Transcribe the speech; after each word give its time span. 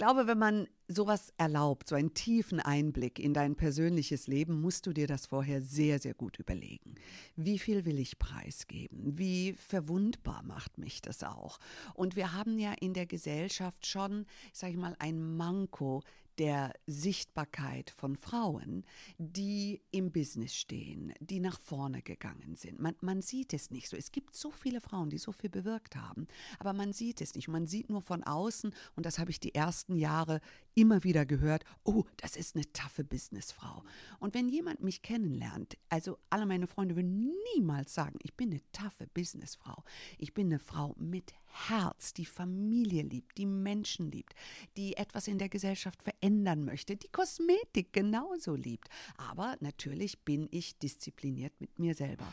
glaube, 0.00 0.26
wenn 0.26 0.38
man 0.38 0.66
sowas 0.88 1.30
erlaubt, 1.36 1.86
so 1.86 1.94
einen 1.94 2.14
tiefen 2.14 2.58
Einblick 2.58 3.18
in 3.18 3.34
dein 3.34 3.54
persönliches 3.54 4.28
Leben, 4.28 4.58
musst 4.58 4.86
du 4.86 4.94
dir 4.94 5.06
das 5.06 5.26
vorher 5.26 5.60
sehr, 5.60 5.98
sehr 5.98 6.14
gut 6.14 6.38
überlegen. 6.38 6.94
Wie 7.36 7.58
viel 7.58 7.84
will 7.84 7.98
ich 7.98 8.18
preisgeben? 8.18 9.18
Wie 9.18 9.52
verwundbar 9.52 10.42
macht 10.42 10.78
mich 10.78 11.02
das 11.02 11.22
auch? 11.22 11.58
Und 11.92 12.16
wir 12.16 12.32
haben 12.32 12.58
ja 12.58 12.72
in 12.80 12.94
der 12.94 13.04
Gesellschaft 13.04 13.86
schon, 13.86 14.24
sag 14.54 14.70
ich 14.70 14.78
mal, 14.78 14.96
ein 15.00 15.36
Manko 15.36 16.02
der 16.40 16.72
Sichtbarkeit 16.86 17.90
von 17.90 18.16
Frauen, 18.16 18.86
die 19.18 19.82
im 19.90 20.10
Business 20.10 20.54
stehen, 20.54 21.12
die 21.20 21.38
nach 21.38 21.60
vorne 21.60 22.00
gegangen 22.00 22.56
sind. 22.56 22.80
Man, 22.80 22.96
man 23.02 23.20
sieht 23.20 23.52
es 23.52 23.70
nicht 23.70 23.90
so. 23.90 23.96
Es 23.98 24.10
gibt 24.10 24.34
so 24.34 24.50
viele 24.50 24.80
Frauen, 24.80 25.10
die 25.10 25.18
so 25.18 25.32
viel 25.32 25.50
bewirkt 25.50 25.96
haben, 25.96 26.26
aber 26.58 26.72
man 26.72 26.94
sieht 26.94 27.20
es 27.20 27.34
nicht. 27.34 27.48
Man 27.48 27.66
sieht 27.66 27.90
nur 27.90 28.00
von 28.00 28.24
außen, 28.24 28.74
und 28.96 29.04
das 29.04 29.18
habe 29.18 29.30
ich 29.30 29.38
die 29.38 29.54
ersten 29.54 29.96
Jahre 29.96 30.40
immer 30.80 31.04
wieder 31.04 31.26
gehört, 31.26 31.64
oh, 31.84 32.04
das 32.16 32.36
ist 32.36 32.56
eine 32.56 32.64
taffe 32.72 33.04
Businessfrau. 33.04 33.84
Und 34.18 34.32
wenn 34.34 34.48
jemand 34.48 34.82
mich 34.82 35.02
kennenlernt, 35.02 35.76
also 35.90 36.18
alle 36.30 36.46
meine 36.46 36.66
Freunde 36.66 36.96
würden 36.96 37.34
niemals 37.54 37.92
sagen, 37.92 38.18
ich 38.22 38.34
bin 38.34 38.50
eine 38.50 38.62
taffe 38.72 39.06
Businessfrau. 39.12 39.84
Ich 40.16 40.32
bin 40.32 40.46
eine 40.46 40.58
Frau 40.58 40.94
mit 40.98 41.34
Herz, 41.68 42.14
die 42.14 42.24
Familie 42.24 43.02
liebt, 43.02 43.36
die 43.36 43.44
Menschen 43.44 44.10
liebt, 44.10 44.34
die 44.78 44.96
etwas 44.96 45.28
in 45.28 45.38
der 45.38 45.50
Gesellschaft 45.50 46.02
verändern 46.02 46.64
möchte, 46.64 46.96
die 46.96 47.08
Kosmetik 47.08 47.92
genauso 47.92 48.54
liebt. 48.54 48.88
Aber 49.18 49.56
natürlich 49.60 50.24
bin 50.24 50.48
ich 50.50 50.78
diszipliniert 50.78 51.60
mit 51.60 51.78
mir 51.78 51.94
selber. 51.94 52.26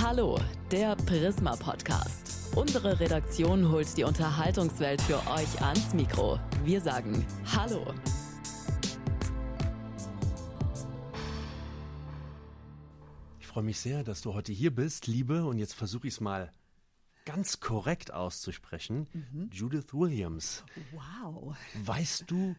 Hallo, 0.00 0.38
der 0.70 0.94
Prisma 0.94 1.56
Podcast. 1.56 2.54
Unsere 2.54 3.00
Redaktion 3.00 3.68
holt 3.68 3.96
die 3.96 4.04
Unterhaltungswelt 4.04 5.02
für 5.02 5.18
euch 5.28 5.60
ans 5.60 5.92
Mikro. 5.92 6.38
Wir 6.64 6.80
sagen 6.80 7.26
Hallo. 7.44 7.84
Ich 13.40 13.46
freue 13.48 13.64
mich 13.64 13.80
sehr, 13.80 14.04
dass 14.04 14.20
du 14.22 14.34
heute 14.34 14.52
hier 14.52 14.72
bist, 14.72 15.08
Liebe. 15.08 15.44
Und 15.44 15.58
jetzt 15.58 15.74
versuche 15.74 16.06
ich 16.06 16.14
es 16.14 16.20
mal 16.20 16.52
ganz 17.24 17.58
korrekt 17.58 18.12
auszusprechen. 18.12 19.08
Judith 19.52 19.92
Williams. 19.92 20.64
Wow. 20.92 21.56
Weißt 21.74 22.30
du, 22.30 22.54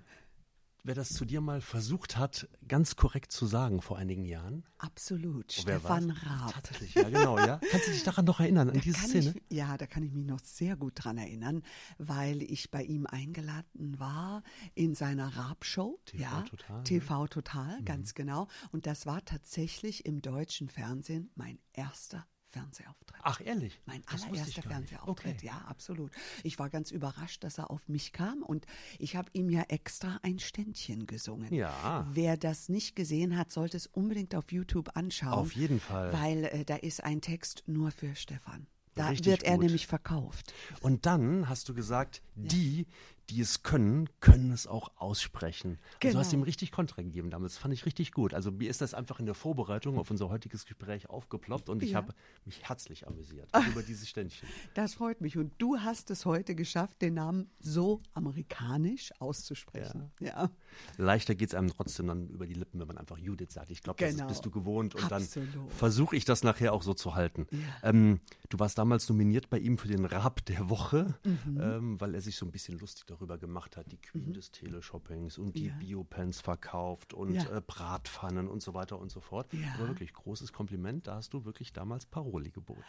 wer 0.83 0.95
das 0.95 1.13
zu 1.13 1.25
dir 1.25 1.41
mal 1.41 1.61
versucht 1.61 2.17
hat, 2.17 2.47
ganz 2.67 2.95
korrekt 2.95 3.31
zu 3.31 3.45
sagen 3.45 3.81
vor 3.81 3.97
einigen 3.97 4.25
Jahren? 4.25 4.63
Absolut. 4.77 5.51
Stefan? 5.51 6.11
Raab. 6.11 6.53
Tatsächlich, 6.53 6.95
ja, 6.95 7.09
genau, 7.09 7.37
ja. 7.37 7.59
Kannst 7.71 7.87
du 7.87 7.91
dich 7.91 8.03
daran 8.03 8.25
noch 8.25 8.39
erinnern, 8.39 8.69
an 8.69 8.79
diese 8.79 8.97
Kann 8.97 9.09
Szene? 9.09 9.33
Ich, 9.49 9.57
ja, 9.57 9.77
da 9.77 9.87
kann 9.87 10.03
ich 10.03 10.11
mich 10.11 10.25
noch 10.25 10.39
sehr 10.39 10.75
gut 10.75 10.93
dran 10.95 11.17
erinnern, 11.17 11.63
weil 11.97 12.41
ich 12.41 12.71
bei 12.71 12.83
ihm 12.83 13.05
eingeladen 13.05 13.99
war 13.99 14.43
in 14.75 14.95
seiner 14.95 15.35
Raab-Show. 15.35 15.99
TV 16.05 16.21
ja, 16.21 16.41
Total, 16.41 16.83
TV 16.83 17.27
Total, 17.27 17.83
ganz 17.83 18.13
genau. 18.13 18.47
Und 18.71 18.85
das 18.85 19.05
war 19.05 19.23
tatsächlich 19.23 20.05
im 20.05 20.21
deutschen 20.21 20.69
Fernsehen 20.69 21.31
mein 21.35 21.59
erster 21.73 22.25
Fernsehauftritt. 22.51 23.19
Ach, 23.23 23.41
ehrlich? 23.43 23.79
Mein 23.85 24.03
Das 24.11 24.23
allererster. 24.23 24.61
Fernsehauftritt, 24.61 25.35
Okay. 25.37 25.45
ja, 25.45 25.57
absolut. 25.67 26.11
Ich 26.43 26.57
war 26.59 26.69
ganz 26.69 26.91
überrascht, 26.91 27.43
dass 27.43 27.57
er 27.57 27.69
auf 27.71 27.87
mich 27.87 28.11
kam 28.11 28.41
und 28.43 28.65
ich 28.97 29.15
habe 29.15 29.29
ihm 29.33 29.49
ja 29.49 29.61
extra 29.69 30.19
ein 30.23 30.39
Ständchen 30.39 31.05
gesungen. 31.05 31.53
Ja. 31.53 32.07
Wer 32.11 32.37
das 32.37 32.69
nicht 32.69 32.95
gesehen 32.95 33.37
hat, 33.37 33.51
sollte 33.51 33.77
es 33.77 33.87
unbedingt 33.87 34.35
auf 34.35 34.51
YouTube 34.51 34.95
anschauen. 34.95 35.33
Auf 35.33 35.53
jeden 35.53 35.79
Fall. 35.79 36.11
Weil 36.13 36.45
äh, 36.45 36.65
da 36.65 36.75
ist 36.75 37.03
ein 37.03 37.21
Text 37.21 37.63
nur 37.67 37.91
für 37.91 38.15
Stefan. 38.15 38.67
Da 38.95 39.09
Richtig 39.09 39.27
wird 39.27 39.43
er 39.43 39.53
gut. 39.53 39.63
nämlich 39.65 39.87
verkauft. 39.87 40.53
Und 40.81 41.05
dann 41.05 41.47
hast 41.47 41.69
du 41.69 41.73
gesagt, 41.73 42.21
die, 42.35 42.87
die 43.29 43.41
es 43.41 43.63
können, 43.63 44.09
können 44.19 44.51
es 44.51 44.65
auch 44.67 44.89
aussprechen. 44.97 45.77
Also 45.81 45.97
Genau. 45.99 46.13
du 46.13 46.19
hast 46.19 46.33
ihm 46.33 46.41
richtig 46.43 46.71
Kontra 46.71 47.01
gegeben 47.01 47.29
damals. 47.29 47.53
Das 47.53 47.61
fand 47.61 47.73
ich 47.73 47.85
richtig 47.85 48.11
gut. 48.11 48.33
Also 48.33 48.51
mir 48.51 48.69
ist 48.69 48.81
das 48.81 48.93
einfach 48.93 49.19
in 49.19 49.25
der 49.25 49.35
Vorbereitung 49.35 49.97
auf 49.99 50.09
unser 50.11 50.29
heutiges 50.29 50.65
Gespräch 50.65 51.09
aufgeploppt 51.09 51.69
und 51.69 51.83
ich 51.83 51.91
Ja. 51.91 51.97
habe 51.97 52.13
mich 52.45 52.63
herzlich 52.67 53.07
amüsiert 53.07 53.49
über 53.71 53.83
dieses 53.83 54.09
Ständchen. 54.09 54.47
Das 54.73 54.95
freut 54.95 55.21
mich. 55.21 55.37
Und 55.37 55.51
du 55.59 55.77
hast 55.77 56.09
es 56.11 56.25
heute 56.25 56.55
geschafft, 56.55 57.01
den 57.01 57.13
Namen 57.15 57.49
so 57.59 58.01
amerikanisch 58.13 59.11
auszusprechen. 59.19 60.11
Ja. 60.19 60.49
Leichter 60.97 61.35
geht 61.35 61.49
es 61.49 61.55
einem 61.55 61.69
trotzdem 61.69 62.07
dann 62.07 62.29
über 62.29 62.47
die 62.47 62.53
Lippen, 62.53 62.79
wenn 62.79 62.87
man 62.87 62.97
einfach 62.97 63.17
Judith 63.17 63.51
sagt. 63.51 63.69
Ich 63.69 63.81
glaube, 63.83 63.97
Genau. 64.03 64.19
das 64.23 64.27
bist 64.27 64.45
du 64.45 64.51
gewohnt 64.51 64.95
und 64.95 65.11
Absolut. 65.11 65.53
dann 65.55 65.69
versuche 65.69 66.15
ich 66.15 66.25
das 66.25 66.43
nachher 66.43 66.73
auch 66.73 66.83
so 66.83 66.93
zu 66.93 67.15
halten. 67.15 67.47
Ähm, 67.83 68.19
du 68.49 68.59
warst 68.59 68.77
damals 68.77 69.07
nominiert 69.09 69.49
bei 69.49 69.59
ihm 69.59 69.77
für 69.77 69.87
den 69.87 70.05
Rap 70.05 70.43
der 70.45 70.69
Woche, 70.69 71.15
Mhm. 71.23 71.61
ähm, 71.61 72.01
weil 72.01 72.15
er 72.15 72.21
sich 72.21 72.35
so 72.37 72.45
ein 72.45 72.51
bisschen 72.51 72.79
lustig 72.79 73.05
darüber 73.07 73.18
gemacht 73.37 73.77
hat, 73.77 73.91
die 73.91 73.97
Queen 73.97 74.33
des 74.33 74.51
Teleshoppings 74.51 75.37
und 75.37 75.55
die 75.55 75.67
Ja. 75.67 75.75
Biopens 75.77 76.41
verkauft 76.41 77.13
und 77.13 77.33
Ja. 77.35 77.57
äh, 77.57 77.61
Bratpfannen 77.65 78.47
und 78.47 78.61
so 78.61 78.73
weiter 78.73 78.99
und 78.99 79.09
so 79.11 79.19
fort. 79.19 79.53
Ja. 79.53 79.73
Aber 79.75 79.87
wirklich 79.89 80.13
großes 80.13 80.53
Kompliment, 80.53 81.07
da 81.07 81.15
hast 81.15 81.33
du 81.33 81.45
wirklich 81.45 81.73
damals 81.73 82.05
Paroli 82.05 82.51
geboten. 82.51 82.83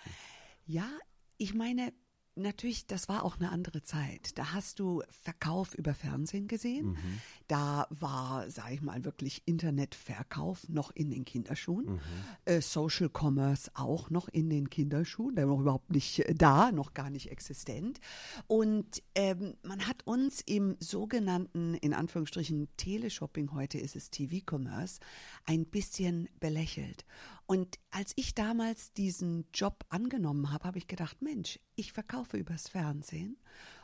Ja, 0.66 0.88
ich 1.38 1.54
meine, 1.54 1.92
natürlich, 2.42 2.86
das 2.86 3.08
war 3.08 3.24
auch 3.24 3.38
eine 3.38 3.50
andere 3.50 3.82
Zeit. 3.82 4.36
Da 4.38 4.52
hast 4.52 4.78
du 4.78 5.02
Verkauf 5.10 5.74
über 5.74 5.94
Fernsehen 5.94 6.48
gesehen. 6.48 6.96
Da 7.48 7.86
war, 7.90 8.50
sag 8.50 8.72
ich 8.72 8.82
mal, 8.82 9.04
wirklich 9.04 9.42
Internetverkauf 9.46 10.68
noch 10.68 10.90
in 10.92 11.10
den 11.10 11.24
Kinderschuhen. 11.24 12.00
Äh, 12.44 12.60
Social 12.60 13.10
Commerce 13.12 13.70
auch 13.74 14.10
noch 14.10 14.28
in 14.28 14.50
den 14.50 14.70
Kinderschuhen. 14.70 15.34
Der 15.34 15.48
war 15.48 15.54
noch 15.54 15.62
überhaupt 15.62 15.90
nicht 15.90 16.20
äh, 16.20 16.34
da, 16.34 16.72
noch 16.72 16.94
gar 16.94 17.10
nicht 17.10 17.30
existent. 17.30 18.00
Und 18.46 19.02
ähm, 19.14 19.54
man 19.62 19.86
hat 19.86 20.06
uns 20.06 20.40
im 20.42 20.76
sogenannten, 20.78 21.74
in 21.74 21.94
Anführungsstrichen, 21.94 22.68
Teleshopping, 22.76 23.52
heute 23.52 23.78
ist 23.78 23.96
es 23.96 24.10
TV-Commerce, 24.10 25.00
ein 25.44 25.64
bisschen 25.64 26.28
belächelt. 26.38 27.04
Und 27.50 27.80
als 27.90 28.12
ich 28.14 28.36
damals 28.36 28.92
diesen 28.92 29.44
Job 29.52 29.84
angenommen 29.88 30.52
habe, 30.52 30.68
habe 30.68 30.78
ich 30.78 30.86
gedacht, 30.86 31.20
Mensch, 31.20 31.58
ich 31.74 31.92
verkaufe 31.92 32.36
übers 32.36 32.68
Fernsehen 32.68 33.40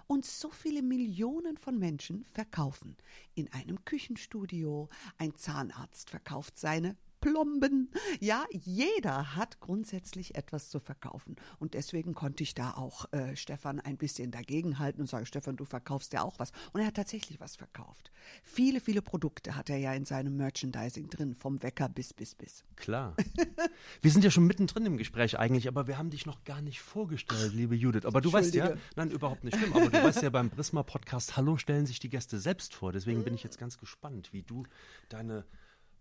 und 0.06 0.24
so 0.24 0.50
viele 0.50 0.82
Millionen 0.82 1.56
von 1.56 1.76
Menschen 1.76 2.22
verkaufen. 2.26 2.96
In 3.34 3.52
einem 3.52 3.84
Küchenstudio, 3.84 4.88
ein 5.18 5.34
Zahnarzt 5.34 6.10
verkauft 6.10 6.60
seine 6.60 6.96
Plomben. 7.26 7.90
Ja, 8.20 8.44
jeder 8.52 9.34
hat 9.34 9.58
grundsätzlich 9.58 10.36
etwas 10.36 10.70
zu 10.70 10.78
verkaufen. 10.78 11.34
Und 11.58 11.74
deswegen 11.74 12.14
konnte 12.14 12.44
ich 12.44 12.54
da 12.54 12.72
auch 12.74 13.12
äh, 13.12 13.34
Stefan 13.34 13.80
ein 13.80 13.96
bisschen 13.96 14.30
dagegenhalten 14.30 15.00
und 15.00 15.08
sage, 15.08 15.26
Stefan, 15.26 15.56
du 15.56 15.64
verkaufst 15.64 16.12
ja 16.12 16.22
auch 16.22 16.38
was. 16.38 16.52
Und 16.72 16.80
er 16.80 16.86
hat 16.86 16.94
tatsächlich 16.94 17.40
was 17.40 17.56
verkauft. 17.56 18.12
Viele, 18.44 18.80
viele 18.80 19.02
Produkte 19.02 19.56
hat 19.56 19.70
er 19.70 19.78
ja 19.78 19.92
in 19.92 20.04
seinem 20.04 20.36
Merchandising 20.36 21.10
drin, 21.10 21.34
vom 21.34 21.62
Wecker 21.64 21.88
bis, 21.88 22.14
bis, 22.14 22.36
bis. 22.36 22.64
Klar. 22.76 23.16
wir 24.02 24.10
sind 24.10 24.22
ja 24.22 24.30
schon 24.30 24.46
mittendrin 24.46 24.86
im 24.86 24.96
Gespräch 24.96 25.36
eigentlich, 25.38 25.66
aber 25.66 25.88
wir 25.88 25.98
haben 25.98 26.10
dich 26.10 26.26
noch 26.26 26.44
gar 26.44 26.62
nicht 26.62 26.80
vorgestellt, 26.80 27.54
liebe 27.54 27.74
Judith. 27.74 28.04
Aber 28.04 28.20
du 28.20 28.32
weißt 28.32 28.54
ja, 28.54 28.74
nein, 28.94 29.10
überhaupt 29.10 29.42
nicht 29.42 29.56
schlimm, 29.56 29.72
aber 29.72 29.90
du 29.90 30.02
weißt 30.02 30.22
ja 30.22 30.30
beim 30.30 30.50
Prisma 30.50 30.84
Podcast, 30.84 31.36
hallo, 31.36 31.56
stellen 31.56 31.86
sich 31.86 31.98
die 31.98 32.08
Gäste 32.08 32.38
selbst 32.38 32.72
vor. 32.72 32.92
Deswegen 32.92 33.24
bin 33.24 33.34
ich 33.34 33.42
jetzt 33.42 33.58
ganz 33.58 33.78
gespannt, 33.78 34.32
wie 34.32 34.42
du 34.42 34.64
deine 35.08 35.44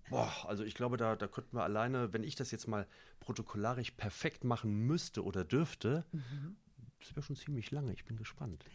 Boah, 0.10 0.32
also 0.48 0.64
ich 0.64 0.76
glaube, 0.76 0.98
da, 0.98 1.16
da 1.16 1.28
könnten 1.28 1.58
wir 1.58 1.64
alleine, 1.64 2.14
wenn 2.14 2.24
ich 2.24 2.36
das 2.36 2.52
jetzt 2.52 2.68
mal 2.68 2.88
protokollarisch 3.20 3.92
perfekt 3.92 4.44
machen 4.44 4.86
müsste 4.86 5.24
oder 5.24 5.44
dürfte, 5.44 6.06
das 7.00 7.16
wäre 7.16 7.24
schon 7.24 7.36
ziemlich 7.36 7.72
lange. 7.72 7.94
Ich 7.94 8.06
bin 8.06 8.18
gespannt. 8.18 8.66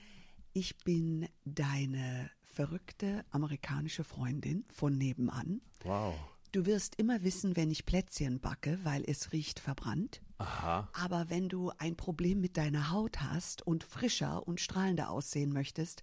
Ich 0.53 0.77
bin 0.79 1.29
deine 1.44 2.31
verrückte 2.43 3.25
amerikanische 3.31 4.03
Freundin 4.03 4.65
von 4.73 4.97
nebenan. 4.97 5.61
Wow. 5.85 6.15
Du 6.53 6.67
wirst 6.67 6.97
immer 6.97 7.23
wissen, 7.23 7.55
wenn 7.55 7.71
ich 7.71 7.87
Plätzchen 7.87 8.41
backe, 8.41 8.81
weil 8.82 9.05
es 9.06 9.32
riecht 9.32 9.61
verbrannt. 9.61 10.21
Aha. 10.38 10.88
Aber 10.93 11.31
wenn 11.31 11.49
du 11.49 11.71
ein 11.79 11.97
Problem 11.97 12.41
mit 12.41 12.56
deiner 12.56 12.91
Haut 12.91 13.21
hast 13.21 13.65
und 13.65 13.85
frischer 13.85 14.49
und 14.49 14.61
strahlender 14.61 15.11
aussehen 15.11 15.53
möchtest, 15.53 16.03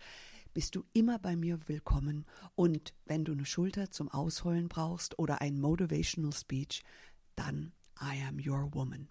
bist 0.58 0.74
du 0.74 0.84
immer 0.92 1.20
bei 1.20 1.36
mir 1.36 1.60
willkommen. 1.68 2.26
Und 2.56 2.96
wenn 3.06 3.24
du 3.24 3.32
eine 3.34 3.46
Schulter 3.46 3.92
zum 3.92 4.10
Ausheulen 4.10 4.70
brauchst 4.70 5.20
oder 5.20 5.40
ein 5.40 5.60
Motivational 5.60 6.34
Speech, 6.34 6.82
dann 7.36 7.74
I 8.02 8.24
am 8.28 8.40
your 8.44 8.74
woman. 8.74 9.08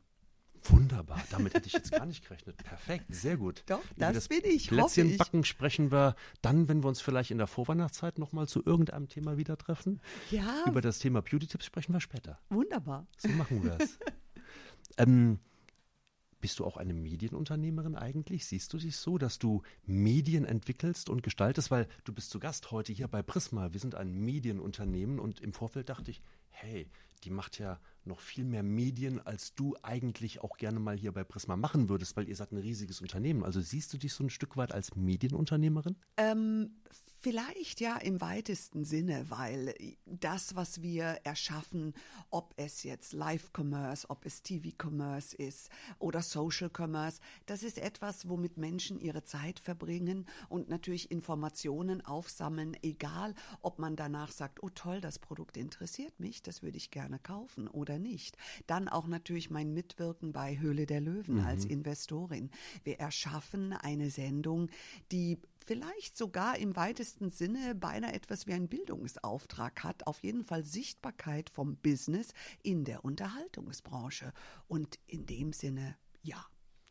Wunderbar, 0.64 1.22
damit 1.30 1.54
hätte 1.54 1.68
ich 1.68 1.74
jetzt 1.74 1.92
gar 1.92 2.04
nicht 2.04 2.26
gerechnet. 2.26 2.56
Perfekt, 2.64 3.14
sehr 3.14 3.36
gut. 3.36 3.62
Doch, 3.66 3.78
Über 3.94 4.12
das 4.12 4.26
bin 4.26 4.40
ich, 4.42 4.66
Plätzchen 4.66 5.16
backen 5.18 5.44
sprechen 5.44 5.92
wir 5.92 6.16
dann, 6.42 6.66
wenn 6.66 6.82
wir 6.82 6.88
uns 6.88 7.00
vielleicht 7.00 7.30
in 7.30 7.38
der 7.38 7.46
Vorweihnachtszeit 7.46 8.18
nochmal 8.18 8.48
zu 8.48 8.64
irgendeinem 8.66 9.08
Thema 9.08 9.36
wieder 9.36 9.56
treffen. 9.56 10.00
Ja, 10.32 10.64
Über 10.66 10.80
das 10.80 10.98
Thema 10.98 11.22
Beauty-Tipps 11.22 11.64
sprechen 11.66 11.92
wir 11.92 12.00
später. 12.00 12.40
wunderbar. 12.48 13.06
So 13.18 13.28
machen 13.28 13.62
wir 13.62 13.78
es. 13.78 14.00
ähm, 14.98 15.38
bist 16.46 16.60
du 16.60 16.64
auch 16.64 16.76
eine 16.76 16.94
Medienunternehmerin 16.94 17.96
eigentlich? 17.96 18.46
Siehst 18.46 18.72
du 18.72 18.78
dich 18.78 18.98
so, 18.98 19.18
dass 19.18 19.40
du 19.40 19.62
Medien 19.84 20.44
entwickelst 20.44 21.10
und 21.10 21.24
gestaltest? 21.24 21.72
Weil 21.72 21.88
du 22.04 22.12
bist 22.12 22.30
zu 22.30 22.38
Gast 22.38 22.70
heute 22.70 22.92
hier 22.92 23.08
bei 23.08 23.20
Prisma. 23.20 23.72
Wir 23.72 23.80
sind 23.80 23.96
ein 23.96 24.12
Medienunternehmen 24.12 25.18
und 25.18 25.40
im 25.40 25.52
Vorfeld 25.52 25.88
dachte 25.88 26.12
ich, 26.12 26.22
hey, 26.50 26.88
die 27.24 27.30
macht 27.30 27.58
ja 27.58 27.80
noch 28.04 28.20
viel 28.20 28.44
mehr 28.44 28.62
Medien, 28.62 29.18
als 29.26 29.56
du 29.56 29.74
eigentlich 29.82 30.40
auch 30.40 30.56
gerne 30.56 30.78
mal 30.78 30.96
hier 30.96 31.10
bei 31.10 31.24
Prisma 31.24 31.56
machen 31.56 31.88
würdest, 31.88 32.16
weil 32.16 32.28
ihr 32.28 32.36
seid 32.36 32.52
ein 32.52 32.58
riesiges 32.58 33.00
Unternehmen. 33.00 33.42
Also 33.42 33.60
siehst 33.60 33.92
du 33.92 33.98
dich 33.98 34.12
so 34.12 34.22
ein 34.22 34.30
Stück 34.30 34.56
weit 34.56 34.70
als 34.70 34.94
Medienunternehmerin? 34.94 35.96
Ähm, 36.16 36.76
vielleicht 37.26 37.80
ja 37.80 37.96
im 37.96 38.20
weitesten 38.20 38.84
Sinne, 38.84 39.28
weil 39.30 39.74
das, 40.04 40.54
was 40.54 40.80
wir 40.80 41.06
erschaffen, 41.24 41.92
ob 42.30 42.54
es 42.56 42.84
jetzt 42.84 43.12
Live-Commerce, 43.12 44.08
ob 44.10 44.24
es 44.24 44.44
TV-Commerce 44.44 45.34
ist 45.34 45.68
oder 45.98 46.22
Social-Commerce, 46.22 47.20
das 47.46 47.64
ist 47.64 47.78
etwas, 47.78 48.28
womit 48.28 48.58
Menschen 48.58 49.00
ihre 49.00 49.24
Zeit 49.24 49.58
verbringen 49.58 50.24
und 50.48 50.68
natürlich 50.68 51.10
Informationen 51.10 52.00
aufsammeln, 52.00 52.76
egal 52.82 53.34
ob 53.60 53.80
man 53.80 53.96
danach 53.96 54.30
sagt, 54.30 54.62
oh 54.62 54.70
toll, 54.70 55.00
das 55.00 55.18
Produkt 55.18 55.56
interessiert 55.56 56.20
mich, 56.20 56.44
das 56.44 56.62
würde 56.62 56.76
ich 56.76 56.92
gerne 56.92 57.18
kaufen 57.18 57.66
oder 57.66 57.98
nicht. 57.98 58.36
Dann 58.68 58.88
auch 58.88 59.08
natürlich 59.08 59.50
mein 59.50 59.74
Mitwirken 59.74 60.32
bei 60.32 60.60
Höhle 60.60 60.86
der 60.86 61.00
Löwen 61.00 61.40
als 61.40 61.64
Investorin. 61.64 62.50
Wir 62.84 63.00
erschaffen 63.00 63.72
eine 63.72 64.10
Sendung, 64.10 64.70
die 65.10 65.38
vielleicht 65.66 66.16
sogar 66.16 66.56
im 66.58 66.76
weitesten 66.76 67.30
Sinne 67.30 67.74
beinahe 67.74 68.12
etwas 68.12 68.46
wie 68.46 68.52
ein 68.54 68.68
Bildungsauftrag 68.68 69.82
hat, 69.84 70.06
auf 70.06 70.22
jeden 70.22 70.44
Fall 70.44 70.64
Sichtbarkeit 70.64 71.50
vom 71.50 71.76
Business 71.76 72.32
in 72.62 72.84
der 72.84 73.04
Unterhaltungsbranche. 73.04 74.32
Und 74.68 74.98
in 75.06 75.26
dem 75.26 75.52
Sinne, 75.52 75.96
ja. 76.22 76.44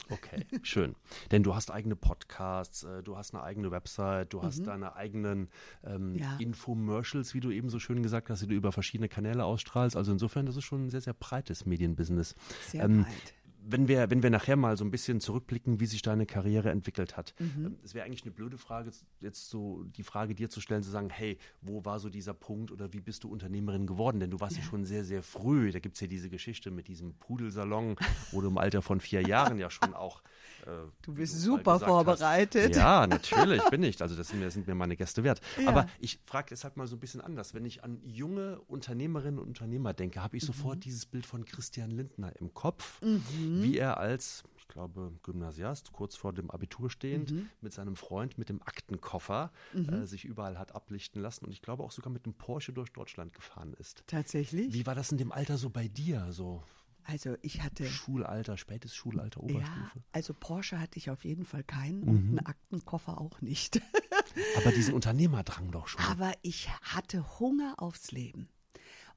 Okay, 0.10 0.46
schön. 0.62 0.96
Denn 1.32 1.42
du 1.42 1.56
hast 1.56 1.72
eigene 1.72 1.96
Podcasts, 1.96 2.84
äh, 2.84 3.02
du 3.02 3.18
hast 3.18 3.34
eine 3.34 3.44
eigene 3.44 3.72
Website, 3.72 4.34
du 4.34 4.44
hast 4.44 4.68
deine 4.68 4.96
eigenen 4.96 5.50
ähm, 5.84 6.14
Mhm. 6.14 6.18
Ja. 6.20 6.38
Infomercials, 6.38 7.34
wie 7.34 7.40
du 7.40 7.50
eben 7.50 7.70
so 7.70 7.80
schön 7.80 8.04
gesagt 8.04 8.30
hast, 8.30 8.42
die 8.44 8.48
du 8.48 8.54
über 8.54 8.72
verschiedene 8.72 9.10
Kanäle 9.10 9.46
ausstrahlst. 9.46 9.96
Also 9.96 10.12
insofern, 10.12 10.46
das 10.46 10.58
ist 10.58 10.66
schon 10.66 10.86
ein 10.86 10.90
sehr, 10.90 11.02
sehr 11.02 11.14
breites 11.14 11.66
Medienbusiness. 11.66 12.36
Sehr 12.68 12.84
Ähm, 12.84 13.04
breit. 13.04 13.34
Wenn 13.68 13.88
wir, 13.88 14.10
wenn 14.10 14.22
wir 14.22 14.30
nachher 14.30 14.56
mal 14.56 14.78
so 14.78 14.86
ein 14.86 14.92
bisschen 14.92 15.20
zurückblicken, 15.20 15.80
wie 15.80 15.86
sich 15.86 16.02
deine 16.02 16.26
Karriere 16.26 16.70
entwickelt 16.70 17.18
hat. 17.18 17.34
Mhm. 17.40 17.66
ähm, 17.66 17.76
Es 17.84 17.94
wäre 17.94 18.06
eigentlich 18.06 18.24
eine 18.24 18.32
blöde 18.32 18.58
Frage, 18.58 18.92
jetzt 19.22 19.50
so 19.50 19.84
die 19.84 20.04
Frage 20.04 20.36
dir 20.36 20.50
zu 20.50 20.62
stellen, 20.62 20.84
zu 20.84 20.92
sagen, 20.92 21.10
hey, 21.10 21.38
wo 21.62 21.84
war 21.86 22.00
so 22.00 22.10
dieser 22.10 22.34
Punkt 22.34 22.72
oder 22.72 22.94
wie 22.94 23.02
bist 23.02 23.24
du 23.24 23.30
Unternehmerin 23.30 23.88
geworden? 23.88 24.20
Denn 24.20 24.30
du 24.30 24.40
warst 24.40 24.58
ja, 24.58 24.64
schon 24.64 24.86
sehr, 24.86 25.04
sehr 25.04 25.24
früh. 25.24 25.72
Da 25.72 25.80
gibt 25.80 25.96
es 25.96 26.02
ja 26.02 26.08
diese 26.08 26.30
Geschichte 26.30 26.72
mit 26.72 26.88
diesem 26.88 27.14
Pudelsalon, 27.16 27.96
wo 28.32 28.42
du 28.42 28.48
im 28.48 28.58
Alter 28.58 28.82
von 28.82 29.00
vier 29.00 29.22
Jahren 29.22 29.58
ja 29.58 29.70
schon 29.70 29.94
auch. 29.94 30.22
Äh, 30.66 30.70
Du 31.02 31.14
bist 31.14 31.40
super 31.42 31.80
vorbereitet. 31.80 32.72
Hast, 32.72 32.78
ja, 32.78 33.06
natürlich 33.08 33.64
bin 33.70 33.84
ich. 33.84 34.02
Also 34.02 34.16
das 34.16 34.30
sind 34.30 34.40
mir, 34.40 34.50
sind 34.52 34.68
mir 34.68 34.76
meine 34.76 34.96
Gäste 34.96 35.24
wert. 35.24 35.42
Ja. 35.62 35.68
Aber 35.70 35.86
ich 36.00 36.20
frage 36.26 36.48
deshalb 36.50 36.78
mal 36.78 36.88
so 36.88 36.96
ein 36.96 37.00
bisschen 37.00 37.22
anders. 37.22 37.54
Wenn 37.54 37.66
ich 37.66 37.84
an 37.84 38.02
junge 38.06 38.60
Unternehmerinnen 38.68 39.40
und 39.40 39.48
Unternehmer 39.48 39.94
denke, 39.94 40.22
habe 40.22 40.38
ich 40.38 40.44
Mhm. 40.44 40.48
sofort 40.48 40.86
dieses 40.86 41.06
Bild 41.06 41.26
von 41.26 41.46
Christian 41.46 41.92
Lindner 41.92 42.32
im 42.40 42.54
Kopf, 42.54 43.02
wie 43.02 43.78
er 43.78 43.98
als, 43.98 44.44
ich 44.58 44.68
glaube, 44.68 45.12
Gymnasiast, 45.24 45.92
kurz 45.94 46.16
vor 46.16 46.34
dem 46.34 46.50
Abitur 46.52 46.90
stehend, 46.90 47.32
Mhm. 47.32 47.50
mit 47.62 47.74
seinem 47.74 47.96
Freund 47.96 48.38
mit 48.38 48.50
dem 48.50 48.62
Aktenkoffer 48.62 49.52
äh, 49.74 50.06
sich 50.06 50.26
überall 50.26 50.58
hat 50.58 50.74
ablichten 50.76 51.22
lassen 51.22 51.46
und 51.46 51.52
ich 51.52 51.62
glaube 51.62 51.84
auch 51.84 51.92
sogar 51.92 52.12
mit 52.12 52.26
dem 52.26 52.34
Porsche 52.34 52.74
durch 52.74 52.92
Deutschland 52.92 53.34
gefahren 53.34 53.74
ist. 53.80 54.04
Tatsächlich. 54.08 54.74
Wie 54.74 54.86
war 54.86 54.96
das 54.96 55.12
in 55.12 55.18
dem 55.18 55.32
Alter 55.32 55.58
so 55.58 55.70
bei 55.70 55.88
dir? 55.88 56.32
So 56.32 56.64
Also 57.08 57.36
ich 57.42 57.62
hatte. 57.62 57.86
Schulalter, 57.86 58.58
spätes 58.58 58.96
Schulalter, 58.96 59.40
Ja, 59.48 59.56
Oberstufe. 59.56 60.04
also 60.12 60.34
Porsche 60.34 60.80
hatte 60.80 60.98
ich 60.98 61.10
auf 61.12 61.24
jeden 61.24 61.46
Fall 61.46 61.64
keinen 61.64 62.02
Mhm. 62.02 62.08
und 62.10 62.28
einen 62.30 62.46
Aktenkoffer 62.46 63.22
auch 63.22 63.42
nicht. 63.42 63.80
Aber 64.58 64.72
diesen 64.72 64.94
Unternehmerdrang 64.96 65.72
doch 65.72 65.88
schon. 65.88 66.02
Aber 66.06 66.34
ich 66.42 66.70
hatte 66.82 67.40
Hunger 67.40 67.76
aufs 67.78 68.12
Leben. 68.12 68.50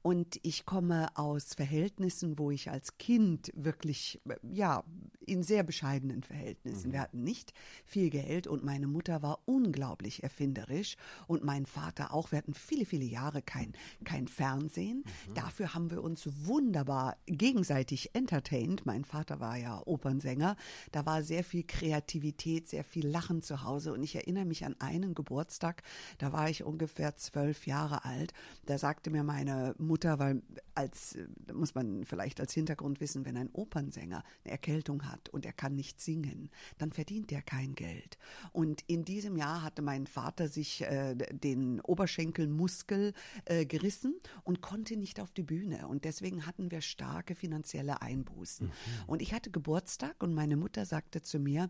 Und 0.01 0.39
ich 0.43 0.65
komme 0.65 1.07
aus 1.15 1.53
Verhältnissen, 1.53 2.39
wo 2.39 2.51
ich 2.51 2.69
als 2.71 2.97
Kind 2.97 3.51
wirklich, 3.55 4.19
ja, 4.43 4.83
in 5.25 5.43
sehr 5.43 5.63
bescheidenen 5.63 6.23
Verhältnissen. 6.23 6.91
Wir 6.91 7.01
hatten 7.01 7.23
nicht 7.23 7.53
viel 7.85 8.09
Geld 8.09 8.47
und 8.47 8.63
meine 8.63 8.87
Mutter 8.87 9.21
war 9.21 9.39
unglaublich 9.45 10.23
erfinderisch 10.23 10.95
und 11.27 11.43
mein 11.43 11.67
Vater 11.67 12.13
auch. 12.13 12.31
Wir 12.31 12.39
hatten 12.39 12.55
viele, 12.55 12.85
viele 12.85 13.05
Jahre 13.05 13.41
kein, 13.43 13.73
kein 14.03 14.27
Fernsehen. 14.27 15.03
Dafür 15.35 15.75
haben 15.75 15.91
wir 15.91 16.03
uns 16.03 16.27
wunderbar 16.45 17.17
gegenseitig 17.27 18.15
entertained. 18.15 18.85
Mein 18.85 19.05
Vater 19.05 19.39
war 19.39 19.57
ja 19.57 19.81
Opernsänger. 19.85 20.55
Da 20.91 21.05
war 21.05 21.21
sehr 21.21 21.43
viel 21.43 21.63
Kreativität, 21.63 22.67
sehr 22.67 22.83
viel 22.83 23.07
Lachen 23.07 23.43
zu 23.43 23.63
Hause. 23.63 23.93
Und 23.93 24.01
ich 24.01 24.15
erinnere 24.15 24.45
mich 24.45 24.65
an 24.65 24.75
einen 24.79 25.13
Geburtstag, 25.13 25.83
da 26.17 26.33
war 26.33 26.49
ich 26.49 26.63
ungefähr 26.63 27.15
zwölf 27.17 27.67
Jahre 27.67 28.03
alt. 28.03 28.33
Da 28.65 28.79
sagte 28.79 29.11
mir 29.11 29.23
meine 29.23 29.75
Mutter, 29.77 29.88
weil 30.19 30.41
als, 30.75 31.15
äh, 31.15 31.27
muss 31.53 31.75
man 31.75 32.05
vielleicht 32.05 32.39
als 32.39 32.53
Hintergrund 32.53 33.01
wissen, 33.01 33.25
wenn 33.25 33.37
ein 33.37 33.49
Opernsänger 33.51 34.23
eine 34.43 34.51
Erkältung 34.51 35.05
hat 35.05 35.29
und 35.29 35.45
er 35.45 35.53
kann 35.53 35.75
nicht 35.75 35.99
singen, 35.99 36.49
dann 36.77 36.91
verdient 36.91 37.31
er 37.31 37.41
kein 37.41 37.75
Geld. 37.75 38.17
Und 38.53 38.83
in 38.87 39.03
diesem 39.03 39.35
Jahr 39.35 39.63
hatte 39.63 39.81
mein 39.81 40.07
Vater 40.07 40.47
sich 40.47 40.81
äh, 40.81 41.15
den 41.15 41.81
Oberschenkelmuskel 41.81 43.13
äh, 43.45 43.65
gerissen 43.65 44.15
und 44.43 44.61
konnte 44.61 44.95
nicht 44.95 45.19
auf 45.19 45.31
die 45.31 45.43
Bühne. 45.43 45.87
Und 45.87 46.05
deswegen 46.05 46.45
hatten 46.45 46.71
wir 46.71 46.81
starke 46.81 47.35
finanzielle 47.35 48.01
Einbußen. 48.01 48.71
Und 49.07 49.21
ich 49.21 49.33
hatte 49.33 49.51
Geburtstag 49.51 50.21
und 50.21 50.33
meine 50.33 50.55
Mutter 50.55 50.85
sagte 50.85 51.21
zu 51.21 51.39
mir, 51.39 51.69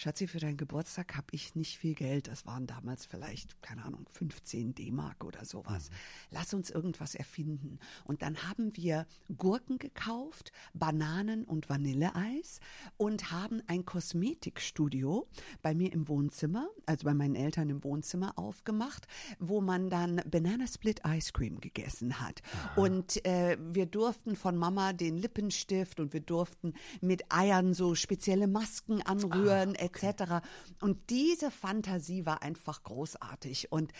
Schatzi, 0.00 0.28
für 0.28 0.38
deinen 0.38 0.56
Geburtstag 0.56 1.16
habe 1.16 1.26
ich 1.32 1.56
nicht 1.56 1.76
viel 1.76 1.96
Geld. 1.96 2.28
Das 2.28 2.46
waren 2.46 2.68
damals 2.68 3.04
vielleicht, 3.04 3.60
keine 3.62 3.84
Ahnung, 3.84 4.06
15 4.12 4.72
D-Mark 4.72 5.24
oder 5.24 5.44
sowas. 5.44 5.90
Lass 6.30 6.54
uns 6.54 6.70
irgendwas 6.70 7.16
erfinden. 7.16 7.80
Und 8.04 8.22
dann 8.22 8.44
haben 8.48 8.76
wir 8.76 9.08
Gurken 9.36 9.80
gekauft, 9.80 10.52
Bananen 10.72 11.42
und 11.42 11.68
Vanilleeis 11.68 12.60
und 12.96 13.32
haben 13.32 13.60
ein 13.66 13.84
Kosmetikstudio 13.86 15.26
bei 15.62 15.74
mir 15.74 15.92
im 15.92 16.06
Wohnzimmer, 16.06 16.68
also 16.86 17.04
bei 17.04 17.14
meinen 17.14 17.34
Eltern 17.34 17.68
im 17.68 17.82
Wohnzimmer 17.82 18.38
aufgemacht, 18.38 19.08
wo 19.40 19.60
man 19.60 19.90
dann 19.90 20.22
Banana 20.30 20.68
Split 20.68 21.00
Ice 21.08 21.32
Cream 21.32 21.60
gegessen 21.60 22.20
hat. 22.20 22.40
Und 22.76 23.26
äh, 23.26 23.58
wir 23.60 23.86
durften 23.86 24.36
von 24.36 24.56
Mama 24.56 24.92
den 24.92 25.16
Lippenstift 25.16 25.98
und 25.98 26.12
wir 26.12 26.20
durften 26.20 26.74
mit 27.00 27.24
Eiern 27.32 27.74
so 27.74 27.96
spezielle 27.96 28.46
Masken 28.46 29.02
anrühren, 29.02 29.74
etc. 29.88 30.46
Und 30.80 31.10
diese 31.10 31.50
Fantasie 31.50 32.26
war 32.26 32.42
einfach 32.42 32.82
großartig. 32.82 33.72
Und 33.72 33.92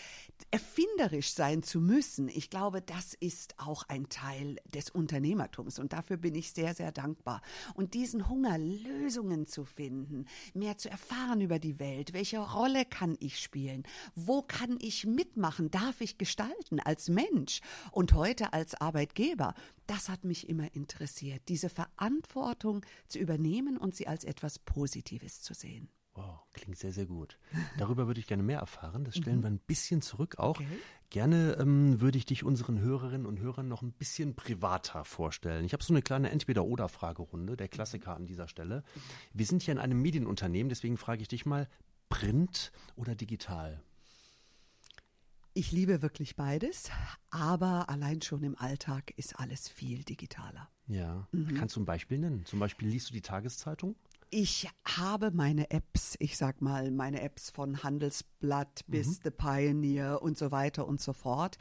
erfinderisch 0.51 1.33
sein 1.33 1.63
zu 1.63 1.79
müssen, 1.79 2.27
ich 2.29 2.49
glaube, 2.49 2.81
das 2.81 3.13
ist 3.13 3.55
auch 3.57 3.83
ein 3.87 4.09
Teil 4.09 4.57
des 4.65 4.89
Unternehmertums. 4.89 5.79
Und 5.79 5.93
dafür 5.93 6.17
bin 6.17 6.35
ich 6.35 6.51
sehr, 6.51 6.73
sehr 6.73 6.91
dankbar. 6.91 7.41
Und 7.73 7.93
diesen 7.93 8.29
Hunger, 8.29 8.57
Lösungen 8.57 9.45
zu 9.45 9.65
finden, 9.65 10.25
mehr 10.53 10.77
zu 10.77 10.89
erfahren 10.89 11.41
über 11.41 11.59
die 11.59 11.79
Welt, 11.79 12.13
welche 12.13 12.39
Rolle 12.39 12.85
kann 12.85 13.17
ich 13.19 13.39
spielen, 13.39 13.83
wo 14.15 14.41
kann 14.41 14.77
ich 14.81 15.05
mitmachen, 15.05 15.71
darf 15.71 16.01
ich 16.01 16.17
gestalten 16.17 16.79
als 16.79 17.09
Mensch 17.09 17.61
und 17.91 18.13
heute 18.13 18.53
als 18.53 18.79
Arbeitgeber, 18.79 19.53
das 19.89 20.07
hat 20.07 20.23
mich 20.23 20.47
immer 20.47 20.73
interessiert, 20.75 21.41
diese 21.47 21.69
Verantwortung 21.69 22.85
zu 23.07 23.17
übernehmen 23.17 23.77
und 23.77 23.95
sie 23.95 24.07
als 24.07 24.23
etwas 24.23 24.59
Positives 24.59 25.41
zu 25.41 25.53
sehen. 25.53 25.89
Wow, 26.13 26.41
klingt 26.53 26.77
sehr, 26.77 26.91
sehr 26.91 27.05
gut. 27.05 27.39
Darüber 27.77 28.07
würde 28.07 28.19
ich 28.19 28.27
gerne 28.27 28.43
mehr 28.43 28.59
erfahren. 28.59 29.05
Das 29.05 29.15
stellen 29.15 29.41
wir 29.41 29.49
ein 29.49 29.59
bisschen 29.59 30.01
zurück 30.01 30.37
auch. 30.37 30.59
Mhm. 30.59 30.65
Okay. 30.65 30.77
Gerne 31.11 31.57
ähm, 31.59 32.01
würde 32.01 32.17
ich 32.17 32.25
dich 32.25 32.43
unseren 32.43 32.79
Hörerinnen 32.79 33.25
und 33.25 33.39
Hörern 33.39 33.67
noch 33.67 33.81
ein 33.81 33.93
bisschen 33.93 34.35
privater 34.35 35.05
vorstellen. 35.05 35.65
Ich 35.65 35.73
habe 35.73 35.83
so 35.83 35.93
eine 35.93 36.01
kleine 36.01 36.29
Entweder-Oder-Fragerunde, 36.29 37.57
der 37.57 37.67
Klassiker 37.67 38.15
an 38.15 38.27
dieser 38.27 38.47
Stelle. 38.47 38.83
Wir 39.33 39.45
sind 39.45 39.63
hier 39.63 39.71
in 39.71 39.79
einem 39.79 40.01
Medienunternehmen, 40.01 40.69
deswegen 40.69 40.97
frage 40.97 41.21
ich 41.21 41.29
dich 41.29 41.45
mal, 41.45 41.67
Print 42.09 42.71
oder 42.95 43.15
digital? 43.15 43.81
Ich 45.59 45.73
liebe 45.73 46.01
wirklich 46.01 46.37
beides, 46.37 46.89
aber 47.31 47.89
allein 47.89 48.21
schon 48.21 48.43
im 48.43 48.57
Alltag 48.57 49.11
ist 49.17 49.37
alles 49.37 49.67
viel 49.67 50.05
digitaler. 50.05 50.69
Ja. 50.87 51.27
Mhm. 51.33 51.53
Kannst 51.55 51.75
du 51.75 51.81
ein 51.81 51.85
Beispiel 51.85 52.17
nennen? 52.17 52.45
Zum 52.45 52.59
Beispiel 52.59 52.87
liest 52.87 53.09
du 53.09 53.13
die 53.13 53.19
Tageszeitung? 53.19 53.97
Ich 54.31 54.69
habe 54.85 55.31
meine 55.31 55.71
Apps, 55.71 56.15
ich 56.19 56.37
sag 56.37 56.61
mal, 56.61 56.91
meine 56.91 57.21
Apps 57.21 57.49
von 57.49 57.81
Handels 57.81 58.23
Blood 58.39 58.67
bis 58.87 59.07
Mhm. 59.07 59.19
The 59.23 59.31
Pioneer 59.31 60.21
und 60.21 60.37
so 60.37 60.51
weiter 60.51 60.87
und 60.87 61.01
so 61.01 61.13
fort. 61.13 61.57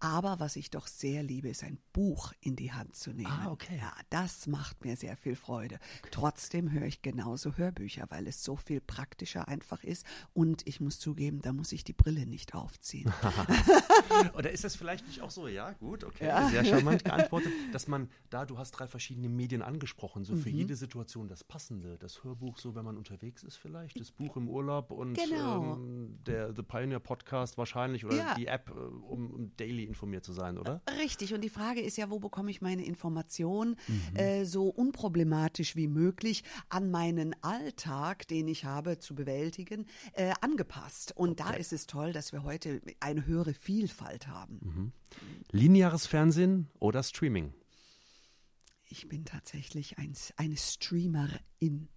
Aber 0.00 0.38
was 0.38 0.56
ich 0.56 0.70
doch 0.70 0.86
sehr 0.86 1.22
liebe, 1.22 1.48
ist 1.48 1.64
ein 1.64 1.78
Buch 1.94 2.32
in 2.40 2.56
die 2.56 2.72
Hand 2.72 2.94
zu 2.94 3.10
nehmen. 3.12 3.26
Ah, 3.32 3.50
okay. 3.50 3.78
Ja, 3.80 3.92
das 4.10 4.46
macht 4.46 4.84
mir 4.84 4.96
sehr 4.96 5.16
viel 5.16 5.34
Freude. 5.34 5.78
Trotzdem 6.10 6.70
höre 6.70 6.84
ich 6.86 7.00
genauso 7.00 7.56
Hörbücher, 7.56 8.04
weil 8.10 8.26
es 8.28 8.44
so 8.44 8.54
viel 8.54 8.80
praktischer 8.82 9.48
einfach 9.48 9.82
ist. 9.82 10.04
Und 10.34 10.66
ich 10.66 10.78
muss 10.78 10.98
zugeben, 11.00 11.40
da 11.40 11.52
muss 11.54 11.72
ich 11.72 11.84
die 11.84 11.94
Brille 11.94 12.26
nicht 12.26 12.54
aufziehen. 12.54 13.10
Oder 14.34 14.50
ist 14.52 14.62
das 14.64 14.76
vielleicht 14.76 15.06
nicht 15.06 15.22
auch 15.22 15.30
so? 15.30 15.48
Ja, 15.48 15.72
gut, 15.72 16.04
okay. 16.04 16.30
Sehr 16.50 16.64
charmant 16.66 17.02
geantwortet, 17.04 17.52
dass 17.72 17.88
man 17.88 18.10
da, 18.28 18.44
du 18.44 18.58
hast 18.58 18.72
drei 18.72 18.86
verschiedene 18.86 19.28
Medien 19.30 19.62
angesprochen, 19.62 20.24
so 20.24 20.34
Mhm. 20.34 20.42
für 20.42 20.50
jede 20.50 20.76
Situation 20.76 21.26
das 21.26 21.42
Passende. 21.44 21.96
Das 21.98 22.09
Hörbuch, 22.24 22.58
so 22.58 22.74
wenn 22.74 22.84
man 22.84 22.96
unterwegs 22.96 23.42
ist, 23.42 23.56
vielleicht, 23.56 23.98
das 23.98 24.10
Buch 24.10 24.36
im 24.36 24.48
Urlaub 24.48 24.90
und 24.90 25.14
Genau. 25.14 25.74
ähm, 25.76 26.18
der 26.26 26.54
The 26.54 26.62
Pioneer 26.62 27.00
Podcast 27.00 27.56
wahrscheinlich 27.58 28.04
oder 28.04 28.16
Ja. 28.16 28.34
die 28.34 28.46
App, 28.46 28.68
äh, 28.70 28.72
um, 28.72 29.30
um 29.30 29.56
daily 29.56 29.84
informiert 29.84 30.24
zu 30.24 30.32
sein, 30.32 30.58
oder? 30.58 30.82
Richtig, 31.00 31.32
und 31.34 31.40
die 31.42 31.48
Frage 31.48 31.80
ist 31.80 31.96
ja, 31.96 32.10
wo 32.10 32.18
bekomme 32.18 32.50
ich 32.50 32.60
meine 32.60 32.84
Informationen 32.84 33.76
Mhm. 33.88 34.16
äh, 34.16 34.44
so 34.44 34.68
unproblematisch 34.68 35.76
wie 35.76 35.88
möglich 35.88 36.42
an 36.68 36.90
meinen 36.90 37.34
Alltag, 37.42 38.26
den 38.28 38.48
ich 38.48 38.64
habe 38.64 38.98
zu 38.98 39.14
bewältigen, 39.14 39.86
äh, 40.12 40.32
angepasst. 40.40 41.12
Und 41.16 41.40
da 41.40 41.50
ist 41.50 41.72
es 41.72 41.86
toll, 41.86 42.12
dass 42.12 42.32
wir 42.32 42.42
heute 42.42 42.80
eine 43.00 43.26
höhere 43.26 43.54
Vielfalt 43.54 44.26
haben. 44.28 44.58
Mhm. 44.62 44.92
Lineares 45.52 46.06
Fernsehen 46.06 46.68
oder 46.78 47.02
Streaming? 47.02 47.52
Ich 48.92 49.08
bin 49.08 49.24
tatsächlich 49.24 49.98
ein, 49.98 50.14
eine 50.36 50.56
Streamerin. 50.56 51.88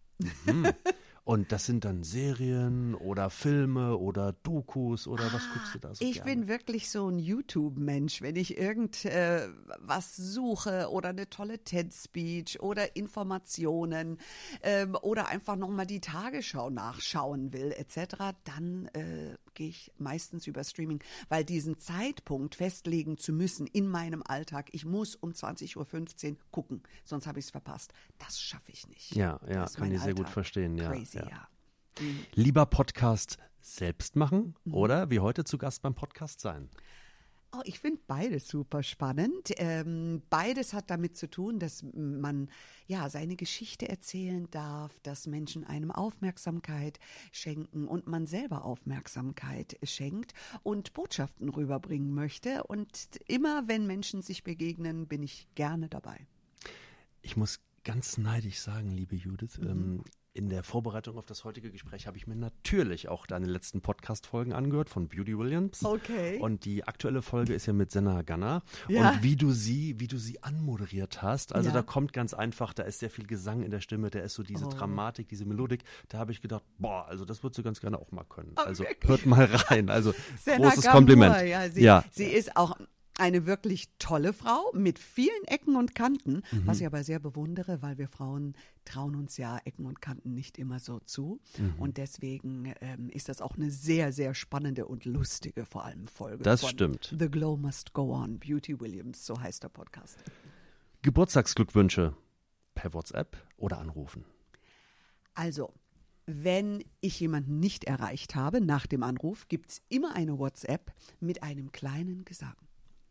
Und 1.26 1.54
das 1.54 1.66
sind 1.66 1.86
dann 1.86 2.04
Serien 2.04 2.96
oder 2.96 3.30
Filme 3.30 3.98
oder 3.98 4.34
Dokus 4.44 5.08
oder 5.08 5.32
was 5.32 5.50
guckst 5.54 5.74
du 5.74 5.80
da 5.80 5.96
so 5.96 6.04
Ich 6.04 6.16
gerne? 6.16 6.32
bin 6.32 6.48
wirklich 6.50 6.90
so 6.90 7.08
ein 7.08 7.18
YouTube-Mensch. 7.18 8.22
Wenn 8.22 8.36
ich 8.36 8.58
irgend 8.58 9.06
äh, 9.06 9.48
was 9.80 10.18
suche 10.18 10.90
oder 10.92 11.10
eine 11.10 11.30
tolle 11.30 11.60
TED-Speech 11.64 12.62
oder 12.62 12.98
Informationen 12.98 14.18
ähm, 14.64 14.98
oder 15.02 15.30
einfach 15.30 15.56
nochmal 15.56 15.86
die 15.86 16.02
Tagesschau 16.02 16.70
nachschauen 16.70 17.54
will 17.54 17.72
etc., 17.72 18.36
dann 18.44 18.88
äh, 18.88 19.38
gehe 19.56 19.70
ich 19.70 19.92
meistens 19.98 20.48
über 20.48 20.64
Streaming, 20.64 21.00
weil 21.30 21.44
diesen 21.46 21.78
Zeitpunkt 21.80 22.56
festlegen 22.56 23.18
zu 23.18 23.34
müssen 23.34 23.68
in 23.68 23.88
meinem 23.88 24.24
Alltag, 24.26 24.70
ich 24.72 24.86
muss 24.86 25.16
um 25.16 25.32
20.15 25.32 26.32
Uhr 26.32 26.38
gucken, 26.52 26.84
sonst 27.06 27.28
habe 27.28 27.40
ich 27.40 27.46
es 27.46 27.52
verpasst. 27.52 27.94
Das 28.20 28.40
schaffe 28.42 28.72
ich 28.72 28.88
nicht. 28.88 29.16
Ja, 29.16 29.40
ja, 29.48 29.66
kann 29.68 29.92
ich 29.92 30.00
sehr 30.02 30.12
gut 30.14 30.20
Alltag. 30.22 30.34
verstehen, 30.34 30.78
ja, 30.78 30.92
Crazy, 30.92 31.18
ja. 31.18 31.28
ja. 31.30 31.48
Lieber 32.34 32.66
Podcast 32.66 33.38
selbst 33.62 34.16
machen 34.16 34.56
Mhm. 34.66 34.74
oder 34.74 35.10
wie 35.10 35.20
heute 35.20 35.44
zu 35.44 35.58
Gast 35.58 35.82
beim 35.82 35.94
Podcast 35.96 36.42
sein? 36.42 36.70
Oh, 37.56 37.62
ich 37.66 37.80
finde 37.80 38.02
beides 38.08 38.48
super 38.48 38.82
spannend. 38.82 39.52
Ähm, 39.58 40.24
beides 40.32 40.74
hat 40.74 40.90
damit 40.90 41.16
zu 41.16 41.30
tun, 41.30 41.60
dass 41.60 41.84
man 41.94 42.50
ja 42.88 43.10
seine 43.12 43.36
Geschichte 43.36 43.88
erzählen 43.88 44.48
darf, 44.50 45.00
dass 45.02 45.28
Menschen 45.28 45.64
einem 45.64 45.92
Aufmerksamkeit 45.92 46.98
schenken 47.32 47.88
und 47.88 48.08
man 48.08 48.26
selber 48.26 48.66
Aufmerksamkeit 48.66 49.78
schenkt 49.84 50.34
und 50.64 50.94
Botschaften 50.94 51.50
rüberbringen 51.50 52.12
möchte. 52.16 52.64
Und 52.64 53.20
immer 53.28 53.68
wenn 53.68 53.86
Menschen 53.86 54.24
sich 54.24 54.44
begegnen, 54.44 55.08
bin 55.08 55.22
ich 55.22 55.48
gerne 55.54 55.90
dabei. 55.90 56.26
Ich 57.22 57.38
muss 57.38 57.60
ganz 57.84 58.18
neidisch 58.18 58.62
sagen, 58.62 58.90
liebe 58.90 59.16
Judith, 59.16 59.60
Mhm. 59.60 59.68
ähm, 59.68 60.04
in 60.36 60.50
der 60.50 60.64
Vorbereitung 60.64 61.18
auf 61.18 61.28
das 61.28 61.44
heutige 61.44 61.70
Gespräch 61.70 62.08
habe 62.08 62.18
ich 62.18 62.26
mir 62.26 62.36
natürlich 62.36 63.08
auch 63.08 63.28
deine 63.28 63.46
letzten 63.46 63.82
Podcast-Folgen 63.82 64.52
angehört 64.52 64.90
von 64.90 65.08
Beauty 65.08 65.38
Williams. 65.38 65.86
Okay. 65.86 66.40
Und 66.40 66.66
die 66.66 66.86
aktuelle 66.88 67.22
Folge 67.22 67.54
ist 67.54 67.68
ja 67.68 67.74
mit 67.74 67.92
Senna 67.92 68.24
Gunner. 68.24 68.64
Ja. 68.88 69.12
Und 69.12 69.24
wie 69.24 69.36
du 69.36 69.52
sie, 69.52 70.00
wie 70.00 70.08
du 70.08 70.18
sie 70.18 70.42
anmoderiert 70.42 71.22
hast, 71.22 71.54
also 71.54 71.70
Ja. 71.70 71.74
da 71.76 71.82
kommt 71.84 72.14
ganz 72.14 72.34
einfach, 72.34 72.74
da 72.74 72.82
ist 72.84 73.00
sehr 73.00 73.12
viel 73.12 73.28
Gesang 73.28 73.62
in 73.62 73.70
der 73.70 73.80
Stimme, 73.80 74.10
da 74.10 74.20
ist 74.20 74.34
so 74.34 74.42
diese 74.42 74.66
Oh. 74.66 74.70
Dramatik, 74.70 75.28
diese 75.30 75.46
Melodik. 75.46 75.84
Da 76.10 76.18
habe 76.18 76.32
ich 76.32 76.42
gedacht, 76.42 76.64
boah, 76.80 77.06
also 77.08 77.26
das 77.26 77.44
würdest 77.44 77.60
du 77.60 77.64
ganz 77.64 77.80
gerne 77.80 78.00
auch 78.00 78.12
mal 78.12 78.24
können. 78.24 78.54
Oh, 78.58 78.62
also 78.62 78.84
wirklich? 78.84 79.10
hört 79.10 79.26
mal 79.28 79.46
rein. 79.46 79.90
Also 79.92 80.16
Senna 80.42 80.70
großes 80.70 80.86
Gamur, 80.86 80.98
Kompliment. 80.98 81.48
Ja, 81.48 81.70
sie, 81.70 81.84
ja. 81.84 82.04
sie 82.12 82.26
ist 82.26 82.58
auch 82.58 82.76
eine 83.18 83.46
wirklich 83.46 83.90
tolle 84.00 84.34
Frau 84.34 84.72
mit 84.74 84.98
vielen 84.98 85.44
Ecken 85.46 85.76
und 85.76 85.94
Kanten, 85.96 86.42
Mhm. 86.52 86.66
was 86.66 86.80
ich 86.80 86.86
aber 86.88 87.04
sehr 87.04 87.20
bewundere, 87.20 87.82
weil 87.82 87.98
wir 87.98 88.08
Frauen 88.08 88.56
trauen 88.86 89.16
uns 89.16 89.38
ja 89.38 89.60
Ecken 89.66 89.86
und 89.86 90.02
Kanten 90.02 90.34
nicht 90.34 90.58
immer 90.58 90.80
so 90.80 91.00
zu. 91.00 91.40
Mhm. 91.58 91.76
Und 91.78 91.98
deswegen 91.98 92.74
ähm, 92.82 93.10
ist 93.10 93.30
das 93.30 93.42
auch 93.42 93.56
eine 93.56 93.70
sehr, 93.72 94.12
sehr 94.12 94.34
spannende 94.34 94.88
und 94.88 95.06
lustige 95.06 95.66
vor 95.66 95.86
allem 95.86 96.08
Folge. 96.08 96.44
Das 96.44 96.62
von 96.62 96.70
stimmt. 96.72 97.16
The 97.18 97.30
Glow 97.30 97.56
Must 97.56 97.94
Go 97.94 98.14
On, 98.16 98.40
Beauty 98.40 98.80
Williams, 98.80 99.26
so 99.26 99.40
heißt 99.40 99.64
der 99.64 99.70
Podcast. 99.70 100.18
Geburtstagsglückwünsche 101.04 102.16
per 102.76 102.94
WhatsApp 102.94 103.38
oder 103.58 103.78
anrufen. 103.78 104.26
Also, 105.36 105.74
wenn 106.26 106.84
ich 107.02 107.20
jemanden 107.20 107.60
nicht 107.60 107.84
erreicht 107.84 108.36
habe 108.36 108.62
nach 108.62 108.88
dem 108.88 109.04
Anruf, 109.04 109.48
gibt 109.50 109.72
es 109.72 109.82
immer 109.90 110.16
eine 110.16 110.40
WhatsApp 110.40 110.94
mit 111.20 111.44
einem 111.44 111.72
kleinen 111.72 112.24
Gesang. 112.26 112.56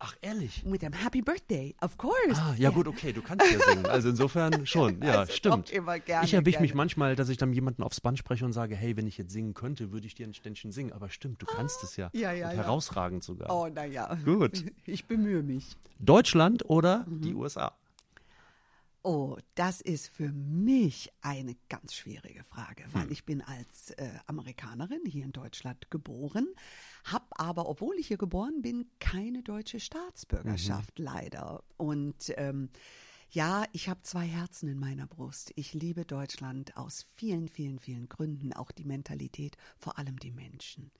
Ach, 0.04 0.16
ehrlich? 0.20 0.64
Mit 0.64 0.82
einem 0.82 0.94
Happy 0.94 1.22
Birthday, 1.22 1.76
of 1.80 1.96
course. 1.96 2.34
Ah, 2.34 2.54
ja 2.58 2.70
gut, 2.70 2.88
okay, 2.88 3.12
du 3.12 3.22
kannst 3.22 3.46
ja 3.52 3.60
singen. 3.60 3.86
Also 3.86 4.08
insofern 4.08 4.66
schon, 4.66 5.00
ja, 5.00 5.20
Also 5.20 5.32
stimmt. 5.32 5.70
gerne, 5.70 6.24
ich 6.24 6.34
erwische 6.34 6.60
mich 6.60 6.74
manchmal, 6.74 7.14
dass 7.14 7.28
ich 7.28 7.36
dann 7.36 7.52
jemanden 7.52 7.84
aufs 7.84 8.00
Band 8.00 8.18
spreche 8.18 8.44
und 8.44 8.52
sage, 8.52 8.74
hey, 8.74 8.96
wenn 8.96 9.06
ich 9.06 9.16
jetzt 9.16 9.30
singen 9.32 9.54
könnte, 9.54 9.92
würde 9.92 10.08
ich 10.08 10.16
dir 10.16 10.26
ein 10.26 10.34
Ständchen 10.34 10.72
singen. 10.72 10.92
Aber 10.92 11.08
stimmt, 11.08 11.40
du 11.40 11.46
kannst 11.46 11.84
es 11.84 11.96
ja. 11.96 12.10
ja, 12.14 12.32
ja, 12.32 12.48
und 12.50 12.56
ja. 12.56 12.62
herausragend 12.64 13.22
sogar. 13.22 13.48
Oh, 13.56 13.68
naja. 13.68 14.18
Gut. 14.24 14.64
Ich 14.84 15.04
bemühe 15.06 15.42
mich. 15.44 15.76
Deutschland 16.00 16.68
oder 16.68 17.04
Mhm. 17.06 17.20
die 17.20 17.34
USA? 17.34 17.72
Oh, 19.04 19.36
das 19.56 19.80
ist 19.80 20.08
für 20.08 20.30
mich 20.30 21.12
eine 21.22 21.56
ganz 21.68 21.94
schwierige 21.94 22.44
Frage, 22.44 22.84
weil 22.92 23.10
ich 23.10 23.24
bin 23.24 23.42
als 23.42 23.90
äh, 23.92 24.10
Amerikanerin 24.26 25.04
hier 25.04 25.24
in 25.24 25.32
Deutschland 25.32 25.90
geboren, 25.90 26.46
habe 27.04 27.26
aber, 27.30 27.68
obwohl 27.68 27.96
ich 27.96 28.06
hier 28.06 28.16
geboren 28.16 28.62
bin, 28.62 28.86
keine 29.00 29.42
deutsche 29.42 29.80
Staatsbürgerschaft 29.80 31.00
leider. 31.00 31.64
Und 31.76 32.32
ähm, 32.36 32.70
ja, 33.34 33.64
ich 33.72 33.88
habe 33.88 34.02
zwei 34.02 34.26
Herzen 34.26 34.68
in 34.68 34.78
meiner 34.78 35.06
Brust. 35.06 35.52
Ich 35.56 35.72
liebe 35.72 36.04
Deutschland 36.04 36.76
aus 36.76 37.06
vielen, 37.16 37.48
vielen, 37.48 37.78
vielen 37.78 38.06
Gründen, 38.10 38.52
auch 38.52 38.70
die 38.70 38.84
Mentalität, 38.84 39.56
vor 39.78 39.98
allem 39.98 40.18
die 40.18 40.30
Menschen. 40.30 40.90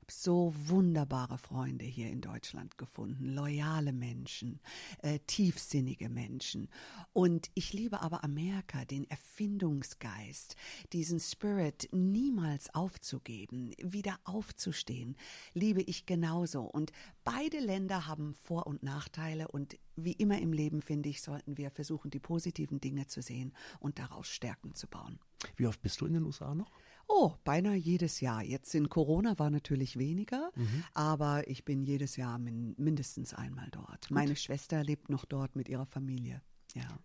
Hab 0.00 0.10
so 0.10 0.54
wunderbare 0.56 1.36
Freunde 1.36 1.84
hier 1.84 2.08
in 2.08 2.22
Deutschland 2.22 2.78
gefunden, 2.78 3.34
loyale 3.34 3.92
Menschen, 3.92 4.60
äh, 5.02 5.18
tiefsinnige 5.26 6.08
Menschen. 6.08 6.70
Und 7.12 7.50
ich 7.52 7.74
liebe 7.74 8.00
aber 8.00 8.24
Amerika, 8.24 8.86
den 8.86 9.08
Erfindungsgeist, 9.10 10.56
diesen 10.94 11.20
Spirit 11.20 11.90
niemals 11.92 12.74
aufzugeben, 12.74 13.72
wieder 13.82 14.18
aufzustehen, 14.24 15.16
liebe 15.52 15.82
ich 15.82 16.06
genauso. 16.06 16.62
Und 16.62 16.90
beide 17.22 17.58
Länder 17.60 18.06
haben 18.06 18.32
Vor- 18.32 18.66
und 18.66 18.82
Nachteile 18.82 19.48
und 19.48 19.76
wie 19.96 20.12
immer 20.12 20.38
im 20.40 20.52
Leben, 20.52 20.82
finde 20.82 21.08
ich, 21.08 21.22
sollten 21.22 21.56
wir 21.58 21.70
versuchen, 21.70 22.10
die 22.10 22.20
positiven 22.20 22.80
Dinge 22.80 23.06
zu 23.06 23.22
sehen 23.22 23.52
und 23.80 23.98
daraus 23.98 24.28
Stärken 24.28 24.74
zu 24.74 24.86
bauen. 24.86 25.18
Wie 25.56 25.66
oft 25.66 25.80
bist 25.82 26.00
du 26.00 26.06
in 26.06 26.14
den 26.14 26.24
USA 26.24 26.54
noch? 26.54 26.70
Oh, 27.08 27.34
beinahe 27.44 27.76
jedes 27.76 28.20
Jahr. 28.20 28.42
Jetzt 28.42 28.74
in 28.74 28.88
Corona 28.88 29.38
war 29.38 29.50
natürlich 29.50 29.98
weniger, 29.98 30.50
aber 30.94 31.46
ich 31.48 31.64
bin 31.64 31.82
jedes 31.82 32.16
Jahr 32.16 32.38
min 32.38 32.74
mindestens 32.78 33.34
einmal 33.34 33.68
dort. 33.70 34.10
Meine 34.10 34.36
Schwester 34.36 34.82
lebt 34.84 35.10
noch 35.10 35.24
dort 35.24 35.56
mit 35.56 35.68
ihrer 35.68 35.86
Familie. 35.86 36.40
Ja. 36.74 36.98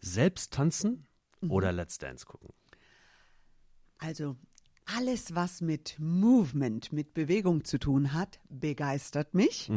Selbst 0.00 0.52
tanzen 0.52 1.06
Mhm. 1.40 1.50
oder 1.50 1.72
Let's 1.72 1.98
Dance 1.98 2.26
gucken? 2.26 2.50
Also 3.98 4.36
alles, 4.86 5.34
was 5.34 5.60
mit 5.60 5.96
Movement, 5.98 6.92
mit 6.92 7.14
Bewegung 7.14 7.64
zu 7.64 7.78
tun 7.78 8.12
hat, 8.12 8.38
begeistert 8.48 9.34
mich. 9.34 9.68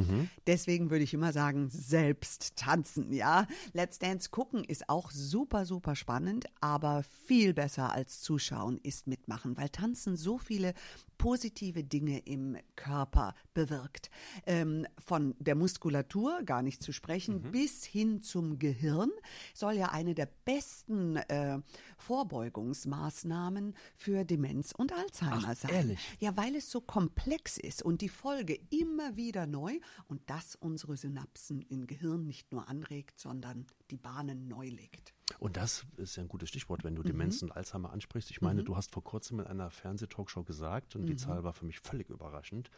Deswegen 0.48 0.90
würde 0.90 1.04
ich 1.04 1.14
immer 1.14 1.32
sagen, 1.32 1.70
selbst 1.70 2.56
tanzen, 2.56 3.14
ja. 3.14 3.48
Let's 3.74 4.00
Dance 4.00 4.30
gucken 4.30 4.64
ist 4.64 4.90
auch 4.90 5.12
super, 5.12 5.66
super 5.66 5.96
spannend, 5.96 6.46
aber 6.60 7.04
viel 7.26 7.54
besser 7.54 7.94
als 7.94 8.22
zuschauen 8.22 8.80
ist 8.84 9.08
mitmachen, 9.08 9.56
weil 9.58 9.70
tanzen 9.70 10.18
so 10.18 10.38
viele 10.38 10.74
positive 11.18 11.84
Dinge 11.84 12.20
im 12.20 12.58
Körper 12.76 13.34
bewirkt. 13.54 14.10
Ähm, 14.46 14.86
von 15.04 15.36
der 15.40 15.56
Muskulatur, 15.56 16.44
gar 16.44 16.62
nicht 16.62 16.84
zu 16.84 16.92
sprechen, 16.92 17.42
bis 17.52 17.84
hin 17.84 18.22
zum 18.22 18.60
Gehirn 18.60 19.10
soll 19.54 19.74
ja 19.74 19.90
eine 19.90 20.14
der 20.14 20.30
besten 20.46 21.18
äh, 21.18 21.60
Vorbeugungsmaßnahmen 21.98 23.74
für 23.96 24.26
Demenz 24.26 24.72
und 24.72 24.94
Alzheimer 24.98 25.44
Ach, 25.48 25.56
sein. 25.56 25.72
ehrlich? 25.72 26.00
Ja, 26.20 26.36
weil 26.36 26.56
es 26.56 26.70
so 26.72 26.82
komplex 26.82 27.58
ist 27.58 27.82
und 27.84 28.02
die 28.02 28.10
Folge 28.10 28.60
immer 28.70 29.16
wieder 29.16 29.46
neu 29.48 29.80
und 30.08 30.22
das 30.30 30.56
unsere 30.56 30.98
Synapsen 30.98 31.62
im 31.62 31.88
Gehirn 31.88 32.26
nicht 32.26 32.52
nur 32.52 32.68
anregt, 32.68 33.20
sondern 33.20 33.66
die 33.92 33.98
Bahnen 33.98 34.48
neu 34.48 34.68
legt. 34.68 35.14
Und 35.40 35.58
das 35.58 35.86
ist 35.98 36.16
ja 36.16 36.24
ein 36.24 36.30
gutes 36.30 36.50
Stichwort, 36.50 36.84
wenn 36.84 36.96
du 36.96 37.02
Mhm. 37.02 37.08
Demenz 37.08 37.42
und 37.42 37.52
Alzheimer 37.52 37.92
ansprichst. 37.92 38.32
Ich 38.32 38.42
meine, 38.42 38.64
du 38.64 38.76
hast 38.76 38.92
vor 38.94 39.04
kurzem 39.04 39.40
in 39.40 39.48
einer 39.48 39.70
Fernsehtalkshow 39.72 40.44
gesagt, 40.44 40.96
und 40.96 41.06
die 41.06 41.14
Mhm. 41.14 41.18
Zahl 41.18 41.44
war 41.44 41.54
für 41.54 41.66
mich 41.66 41.80
völlig 41.80 42.10
überraschend, 42.10 42.70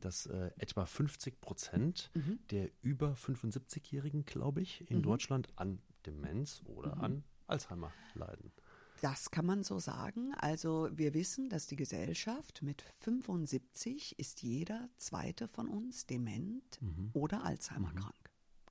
dass 0.00 0.26
äh, 0.26 0.50
etwa 0.58 0.86
50 0.86 1.40
Prozent 1.40 2.10
Mhm. 2.14 2.38
der 2.50 2.70
über 2.82 3.14
75-Jährigen, 3.16 4.24
glaube 4.24 4.60
ich, 4.62 4.88
in 4.90 5.02
Deutschland 5.02 5.48
an 5.56 5.80
Demenz 6.06 6.62
oder 6.64 6.94
Mhm. 6.96 7.02
an 7.02 7.24
Alzheimer 7.48 7.92
leiden. 8.14 8.52
Das 9.02 9.30
kann 9.30 9.44
man 9.46 9.62
so 9.62 9.78
sagen. 9.78 10.32
Also 10.38 10.88
wir 10.92 11.12
wissen, 11.14 11.48
dass 11.50 11.66
die 11.66 11.76
Gesellschaft 11.76 12.62
mit 12.62 12.82
75 13.00 14.18
ist 14.18 14.42
jeder 14.42 14.88
zweite 14.96 15.48
von 15.48 15.68
uns 15.68 16.06
dement 16.06 16.80
Mhm. 16.80 17.10
oder 17.12 17.44
Alzheimer 17.44 17.92
krank. 17.92 18.14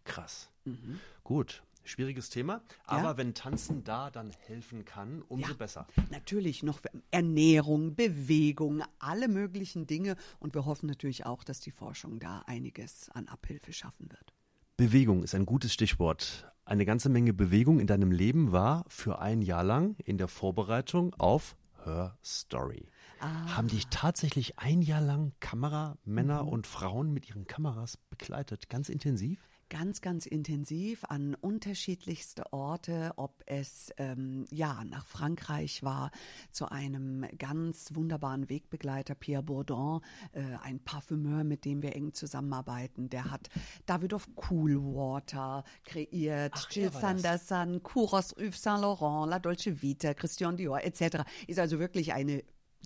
Krass. 0.04 0.50
Mhm. 0.66 1.00
Gut, 1.24 1.64
schwieriges 1.84 2.30
Thema. 2.30 2.62
Aber 2.86 3.18
wenn 3.18 3.34
Tanzen 3.34 3.84
da 3.84 4.10
dann 4.12 4.32
helfen 4.32 4.86
kann, 4.86 5.22
umso 5.28 5.50
Ja. 5.50 5.54
besser. 5.56 5.88
Natürlich 6.12 6.64
noch 6.64 6.80
Ernährung, 7.12 7.96
Bewegung, 7.96 8.84
alle 9.00 9.28
möglichen 9.28 9.88
Dinge. 9.88 10.16
Und 10.40 10.54
wir 10.56 10.66
hoffen 10.66 10.88
natürlich 10.88 11.26
auch, 11.26 11.44
dass 11.44 11.60
die 11.60 11.72
Forschung 11.72 12.20
da 12.20 12.40
einiges 12.48 13.10
an 13.12 13.28
Abhilfe 13.28 13.74
schaffen 13.74 14.12
wird. 14.12 14.34
Bewegung 14.78 15.24
ist 15.24 15.34
ein 15.36 15.46
gutes 15.46 15.74
Stichwort. 15.74 16.52
Eine 16.68 16.86
ganze 16.86 17.10
Menge 17.10 17.32
Bewegung 17.32 17.80
in 17.80 17.86
deinem 17.86 18.12
Leben 18.12 18.52
war 18.52 18.86
für 18.88 19.20
ein 19.20 19.44
Jahr 19.44 19.64
lang 19.64 19.96
in 20.04 20.18
der 20.18 20.28
Vorbereitung 20.28 21.14
auf 21.20 21.56
Her 21.84 22.18
Story. 22.24 22.88
Ah. 23.20 23.56
Haben 23.56 23.68
dich 23.68 23.86
tatsächlich 23.88 24.58
ein 24.58 24.82
Jahr 24.82 25.02
lang 25.02 25.34
Kameramänner 25.40 26.42
Mhm. 26.42 26.50
und 26.50 26.66
Frauen 26.68 27.14
mit 27.14 27.30
ihren 27.30 27.46
Kameras 27.46 27.98
begleitet? 28.10 28.68
Ganz 28.68 28.90
intensiv? 28.90 29.40
Ganz, 29.70 30.02
ganz 30.02 30.26
intensiv 30.26 31.04
an 31.06 31.36
unterschiedlichste 31.36 32.54
Orte, 32.54 33.12
ob 33.16 33.44
es 33.46 33.92
ähm, 33.98 34.46
ja 34.52 34.84
nach 34.84 35.06
Frankreich 35.06 35.84
war, 35.84 36.12
zu 36.52 36.70
einem 36.70 37.26
ganz 37.38 37.94
wunderbaren 37.94 38.50
Wegbegleiter, 38.50 39.16
Pierre 39.16 39.44
Bourdon, 39.44 40.02
äh, 40.34 40.42
ein 40.62 40.80
Parfümeur, 40.80 41.44
mit 41.44 41.66
dem 41.66 41.82
wir 41.82 41.96
eng 41.96 42.14
zusammenarbeiten. 42.14 43.10
Der 43.10 43.32
hat 43.32 43.50
Davidoff 43.86 44.28
Coolwater 44.36 45.64
kreiert, 45.84 46.54
Ach, 46.56 46.72
Jill 46.72 46.86
er. 46.86 46.92
Sanderson, 46.92 47.82
Kouros 47.84 48.34
Yves 48.38 48.62
Saint 48.62 48.82
Laurent, 48.82 49.30
La 49.30 49.40
Dolce 49.40 49.82
Vita, 49.82 50.14
Christian 50.14 50.58
Dior 50.58 50.84
etc. 50.84 51.24
Ist 51.48 51.60
also 51.60 51.80
wirklich 51.80 52.14
eine 52.14 52.44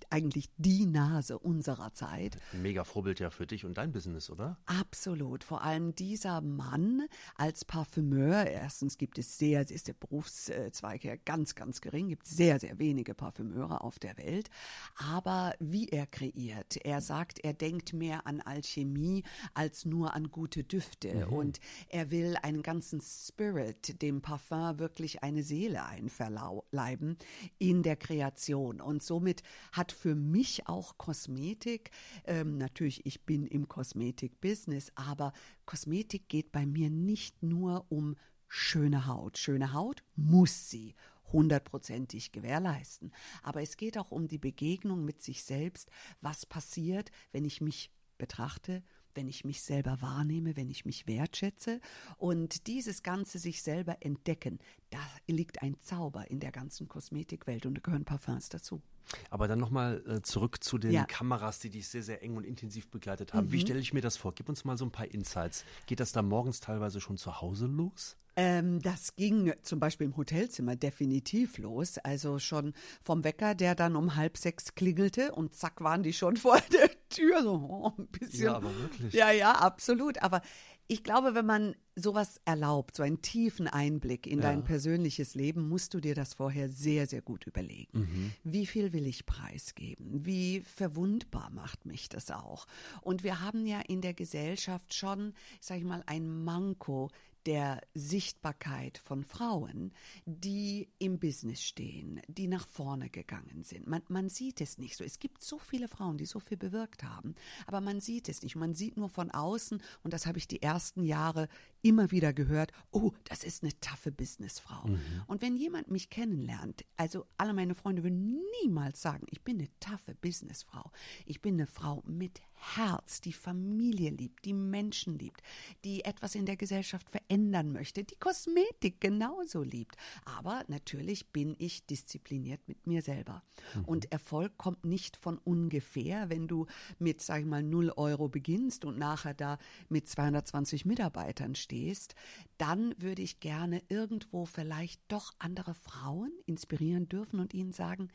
eigentlich 0.10 0.50
die 0.58 0.86
Nase 0.86 1.38
unserer 1.38 1.94
Zeit. 1.94 2.38
Ein 2.54 2.62
mega 2.62 2.84
Vorbild 2.84 3.20
ja 3.20 3.30
für 3.30 3.48
dich 3.48 3.66
und 3.66 3.78
dein 3.78 3.92
Business, 3.92 4.30
oder? 4.30 4.58
Absolut. 4.66 5.44
Vor 5.44 5.63
allem 5.63 5.96
dieser 5.96 6.42
Mann 6.42 7.08
als 7.36 7.66
Parfümeur. 7.66 8.46
Erstens 8.46 8.98
gibt 8.98 9.18
es 9.18 9.38
sehr, 9.38 9.70
ist 9.70 9.88
der 9.88 9.94
Berufszweig 9.94 11.04
ja 11.04 11.16
ganz, 11.25 11.56
ganz 11.56 11.82
gering, 11.82 12.10
gibt 12.10 12.28
sehr, 12.28 12.60
sehr 12.60 12.80
wenige 12.80 13.13
Parfümeure 13.13 13.82
auf 13.82 14.00
der 14.00 14.18
Welt. 14.18 14.50
Aber 14.96 15.54
wie 15.60 15.88
er 15.89 16.08
kreiert, 16.08 16.78
er 16.84 17.01
sagt, 17.01 17.39
er 17.39 17.54
denkt 17.54 17.94
mehr 17.94 18.25
an 18.25 18.42
Alchemie 18.42 19.24
als 19.54 19.86
nur 19.86 20.13
an 20.13 20.32
gute 20.32 20.63
Düfte. 20.63 21.28
Und 21.28 21.60
er 21.89 22.12
will 22.12 22.36
einen 22.42 22.63
ganzen 22.63 23.01
Spirit, 23.01 24.01
dem 24.01 24.22
Parfum 24.22 24.80
wirklich 24.80 25.24
eine 25.24 25.44
Seele 25.44 25.86
einverleiben 25.86 27.18
in 27.58 27.84
der 27.84 27.96
Kreation. 27.96 28.82
Und 28.82 29.04
somit 29.04 29.44
hat 29.72 29.92
für 30.00 30.15
mich 30.15 30.68
auch 30.68 30.98
Kosmetik, 30.98 31.91
ähm, 32.25 32.58
natürlich, 32.58 33.06
ich 33.06 33.25
bin 33.25 33.46
im 33.46 33.68
Kosmetik-Business, 33.68 34.91
aber 34.96 35.34
Kosmetik 35.65 36.29
geht 36.29 36.51
bei 36.51 36.65
mir 36.65 36.89
nicht 36.89 37.44
nur 37.44 37.86
um 37.89 38.15
schöne 38.48 39.06
Haut. 39.06 39.38
Schöne 39.38 39.74
Haut 39.74 40.03
muss 40.15 40.70
sie 40.70 40.96
hundertprozentig 41.32 42.32
gewährleisten. 42.32 43.13
Aber 43.44 43.62
es 43.62 43.77
geht 43.77 43.98
auch 43.98 44.12
um 44.12 44.27
die 44.27 44.39
Begegnung 44.39 45.06
mit 45.06 45.22
sich 45.22 45.44
selbst. 45.44 45.91
Was 46.22 46.46
passiert, 46.46 47.12
wenn 47.32 47.46
ich 47.46 47.62
mich 47.62 47.91
betrachte, 48.18 48.84
wenn 49.19 49.27
ich 49.27 49.43
mich 49.43 49.61
selber 49.61 50.01
wahrnehme, 50.01 50.55
wenn 50.55 50.69
ich 50.69 50.85
mich 50.85 51.05
wertschätze 51.05 51.81
und 52.15 52.67
dieses 52.67 53.03
Ganze 53.03 53.38
sich 53.38 53.61
selber 53.61 53.97
entdecken, 53.99 54.60
da 54.91 54.99
liegt 55.27 55.62
ein 55.62 55.77
Zauber 55.82 56.32
in 56.32 56.39
der 56.39 56.53
ganzen 56.53 56.88
Kosmetikwelt 56.88 57.65
und 57.65 57.75
da 57.75 57.82
gehören 57.82 58.05
Parfums 58.05 58.47
dazu. 58.47 58.82
Aber 59.29 59.49
dann 59.49 59.60
nochmal 59.60 60.01
äh, 60.08 60.21
zurück 60.21 60.63
zu 60.63 60.77
den 60.77 60.91
Ja. 60.91 61.01
Mhm. 61.01 61.08
Kameras, 61.08 61.60
die 61.60 61.69
dich 61.69 61.89
sehr, 61.89 62.01
sehr 62.01 62.23
eng 62.23 62.38
und 62.38 62.45
intensiv 62.45 62.88
begleitet 62.88 63.34
haben. 63.34 63.51
Wie 63.51 63.60
stelle 63.60 63.79
ich 63.82 63.91
mir 63.91 63.99
das 63.99 64.15
vor? 64.15 64.34
Gib 64.34 64.47
uns 64.47 64.63
mal 64.63 64.77
so 64.77 64.86
ein 64.86 64.91
paar 64.91 65.12
Insights. 65.13 65.65
Geht 65.86 65.99
das 65.99 66.13
da 66.13 66.21
morgens 66.21 66.62
teilweise 66.62 67.01
schon 67.01 67.17
zu 67.17 67.41
Hause 67.41 67.65
los? 67.65 68.15
Ähm, 68.38 68.82
das 68.82 69.17
ging 69.17 69.51
zum 69.63 69.82
Beispiel 69.82 70.08
im 70.08 70.15
Hotelzimmer 70.15 70.77
definitiv 70.77 71.58
los. 71.58 71.97
Also 71.97 72.39
schon 72.39 72.73
vom 73.01 73.25
Wecker, 73.25 73.53
der 73.53 73.75
dann 73.75 73.97
um 73.97 74.15
halb 74.15 74.38
sechs 74.38 74.75
klingelte 74.75 75.34
und 75.34 75.55
zack 75.55 75.82
waren 75.82 76.03
die 76.03 76.13
schon 76.13 76.38
vor 76.38 76.58
der 76.71 76.89
Tür. 77.10 77.43
So 77.43 77.54
oh, 77.54 77.93
ein 77.98 78.08
bisschen. 78.08 78.45
Ja, 78.45 78.56
aber 78.56 78.76
wirklich. 78.78 79.13
Ja, 79.13 79.32
ja, 79.32 79.52
absolut. 79.52 80.22
Aber 80.22 80.41
ich 80.88 81.04
glaube, 81.04 81.36
wenn 81.36 81.45
man 81.45 81.76
sowas 81.95 82.41
erlaubt, 82.45 82.95
so 82.95 83.04
einen 83.04 83.22
tiefen 83.22 83.67
Einblick 83.67 84.26
in 84.26 84.41
dein 84.41 84.63
persönliches 84.63 85.36
Leben, 85.36 85.69
musst 85.69 85.93
du 85.93 86.00
dir 86.00 86.15
das 86.15 86.34
vorher 86.34 86.67
sehr, 86.67 87.06
sehr 87.06 87.22
gut 87.22 87.45
überlegen. 87.45 88.34
Wie 88.43 88.65
viel 88.65 88.91
will 88.91 89.06
ich 89.06 89.28
preisgeben? 89.28 90.26
Wie 90.26 90.62
verwundbar 90.62 91.52
macht 91.52 91.86
mich 91.86 92.10
das 92.10 92.32
auch? 92.32 92.65
Und 93.02 93.24
wir 93.24 93.39
haben 93.39 93.67
ja 93.67 93.82
in 93.82 94.02
der 94.02 94.15
Gesellschaft 94.15 94.95
schon, 94.95 95.34
sag 95.62 95.78
ich 95.78 95.84
mal, 95.84 96.02
ein 96.08 96.43
Manko 96.43 97.12
der 97.45 97.82
Sichtbarkeit 97.93 98.97
von 98.97 99.23
Frauen, 99.23 99.93
die 100.25 100.89
im 100.99 101.19
Business 101.19 101.63
stehen, 101.63 102.21
die 102.28 102.47
nach 102.47 102.67
vorne 102.67 103.10
gegangen 103.10 103.63
sind. 103.63 103.88
Man, 103.88 104.02
man 104.08 104.30
sieht 104.30 104.62
es 104.62 104.78
nicht 104.78 104.95
so. 104.95 105.04
Es 105.04 105.19
gibt 105.19 105.41
so 105.41 105.58
viele 105.58 105.88
Frauen, 105.88 106.17
die 106.17 106.25
so 106.25 106.39
viel 106.39 106.58
bewirkt 106.58 107.04
haben, 107.04 107.36
aber 107.65 107.82
man 107.82 108.02
sieht 108.02 108.30
es 108.30 108.43
nicht. 108.43 108.56
Man 108.56 108.73
sieht 108.73 108.97
nur 108.97 109.10
von 109.10 109.32
außen, 109.32 109.82
und 110.04 110.13
das 110.13 110.25
habe 110.25 110.38
ich 110.38 110.47
die 110.47 110.62
ersten 110.62 111.04
Jahre 111.04 111.47
immer 111.82 112.12
wieder 112.12 112.34
gehört, 112.34 112.71
oh, 112.91 113.12
das 113.23 113.43
ist 113.43 113.63
eine 113.63 113.78
taffe 113.80 114.12
Businessfrau. 114.12 114.89
Und 115.28 115.41
wenn 115.41 115.56
jemand 115.56 115.89
mich 115.89 116.10
kennenlernt, 116.10 116.86
also 116.97 117.25
alle 117.38 117.54
meine 117.54 117.75
Freunde 117.75 118.04
würden 118.04 118.41
niemals 118.62 119.02
sagen, 119.02 119.25
ich 119.30 119.41
bin 119.41 119.58
eine 119.58 119.69
taffe 119.80 120.15
Businessfrau. 120.15 120.91
Ich 121.25 121.41
bin 121.41 121.56
eine 121.56 121.67
Frau 121.67 122.04
mit 122.06 122.41
Herz, 122.60 123.22
die 123.22 123.34
Familie 123.34 124.10
liebt, 124.10 124.45
die 124.45 124.54
Menschen 124.54 125.17
liebt, 125.17 125.41
die 125.84 126.04
etwas 126.04 126.36
in 126.36 126.45
der 126.45 126.58
Gesellschaft 126.58 127.10
verändern 127.10 127.72
möchte, 127.72 128.04
die 128.04 128.17
Kosmetik 128.17 129.00
genauso 129.00 129.63
liebt. 129.63 129.95
Aber 130.26 130.63
natürlich 130.67 131.32
bin 131.32 131.56
ich 131.58 131.86
diszipliniert 131.86 132.62
mit 132.67 132.86
mir 132.86 133.02
selber. 133.02 133.43
Und 133.86 134.12
Erfolg 134.12 134.58
kommt 134.58 134.86
nicht 134.86 135.17
von 135.17 135.38
ungefähr, 135.38 136.30
wenn 136.30 136.48
du 136.48 136.65
mit, 136.98 137.22
sag 137.22 137.41
ich 137.41 137.45
mal, 137.45 137.63
0 137.63 137.93
Euro 137.95 138.28
beginnst 138.28 138.86
und 138.86 138.98
nachher 138.98 139.34
da 139.34 139.58
mit 139.88 140.08
220 140.08 140.86
Mitarbeitern 140.86 141.56
stehst, 141.56 142.15
dann 142.58 142.93
würde 142.98 143.22
ich 143.22 143.39
gerne 143.39 143.82
irgendwo 143.89 144.45
vielleicht 144.45 145.02
doch 145.08 145.34
andere 145.39 145.74
Frauen 145.74 146.32
inspirieren 146.45 147.08
dürfen 147.08 147.39
und 147.39 147.54
ihnen 147.54 147.72
sagen, 147.72 148.10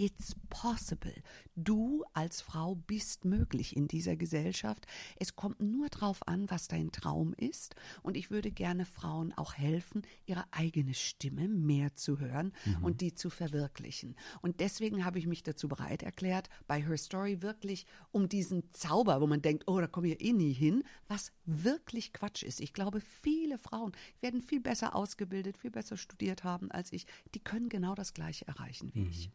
It's 0.00 0.34
possible. 0.48 1.12
Du 1.56 2.04
als 2.14 2.40
Frau 2.40 2.74
bist 2.74 3.26
möglich 3.26 3.76
in 3.76 3.86
dieser 3.86 4.16
Gesellschaft. 4.16 4.86
Es 5.16 5.36
kommt 5.36 5.60
nur 5.60 5.90
darauf 5.90 6.26
an, 6.26 6.48
was 6.48 6.68
dein 6.68 6.90
Traum 6.90 7.34
ist. 7.34 7.74
Und 8.02 8.16
ich 8.16 8.30
würde 8.30 8.50
gerne 8.50 8.86
Frauen 8.86 9.34
auch 9.34 9.52
helfen, 9.52 10.00
ihre 10.24 10.46
eigene 10.52 10.94
Stimme 10.94 11.48
mehr 11.48 11.96
zu 11.96 12.18
hören 12.18 12.54
und 12.80 13.02
die 13.02 13.14
zu 13.14 13.28
verwirklichen. 13.28 14.16
Und 14.40 14.60
deswegen 14.60 15.04
habe 15.04 15.18
ich 15.18 15.26
mich 15.26 15.42
dazu 15.42 15.68
bereit 15.68 16.02
erklärt, 16.02 16.48
bei 16.66 16.82
Her 16.82 16.96
Story 16.96 17.42
wirklich 17.42 17.84
um 18.10 18.30
diesen 18.30 18.72
Zauber, 18.72 19.20
wo 19.20 19.26
man 19.26 19.42
denkt, 19.42 19.64
oh, 19.66 19.80
da 19.80 19.86
komme 19.86 20.08
ich 20.08 20.22
eh 20.22 20.32
nie 20.32 20.54
hin, 20.54 20.82
was 21.08 21.30
wirklich 21.44 22.14
Quatsch 22.14 22.42
ist. 22.42 22.62
Ich 22.62 22.72
glaube, 22.72 23.02
viele 23.02 23.58
Frauen 23.58 23.92
werden 24.22 24.40
viel 24.40 24.60
besser 24.60 24.96
ausgebildet, 24.96 25.58
viel 25.58 25.70
besser 25.70 25.98
studiert 25.98 26.42
haben 26.42 26.70
als 26.70 26.90
ich. 26.90 27.04
Die 27.34 27.40
können 27.40 27.68
genau 27.68 27.94
das 27.94 28.14
Gleiche 28.14 28.48
erreichen 28.48 28.92
wie 28.94 29.06
ich. 29.06 29.30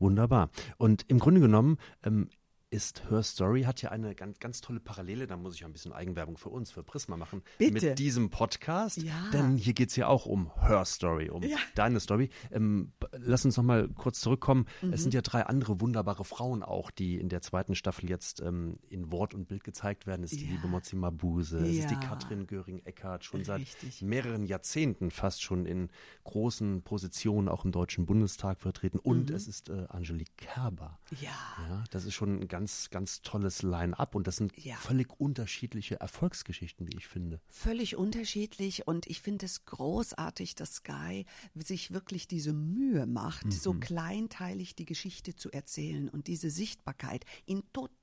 Wunderbar. 0.00 0.50
Und 0.78 1.04
im 1.08 1.18
Grunde 1.18 1.40
genommen 1.40 1.76
ähm, 2.04 2.28
ist 2.72 3.02
Her 3.10 3.22
Story 3.24 3.62
hat 3.64 3.82
ja 3.82 3.90
eine 3.90 4.14
ganz, 4.14 4.38
ganz 4.38 4.60
tolle 4.60 4.78
Parallele, 4.78 5.26
da 5.26 5.36
muss 5.36 5.56
ich 5.56 5.64
ein 5.64 5.72
bisschen 5.72 5.92
Eigenwerbung 5.92 6.36
für 6.36 6.50
uns, 6.50 6.70
für 6.70 6.84
Prisma 6.84 7.16
machen, 7.16 7.42
Bitte. 7.58 7.72
mit 7.88 7.98
diesem 7.98 8.30
Podcast. 8.30 8.98
Ja. 9.02 9.28
Denn 9.32 9.56
hier 9.56 9.72
geht 9.74 9.90
es 9.90 9.96
ja 9.96 10.06
auch 10.06 10.24
um 10.24 10.52
Her 10.60 10.84
Story, 10.84 11.30
um 11.30 11.42
Ja. 11.42 11.56
deine 11.74 11.98
Story. 11.98 12.30
Ähm, 12.52 12.92
lass 13.12 13.44
uns 13.44 13.56
noch 13.56 13.64
mal 13.64 13.88
kurz 13.88 14.20
zurückkommen. 14.20 14.66
Mhm. 14.82 14.92
Es 14.92 15.02
sind 15.02 15.12
ja 15.14 15.20
drei 15.20 15.42
andere 15.46 15.80
wunderbare 15.80 16.24
Frauen 16.24 16.62
auch, 16.62 16.92
die 16.92 17.16
in 17.18 17.28
der 17.28 17.42
zweiten 17.42 17.74
Staffel 17.74 18.08
jetzt 18.08 18.40
ähm, 18.40 18.78
in 18.88 19.10
Wort 19.10 19.34
und 19.34 19.48
Bild 19.48 19.64
gezeigt 19.64 20.06
werden. 20.06 20.22
Es 20.22 20.30
ist 20.30 20.40
die 20.40 20.46
Ja. 20.46 20.52
liebe 20.52 20.68
Mozi 20.68 20.94
Mabuse, 20.94 21.58
es 21.58 21.76
ist 21.78 21.90
die. 21.90 21.96
Katrin 21.96 22.46
Göring-Eckardt, 22.46 23.24
schon 23.24 23.42
seit 23.42 23.60
Richtig. 23.62 24.00
mehreren 24.02 24.44
Jahrzehnten 24.44 25.10
fast 25.10 25.42
schon 25.42 25.66
in 25.66 25.90
großen 26.24 26.82
Positionen 26.82 27.48
auch 27.48 27.64
im 27.64 27.72
Deutschen 27.72 28.06
Bundestag 28.06 28.60
vertreten. 28.60 28.98
Und 29.00 29.30
Mhm. 29.30 29.34
es 29.36 29.48
ist 29.48 29.68
äh, 29.70 29.86
Angelique 29.88 30.36
Kerber. 30.36 30.98
Ja. 31.20 31.30
Ja, 31.68 31.84
das 31.90 32.04
ist 32.04 32.14
schon 32.14 32.40
ein 32.40 32.46
ganz 32.48 32.59
ganz, 32.60 32.90
ganz 32.90 33.22
tolles 33.22 33.62
Line-up 33.62 34.14
und 34.14 34.26
das 34.26 34.36
sind 34.36 34.52
Ja. 34.62 34.76
völlig 34.76 35.18
unterschiedliche 35.18 35.98
Erfolgsgeschichten, 35.98 36.86
wie 36.86 36.96
ich 36.98 37.06
finde. 37.08 37.40
Völlig 37.48 37.96
unterschiedlich 37.96 38.86
und 38.86 39.06
ich 39.06 39.22
finde 39.22 39.46
es 39.46 39.64
großartig, 39.64 40.56
dass 40.56 40.74
Sky 40.74 41.24
sich 41.54 41.90
wirklich 41.92 42.28
diese 42.28 42.52
Mühe 42.52 43.06
macht, 43.06 43.50
so 43.50 43.72
kleinteilig 43.72 44.74
die 44.74 44.84
Geschichte 44.84 45.34
zu 45.34 45.50
erzählen 45.50 46.10
und 46.10 46.26
diese 46.26 46.50
Sichtbarkeit 46.50 47.24
in 47.46 47.62
total 47.72 47.99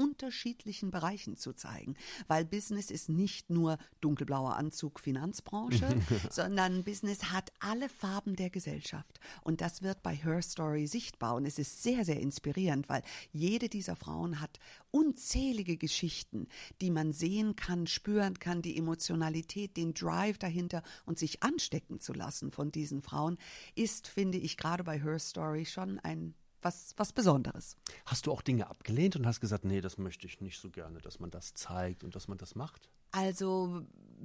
unterschiedlichen 0.00 0.90
Bereichen 0.90 1.36
zu 1.36 1.52
zeigen. 1.52 1.94
Weil 2.26 2.46
Business 2.46 2.90
ist 2.90 3.10
nicht 3.10 3.50
nur 3.50 3.76
dunkelblauer 4.00 4.56
Anzug, 4.56 4.98
Finanzbranche, 4.98 5.88
sondern 6.30 6.84
Business 6.84 7.24
hat 7.24 7.52
alle 7.60 7.88
Farben 7.88 8.34
der 8.34 8.48
Gesellschaft. 8.48 9.20
Und 9.42 9.60
das 9.60 9.82
wird 9.82 10.02
bei 10.02 10.16
Her 10.16 10.40
Story 10.40 10.86
sichtbar 10.86 11.34
und 11.34 11.44
es 11.44 11.58
ist 11.58 11.82
sehr, 11.82 12.04
sehr 12.04 12.18
inspirierend, 12.18 12.88
weil 12.88 13.02
jede 13.32 13.68
dieser 13.68 13.94
Frauen 13.94 14.40
hat 14.40 14.58
unzählige 14.90 15.76
Geschichten, 15.76 16.48
die 16.80 16.90
man 16.90 17.12
sehen 17.12 17.54
kann, 17.54 17.86
spüren 17.86 18.38
kann, 18.38 18.62
die 18.62 18.78
Emotionalität, 18.78 19.76
den 19.76 19.92
Drive 19.92 20.38
dahinter 20.38 20.82
und 21.04 21.18
sich 21.18 21.42
anstecken 21.42 22.00
zu 22.00 22.12
lassen 22.14 22.50
von 22.50 22.72
diesen 22.72 23.02
Frauen, 23.02 23.36
ist, 23.74 24.08
finde 24.08 24.38
ich, 24.38 24.56
gerade 24.56 24.84
bei 24.84 25.00
Her 25.00 25.18
Story 25.18 25.66
schon 25.66 25.98
ein 25.98 26.34
was, 26.62 26.94
was 26.96 27.12
Besonderes. 27.12 27.76
Hast 28.06 28.26
du 28.26 28.32
auch 28.32 28.42
Dinge 28.42 28.68
abgelehnt 28.68 29.16
und 29.16 29.26
hast 29.26 29.40
gesagt, 29.40 29.64
nee, 29.64 29.80
das 29.80 29.98
möchte 29.98 30.26
ich 30.26 30.40
nicht 30.40 30.58
so 30.58 30.70
gerne, 30.70 31.00
dass 31.00 31.20
man 31.20 31.30
das 31.30 31.54
zeigt 31.54 32.04
und 32.04 32.14
dass 32.14 32.28
man 32.28 32.38
das 32.38 32.54
macht? 32.54 32.90
Also 33.12 33.82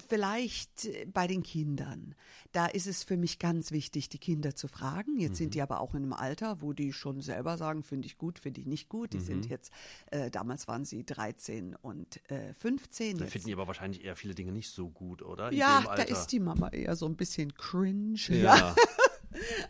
vielleicht 0.08 0.90
bei 1.14 1.26
den 1.26 1.42
Kindern. 1.42 2.16
Da 2.52 2.68
ist 2.68 2.86
es 2.86 3.04
für 3.04 3.18
mich 3.18 3.40
ganz 3.40 3.72
wichtig, 3.72 4.10
die 4.10 4.18
Kinder 4.18 4.56
zu 4.56 4.68
fragen. 4.68 5.18
Jetzt 5.18 5.38
sind 5.38 5.56
die 5.56 5.62
aber 5.62 5.80
auch 5.80 5.96
in 5.96 6.04
einem 6.04 6.14
Alter, 6.14 6.62
wo 6.62 6.74
die 6.74 6.94
schon 6.94 7.22
selber 7.22 7.58
sagen, 7.58 7.84
finde 7.84 8.06
ich 8.08 8.18
gut, 8.18 8.40
finde 8.40 8.62
ich 8.62 8.68
nicht 8.68 8.90
gut. 8.90 9.14
Die 9.14 9.20
sind 9.20 9.48
jetzt, 9.48 9.72
äh, 10.12 10.30
damals 10.30 10.68
waren 10.68 10.86
sie 10.86 11.06
13 11.06 11.76
und 11.76 12.20
äh, 12.30 12.54
15. 12.54 13.18
Da 13.18 13.26
finden 13.26 13.48
die 13.48 13.54
aber 13.54 13.68
wahrscheinlich 13.68 14.04
eher 14.04 14.16
viele 14.16 14.36
Dinge 14.36 14.52
nicht 14.52 14.70
so 14.70 14.90
gut, 14.90 15.22
oder? 15.22 15.52
In 15.52 15.58
ja, 15.58 15.82
da 15.82 16.04
ist 16.04 16.28
die 16.28 16.40
Mama 16.40 16.70
eher 16.70 16.96
so 16.96 17.06
ein 17.06 17.16
bisschen 17.16 17.54
cringe. 17.54 18.20
Ja. 18.30 18.76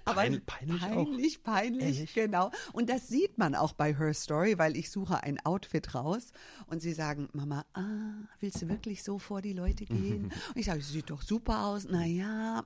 Aber 0.06 0.22
Pein- 0.22 0.42
peinlich 0.46 0.84
auch? 0.84 1.06
peinlich, 1.06 1.44
peinlich, 1.44 1.96
Ehrlich? 1.98 2.14
genau. 2.14 2.52
Und 2.74 2.90
das 2.90 3.08
sieht 3.08 3.38
man 3.38 3.56
auch 3.56 3.74
bei 3.74 3.96
Her 3.98 4.14
Story, 4.14 4.58
weil 4.58 4.76
ich 4.78 4.90
suche 4.92 5.24
ein 5.24 5.40
Outfit 5.46 5.94
raus 5.96 6.32
und 6.68 6.82
sie 6.82 6.94
sagen, 6.94 7.30
Mama, 7.34 7.66
ah, 7.74 7.84
willst 8.40 8.62
du 8.62 8.68
wirklich 8.70 9.04
so 9.04 9.20
vor 9.20 9.42
die 9.42 9.54
Leute 9.54 9.86
gehen? 9.86 10.26
und 10.26 10.34
ich 10.58 10.66
sage, 10.66 10.82
sie 10.82 10.94
sieht 10.94 11.10
doch 11.10 11.22
super 11.22 11.66
aus. 11.66 11.86
Naja, 11.86 12.64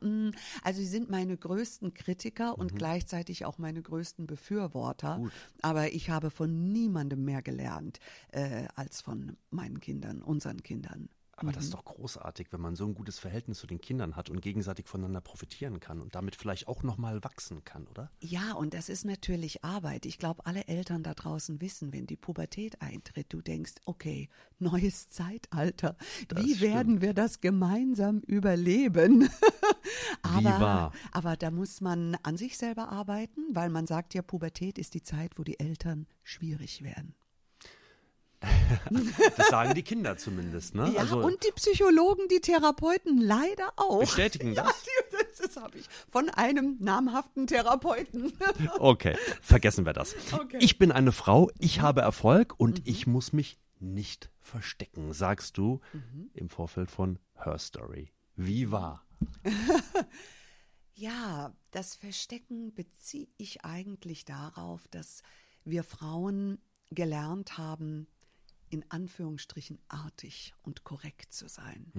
also 0.64 0.80
sie 0.82 0.88
sind 0.88 1.10
meine 1.10 1.38
größten 1.38 1.94
Kritiker 1.94 2.54
Mhm. 2.54 2.60
und 2.60 2.76
gleichzeitig 2.76 3.46
auch 3.46 3.58
meine 3.58 3.82
größten 3.82 4.28
Befürworter. 4.28 5.22
Aber 5.62 5.92
ich 5.94 6.10
habe 6.10 6.30
von 6.30 6.72
niemandem 6.72 7.24
mehr 7.26 7.42
gelernt 7.42 8.00
äh, 8.32 8.66
als 8.76 9.02
von 9.02 9.38
meinen 9.50 9.80
Kindern, 9.80 10.22
unseren 10.22 10.62
Kindern. 10.64 11.10
Aber 11.40 11.52
das 11.52 11.66
ist 11.66 11.74
doch 11.74 11.86
großartig, 11.86 12.48
wenn 12.52 12.62
man 12.62 12.76
so 12.76 12.86
ein 12.86 12.94
gutes 12.94 13.20
Verhältnis 13.20 13.60
zu 13.60 13.68
den 13.68 13.82
Kindern 13.82 14.16
hat 14.16 14.30
und 14.30 14.42
gegenseitig 14.42 14.88
voneinander 14.88 15.22
profitieren 15.22 15.80
kann 15.80 16.02
und 16.02 16.16
damit 16.16 16.36
vielleicht 16.36 16.68
auch 16.68 16.84
nochmal 16.84 17.24
wachsen 17.24 17.64
kann, 17.64 17.88
oder? 17.88 18.12
Ja, 18.20 18.54
und 18.54 18.74
das 18.74 18.90
ist 18.90 19.06
natürlich 19.06 19.64
Arbeit. 19.64 20.06
Ich 20.06 20.18
glaube, 20.18 20.46
alle 20.46 20.68
Eltern 20.68 21.04
da 21.04 21.14
draußen 21.14 21.62
wissen, 21.62 21.94
wenn 21.94 22.08
die 22.08 22.18
Pubertät 22.18 22.82
eintritt, 22.82 23.28
du 23.34 23.42
denkst, 23.42 23.74
okay, 23.86 24.30
neues 24.60 25.10
Zeitalter. 25.10 25.96
Wie 26.36 26.56
stimmt. 26.56 26.62
werden 26.62 27.02
wir 27.02 27.14
das 27.14 27.42
gemeinsam 27.42 28.20
überleben? 28.20 29.30
aber, 30.22 30.92
aber 31.12 31.38
da 31.38 31.52
muss 31.52 31.82
man 31.82 32.16
an 32.24 32.38
sich 32.38 32.58
selber 32.58 32.90
arbeiten, 32.90 33.42
weil 33.54 33.70
man 33.70 33.88
sagt 33.88 34.14
ja, 34.14 34.22
Pubertät 34.22 34.78
ist 34.78 34.94
die 34.94 35.04
Zeit, 35.04 35.38
wo 35.38 35.44
die 35.44 35.60
Eltern 35.60 36.08
schwierig 36.24 36.84
werden. 36.84 37.16
Das 39.38 39.48
sagen 39.48 39.74
die 39.74 39.84
Kinder 39.84 40.18
zumindest, 40.18 40.76
ne? 40.76 40.92
Ja, 40.94 41.02
also 41.02 41.20
und 41.20 41.44
die 41.44 41.52
Psychologen, 41.56 42.28
die 42.30 42.40
Therapeuten 42.42 43.20
leider 43.22 43.72
auch. 43.78 44.00
bestätigen 44.00 44.54
Ja, 44.54 44.64
das? 44.64 44.84
die- 44.84 44.90
das 45.42 45.56
habe 45.56 45.78
ich 45.78 45.86
von 46.10 46.30
einem 46.30 46.76
namhaften 46.80 47.48
Therapeuten. 47.48 48.34
Okay, 48.80 49.16
vergessen 49.42 49.86
wir 49.86 49.94
das. 49.94 50.16
Okay. 50.34 50.58
Ich 50.62 50.78
bin 50.78 50.92
eine 50.92 51.12
Frau, 51.12 51.50
ich 51.60 51.80
habe 51.82 52.02
Erfolg 52.02 52.54
und 52.58 52.86
ich 52.88 53.08
muss 53.08 53.32
mich 53.34 53.58
nicht 53.80 54.30
verstecken, 54.42 55.14
sagst 55.14 55.58
du 55.58 55.80
im 56.34 56.50
Vorfeld 56.50 56.92
von 56.92 57.20
Her 57.36 57.58
Story. 57.58 58.12
Wie 58.36 58.70
wahr? 58.72 59.06
Ja, 60.94 61.54
das 61.72 61.96
Verstecken 61.96 62.74
beziehe 62.74 63.28
ich 63.38 63.64
eigentlich 63.64 64.26
darauf, 64.26 64.88
dass 64.90 65.24
wir 65.64 65.84
Frauen 65.84 66.60
gelernt 66.92 67.58
haben, 67.58 68.08
in 68.70 68.90
Anführungsstrichen 68.90 69.80
artig 69.88 70.54
und 70.64 70.84
korrekt 70.84 71.34
zu 71.34 71.48
sein. 71.48 71.92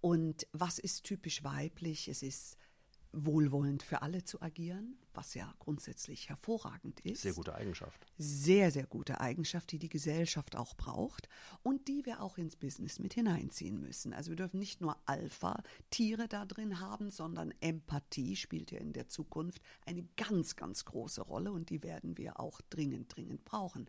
Und 0.00 0.46
was 0.52 0.78
ist 0.78 1.04
typisch 1.04 1.44
weiblich? 1.44 2.08
Es 2.08 2.22
ist 2.22 2.58
wohlwollend 3.16 3.82
für 3.82 4.02
alle 4.02 4.24
zu 4.24 4.42
agieren, 4.42 4.96
was 5.12 5.34
ja 5.34 5.54
grundsätzlich 5.60 6.28
hervorragend 6.28 7.00
ist 7.00 7.22
Sehr 7.22 7.32
gute 7.32 7.54
Eigenschaft. 7.54 8.04
sehr, 8.18 8.70
sehr 8.72 8.86
gute 8.86 9.20
Eigenschaft, 9.20 9.70
die 9.70 9.78
die 9.78 9.88
Gesellschaft 9.88 10.56
auch 10.56 10.74
braucht 10.76 11.28
und 11.62 11.86
die 11.88 12.04
wir 12.04 12.20
auch 12.20 12.38
ins 12.38 12.56
Business 12.56 12.98
mit 12.98 13.14
hineinziehen 13.14 13.80
müssen. 13.80 14.12
Also 14.12 14.30
wir 14.30 14.36
dürfen 14.36 14.58
nicht 14.58 14.80
nur 14.80 14.96
Alpha-Tiere 15.06 16.28
da 16.28 16.44
drin 16.44 16.80
haben, 16.80 17.10
sondern 17.10 17.54
Empathie 17.60 18.36
spielt 18.36 18.72
ja 18.72 18.80
in 18.80 18.92
der 18.92 19.08
Zukunft 19.08 19.62
eine 19.86 20.04
ganz, 20.16 20.56
ganz 20.56 20.84
große 20.84 21.22
Rolle 21.22 21.52
und 21.52 21.70
die 21.70 21.82
werden 21.82 22.18
wir 22.18 22.40
auch 22.40 22.60
dringend, 22.68 23.14
dringend 23.14 23.44
brauchen. 23.44 23.88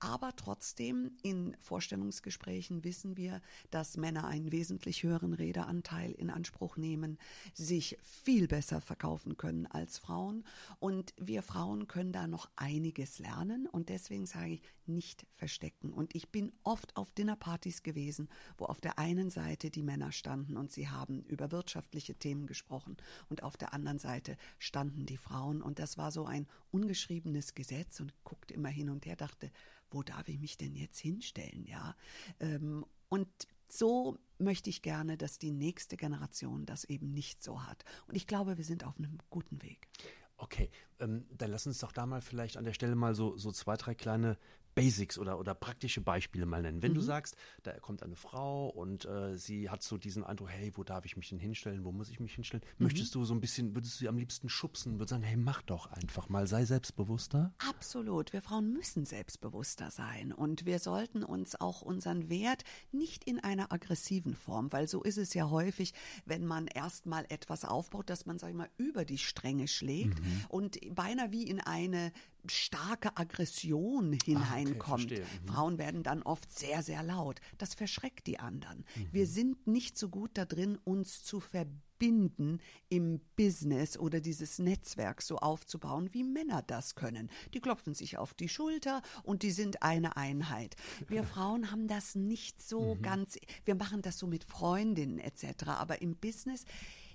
Aber 0.00 0.34
trotzdem, 0.36 1.12
in 1.22 1.56
Vorstellungsgesprächen 1.60 2.84
wissen 2.84 3.16
wir, 3.16 3.40
dass 3.70 3.96
Männer 3.96 4.26
einen 4.26 4.52
wesentlich 4.52 5.02
höheren 5.02 5.32
Redeanteil 5.32 6.12
in 6.12 6.30
Anspruch 6.30 6.76
nehmen, 6.76 7.18
sich 7.54 7.96
viel 8.02 8.46
besser 8.48 8.80
verkaufen 8.80 9.36
können 9.36 9.66
als 9.66 9.98
Frauen. 9.98 10.44
Und 10.78 11.14
wir 11.18 11.42
Frauen 11.42 11.88
können 11.88 12.12
da 12.12 12.26
noch 12.26 12.50
einiges 12.56 13.18
lernen. 13.18 13.66
Und 13.66 13.88
deswegen 13.88 14.26
sage 14.26 14.54
ich, 14.54 14.62
nicht 14.86 15.26
verstecken. 15.34 15.92
Und 15.92 16.14
ich 16.14 16.30
bin 16.30 16.52
oft 16.62 16.96
auf 16.96 17.10
Dinnerpartys 17.10 17.82
gewesen, 17.82 18.28
wo 18.58 18.66
auf 18.66 18.80
der 18.80 18.98
einen 18.98 19.30
Seite 19.30 19.70
die 19.70 19.82
Männer 19.82 20.12
standen 20.12 20.56
und 20.56 20.72
sie 20.72 20.88
haben 20.88 21.22
über 21.24 21.50
wirtschaftliche 21.52 22.14
Themen 22.14 22.46
gesprochen. 22.46 22.96
Und 23.28 23.42
auf 23.42 23.56
der 23.56 23.72
anderen 23.72 23.98
Seite 23.98 24.36
standen 24.58 25.06
die 25.06 25.16
Frauen. 25.16 25.62
Und 25.62 25.78
das 25.78 25.96
war 25.96 26.10
so 26.10 26.26
ein 26.26 26.46
ungeschriebenes 26.70 27.54
Gesetz 27.54 28.00
und 28.00 28.12
guckte 28.24 28.54
immer 28.54 28.68
hin 28.68 28.90
und 28.90 29.06
her, 29.06 29.16
dachte, 29.16 29.50
wo 29.94 30.02
darf 30.02 30.28
ich 30.28 30.38
mich 30.38 30.56
denn 30.56 30.74
jetzt 30.74 30.98
hinstellen, 30.98 31.64
ja? 31.64 31.96
Ähm, 32.40 32.84
und 33.08 33.28
so 33.68 34.18
möchte 34.38 34.70
ich 34.70 34.82
gerne, 34.82 35.16
dass 35.16 35.38
die 35.38 35.52
nächste 35.52 35.96
Generation 35.96 36.66
das 36.66 36.84
eben 36.84 37.12
nicht 37.12 37.42
so 37.42 37.62
hat. 37.62 37.84
Und 38.06 38.14
ich 38.14 38.26
glaube, 38.26 38.56
wir 38.56 38.64
sind 38.64 38.84
auf 38.84 38.98
einem 38.98 39.18
guten 39.30 39.62
Weg. 39.62 39.88
Okay, 40.36 40.70
ähm, 40.98 41.26
dann 41.30 41.50
lass 41.50 41.66
uns 41.66 41.78
doch 41.78 41.92
da 41.92 42.06
mal 42.06 42.20
vielleicht 42.20 42.56
an 42.56 42.64
der 42.64 42.72
Stelle 42.72 42.96
mal 42.96 43.14
so, 43.14 43.36
so 43.36 43.52
zwei, 43.52 43.76
drei 43.76 43.94
kleine 43.94 44.36
Basics 44.74 45.18
oder, 45.18 45.38
oder 45.38 45.54
praktische 45.54 46.00
Beispiele 46.00 46.46
mal 46.46 46.62
nennen. 46.62 46.82
Wenn 46.82 46.94
du 46.94 47.00
sagst, 47.00 47.36
da 47.62 47.72
kommt 47.78 48.02
eine 48.02 48.16
Frau 48.16 48.68
und 48.68 49.04
äh, 49.04 49.36
sie 49.36 49.70
hat 49.70 49.82
so 49.82 49.98
diesen 49.98 50.24
Eindruck, 50.24 50.50
hey, 50.50 50.72
wo 50.74 50.84
darf 50.84 51.04
ich 51.04 51.16
mich 51.16 51.28
denn 51.28 51.38
hinstellen, 51.38 51.84
wo 51.84 51.92
muss 51.92 52.10
ich 52.10 52.20
mich 52.20 52.34
hinstellen? 52.34 52.64
Möchtest 52.78 53.14
du 53.14 53.24
so 53.24 53.34
ein 53.34 53.40
bisschen, 53.40 53.74
würdest 53.74 53.94
du 53.94 53.98
sie 54.00 54.08
am 54.08 54.18
liebsten 54.18 54.48
schubsen, 54.48 54.94
würdest 54.94 55.10
sagen, 55.10 55.22
hey, 55.22 55.36
mach 55.36 55.62
doch 55.62 55.86
einfach 55.86 56.28
mal, 56.28 56.46
sei 56.46 56.64
selbstbewusster? 56.64 57.52
Absolut. 57.68 58.32
Wir 58.32 58.42
Frauen 58.42 58.72
müssen 58.72 59.04
selbstbewusster 59.04 59.90
sein 59.90 60.32
und 60.32 60.66
wir 60.66 60.78
sollten 60.78 61.22
uns 61.22 61.60
auch 61.60 61.82
unseren 61.82 62.28
Wert 62.28 62.64
nicht 62.92 63.24
in 63.24 63.40
einer 63.40 63.72
aggressiven 63.72 64.34
Form, 64.34 64.72
weil 64.72 64.88
so 64.88 65.02
ist 65.02 65.18
es 65.18 65.34
ja 65.34 65.50
häufig, 65.50 65.94
wenn 66.24 66.46
man 66.46 66.66
erstmal 66.66 67.24
etwas 67.28 67.64
aufbaut, 67.64 68.10
dass 68.10 68.26
man, 68.26 68.38
sag 68.38 68.50
ich 68.50 68.56
mal, 68.56 68.70
über 68.76 69.04
die 69.04 69.18
Stränge 69.18 69.68
schlägt 69.68 70.18
und 70.48 70.78
beinahe 70.94 71.30
wie 71.30 71.44
in 71.44 71.60
eine 71.60 72.12
starke 72.46 73.16
Aggression 73.16 74.18
hineinkommt. 74.24 75.08
verstehe. 75.08 75.26
Mhm. 75.42 75.46
Frauen 75.46 75.78
werden 75.78 76.02
dann 76.02 76.22
oft 76.22 76.52
sehr, 76.56 76.82
sehr 76.82 77.02
laut. 77.02 77.40
Das 77.58 77.74
verschreckt 77.74 78.26
die 78.26 78.38
anderen. 78.38 78.84
Wir 79.12 79.26
sind 79.26 79.66
nicht 79.66 79.96
so 79.98 80.08
gut 80.08 80.32
da 80.34 80.44
drin, 80.44 80.78
uns 80.84 81.22
zu 81.22 81.40
verbinden 81.40 82.60
im 82.88 83.20
Business 83.36 83.96
oder 83.98 84.20
dieses 84.20 84.58
Netzwerk 84.58 85.22
so 85.22 85.38
aufzubauen, 85.38 86.08
wie 86.12 86.24
Männer 86.24 86.62
das 86.62 86.94
können. 86.94 87.30
Die 87.54 87.60
klopfen 87.60 87.94
sich 87.94 88.18
auf 88.18 88.34
die 88.34 88.48
Schulter 88.48 89.02
und 89.22 89.42
die 89.42 89.50
sind 89.50 89.82
eine 89.82 90.16
Einheit. 90.16 90.76
Wir 91.08 91.24
Frauen 91.24 91.70
haben 91.70 91.88
das 91.88 92.14
nicht 92.14 92.62
so 92.62 92.98
ganz, 93.00 93.38
wir 93.64 93.74
machen 93.74 94.02
das 94.02 94.18
so 94.18 94.26
mit 94.26 94.44
Freundinnen 94.44 95.18
etc., 95.18 95.68
aber 95.68 96.02
im 96.02 96.16
Business 96.16 96.64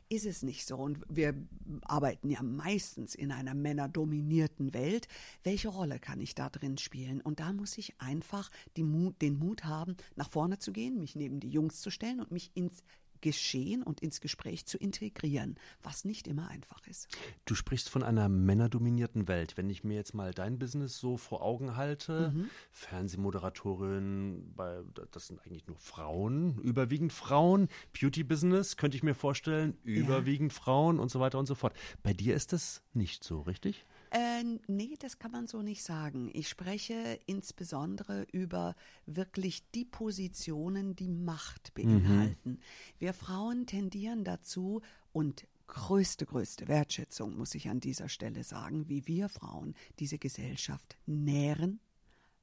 ist 0.10 0.26
es 0.26 0.42
nicht 0.44 0.66
so. 0.66 0.76
Und 0.76 1.00
wir 1.08 1.36
arbeiten 1.84 2.30
ja 2.30 2.42
meistens 2.42 3.16
in 3.16 3.32
einer 3.32 3.54
männerdominierten 3.54 4.74
Welt. 4.74 5.08
Welche 5.44 5.70
Rolle 5.70 6.00
kann 6.00 6.20
ich 6.20 6.36
da 6.36 6.50
drin 6.50 6.78
spielen? 6.78 7.22
Und 7.22 7.40
da 7.40 7.54
muss 7.54 7.78
ich 7.78 7.94
einfach 8.02 8.50
Mut, 8.90 9.22
den 9.22 9.38
Mut 9.38 9.64
haben, 9.66 9.96
nach 10.16 10.30
vorne 10.30 10.58
zu 10.58 10.72
gehen, 10.72 11.00
mich 11.00 11.16
neben 11.16 11.40
die 11.40 11.50
Jungs 11.50 11.82
zu 11.82 11.92
stellen 11.92 12.20
und 12.20 12.32
mich 12.32 12.52
ins 12.56 12.84
Geschehen 13.22 13.84
und 13.84 14.02
ins 14.02 14.22
Gespräch 14.22 14.66
zu 14.66 14.78
integrieren, 14.78 15.56
was 15.82 16.06
nicht 16.06 16.28
immer 16.28 16.50
einfach 16.50 16.86
ist. 16.88 17.08
Du 17.46 17.56
sprichst 17.56 17.90
von 17.90 18.04
einer 18.04 18.30
männerdominierten 18.30 19.28
Welt. 19.28 19.58
Wenn 19.58 19.70
ich 19.70 19.84
mir 19.84 19.96
jetzt 19.96 20.14
mal 20.14 20.34
dein 20.34 20.60
Business 20.60 21.00
so 21.00 21.18
vor 21.18 21.42
Augen 21.42 21.76
halte, 21.76 22.32
mhm. 22.34 22.50
Fernsehmoderatorin, 22.72 24.54
bei, 24.56 24.82
das 25.12 25.28
sind 25.28 25.42
eigentlich 25.46 25.68
nur 25.68 25.78
Frauen, 25.78 26.60
überwiegend 26.60 27.14
Frauen, 27.14 27.68
Beauty-Business 28.00 28.78
könnte 28.78 28.98
ich 28.98 29.04
mir 29.04 29.16
vorstellen, 29.16 29.78
überwiegend 29.84 30.54
ja. 30.54 30.60
Frauen 30.60 31.00
und 31.00 31.10
so 31.10 31.20
weiter 31.20 31.40
und 31.40 31.46
so 31.46 31.56
fort. 31.56 31.74
Bei 32.04 32.14
dir 32.14 32.36
ist 32.36 32.54
das 32.54 32.82
nicht 32.94 33.24
so, 33.24 33.42
richtig? 33.42 33.86
Äh, 34.12 34.44
nee, 34.68 34.96
das 35.00 35.20
kann 35.20 35.32
man 35.32 35.48
so 35.48 35.62
nicht 35.62 35.84
sagen. 35.84 36.32
Ich 36.34 36.50
spreche 36.50 37.20
insbesondere 37.28 38.26
über 38.32 38.76
wirklich 39.06 39.70
die 39.72 39.86
Positionen, 39.86 40.96
die 40.96 41.10
Macht 41.10 41.74
beinhalten. 41.76 42.52
Mhm. 42.52 42.60
Wir 42.98 43.14
Frauen 43.14 43.68
tendieren 43.68 44.24
dazu 44.24 44.82
und 45.12 45.48
größte, 45.68 46.26
größte 46.26 46.68
Wertschätzung, 46.68 47.38
muss 47.38 47.54
ich 47.54 47.70
an 47.70 47.80
dieser 47.80 48.10
Stelle 48.10 48.44
sagen, 48.44 48.90
wie 48.90 49.06
wir 49.08 49.30
Frauen 49.30 49.76
diese 50.00 50.18
Gesellschaft 50.18 50.98
nähren, 51.06 51.80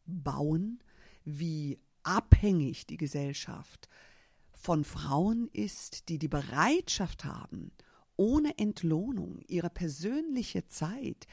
bauen, 0.07 0.79
wie 1.25 1.81
abhängig 2.05 2.87
die 2.87 2.97
Gesellschaft 2.97 3.89
von 4.53 4.85
Frauen 4.85 5.49
ist, 5.53 6.09
die 6.09 6.19
die 6.19 6.29
Bereitschaft 6.29 7.25
haben, 7.25 7.73
ohne 8.17 8.57
Entlohnung 8.59 9.41
ihre 9.49 9.71
persönliche 9.71 10.67
Zeit 10.69 11.27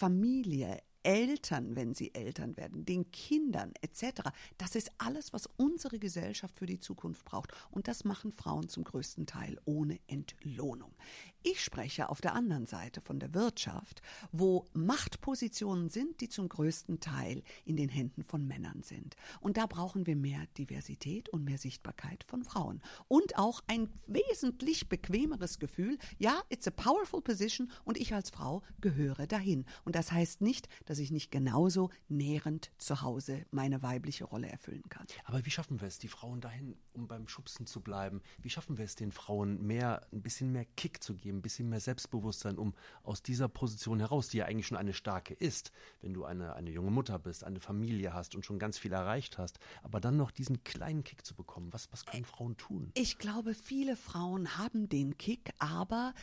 Familie, 0.00 0.78
Eltern, 1.02 1.76
wenn 1.76 1.92
sie 1.92 2.14
Eltern 2.14 2.56
werden, 2.56 2.86
den 2.86 3.10
Kindern 3.12 3.74
etc. 3.82 4.30
Das 4.56 4.74
ist 4.74 4.90
alles, 4.96 5.34
was 5.34 5.46
unsere 5.58 5.98
Gesellschaft 5.98 6.58
für 6.58 6.64
die 6.64 6.78
Zukunft 6.78 7.26
braucht. 7.26 7.52
Und 7.70 7.86
das 7.86 8.04
machen 8.04 8.32
Frauen 8.32 8.70
zum 8.70 8.84
größten 8.84 9.26
Teil 9.26 9.60
ohne 9.66 10.00
Entlohnung. 10.06 10.94
Ich 11.42 11.64
spreche 11.64 12.10
auf 12.10 12.20
der 12.20 12.34
anderen 12.34 12.66
Seite 12.66 13.00
von 13.00 13.18
der 13.18 13.32
Wirtschaft, 13.32 14.02
wo 14.30 14.66
Machtpositionen 14.74 15.88
sind, 15.88 16.20
die 16.20 16.28
zum 16.28 16.50
größten 16.50 17.00
Teil 17.00 17.42
in 17.64 17.76
den 17.76 17.88
Händen 17.88 18.24
von 18.24 18.46
Männern 18.46 18.82
sind. 18.82 19.16
Und 19.40 19.56
da 19.56 19.64
brauchen 19.64 20.06
wir 20.06 20.16
mehr 20.16 20.46
Diversität 20.58 21.30
und 21.30 21.44
mehr 21.44 21.56
Sichtbarkeit 21.56 22.24
von 22.24 22.44
Frauen. 22.44 22.82
Und 23.08 23.38
auch 23.38 23.62
ein 23.68 23.88
wesentlich 24.06 24.90
bequemeres 24.90 25.58
Gefühl, 25.58 25.96
ja, 26.18 26.42
it's 26.50 26.68
a 26.68 26.70
powerful 26.70 27.22
position 27.22 27.70
und 27.84 27.96
ich 27.96 28.12
als 28.12 28.28
Frau 28.28 28.62
gehöre 28.82 29.26
dahin. 29.26 29.64
Und 29.86 29.94
das 29.94 30.12
heißt 30.12 30.42
nicht, 30.42 30.68
dass 30.84 30.98
ich 30.98 31.10
nicht 31.10 31.30
genauso 31.30 31.88
nährend 32.08 32.70
zu 32.76 33.00
Hause 33.00 33.46
meine 33.50 33.82
weibliche 33.82 34.24
Rolle 34.24 34.48
erfüllen 34.48 34.84
kann. 34.90 35.06
Aber 35.24 35.46
wie 35.46 35.50
schaffen 35.50 35.80
wir 35.80 35.88
es, 35.88 35.98
die 35.98 36.08
Frauen 36.08 36.42
dahin, 36.42 36.76
um 36.92 37.08
beim 37.08 37.28
Schubsen 37.28 37.64
zu 37.64 37.80
bleiben? 37.80 38.20
Wie 38.42 38.50
schaffen 38.50 38.76
wir 38.76 38.84
es, 38.84 38.94
den 38.94 39.10
Frauen 39.10 39.66
mehr, 39.66 40.06
ein 40.12 40.20
bisschen 40.20 40.52
mehr 40.52 40.66
Kick 40.76 41.02
zu 41.02 41.14
geben? 41.14 41.29
Geben, 41.30 41.38
ein 41.38 41.42
bisschen 41.42 41.68
mehr 41.68 41.80
Selbstbewusstsein, 41.80 42.58
um 42.58 42.74
aus 43.02 43.22
dieser 43.22 43.48
Position 43.48 44.00
heraus, 44.00 44.28
die 44.28 44.38
ja 44.38 44.46
eigentlich 44.46 44.66
schon 44.66 44.76
eine 44.76 44.92
starke 44.92 45.34
ist, 45.34 45.72
wenn 46.02 46.12
du 46.12 46.24
eine, 46.24 46.54
eine 46.54 46.70
junge 46.70 46.90
Mutter 46.90 47.18
bist, 47.18 47.44
eine 47.44 47.60
Familie 47.60 48.12
hast 48.12 48.34
und 48.34 48.44
schon 48.44 48.58
ganz 48.58 48.78
viel 48.78 48.92
erreicht 48.92 49.38
hast, 49.38 49.58
aber 49.82 50.00
dann 50.00 50.16
noch 50.16 50.30
diesen 50.30 50.64
kleinen 50.64 51.04
Kick 51.04 51.24
zu 51.24 51.34
bekommen. 51.34 51.72
Was, 51.72 51.90
was 51.92 52.04
können 52.04 52.24
Frauen 52.24 52.56
tun? 52.56 52.90
Ich 52.94 53.18
glaube, 53.18 53.54
viele 53.54 53.96
Frauen 53.96 54.58
haben 54.58 54.88
den 54.88 55.16
Kick, 55.16 55.52
aber 55.58 56.14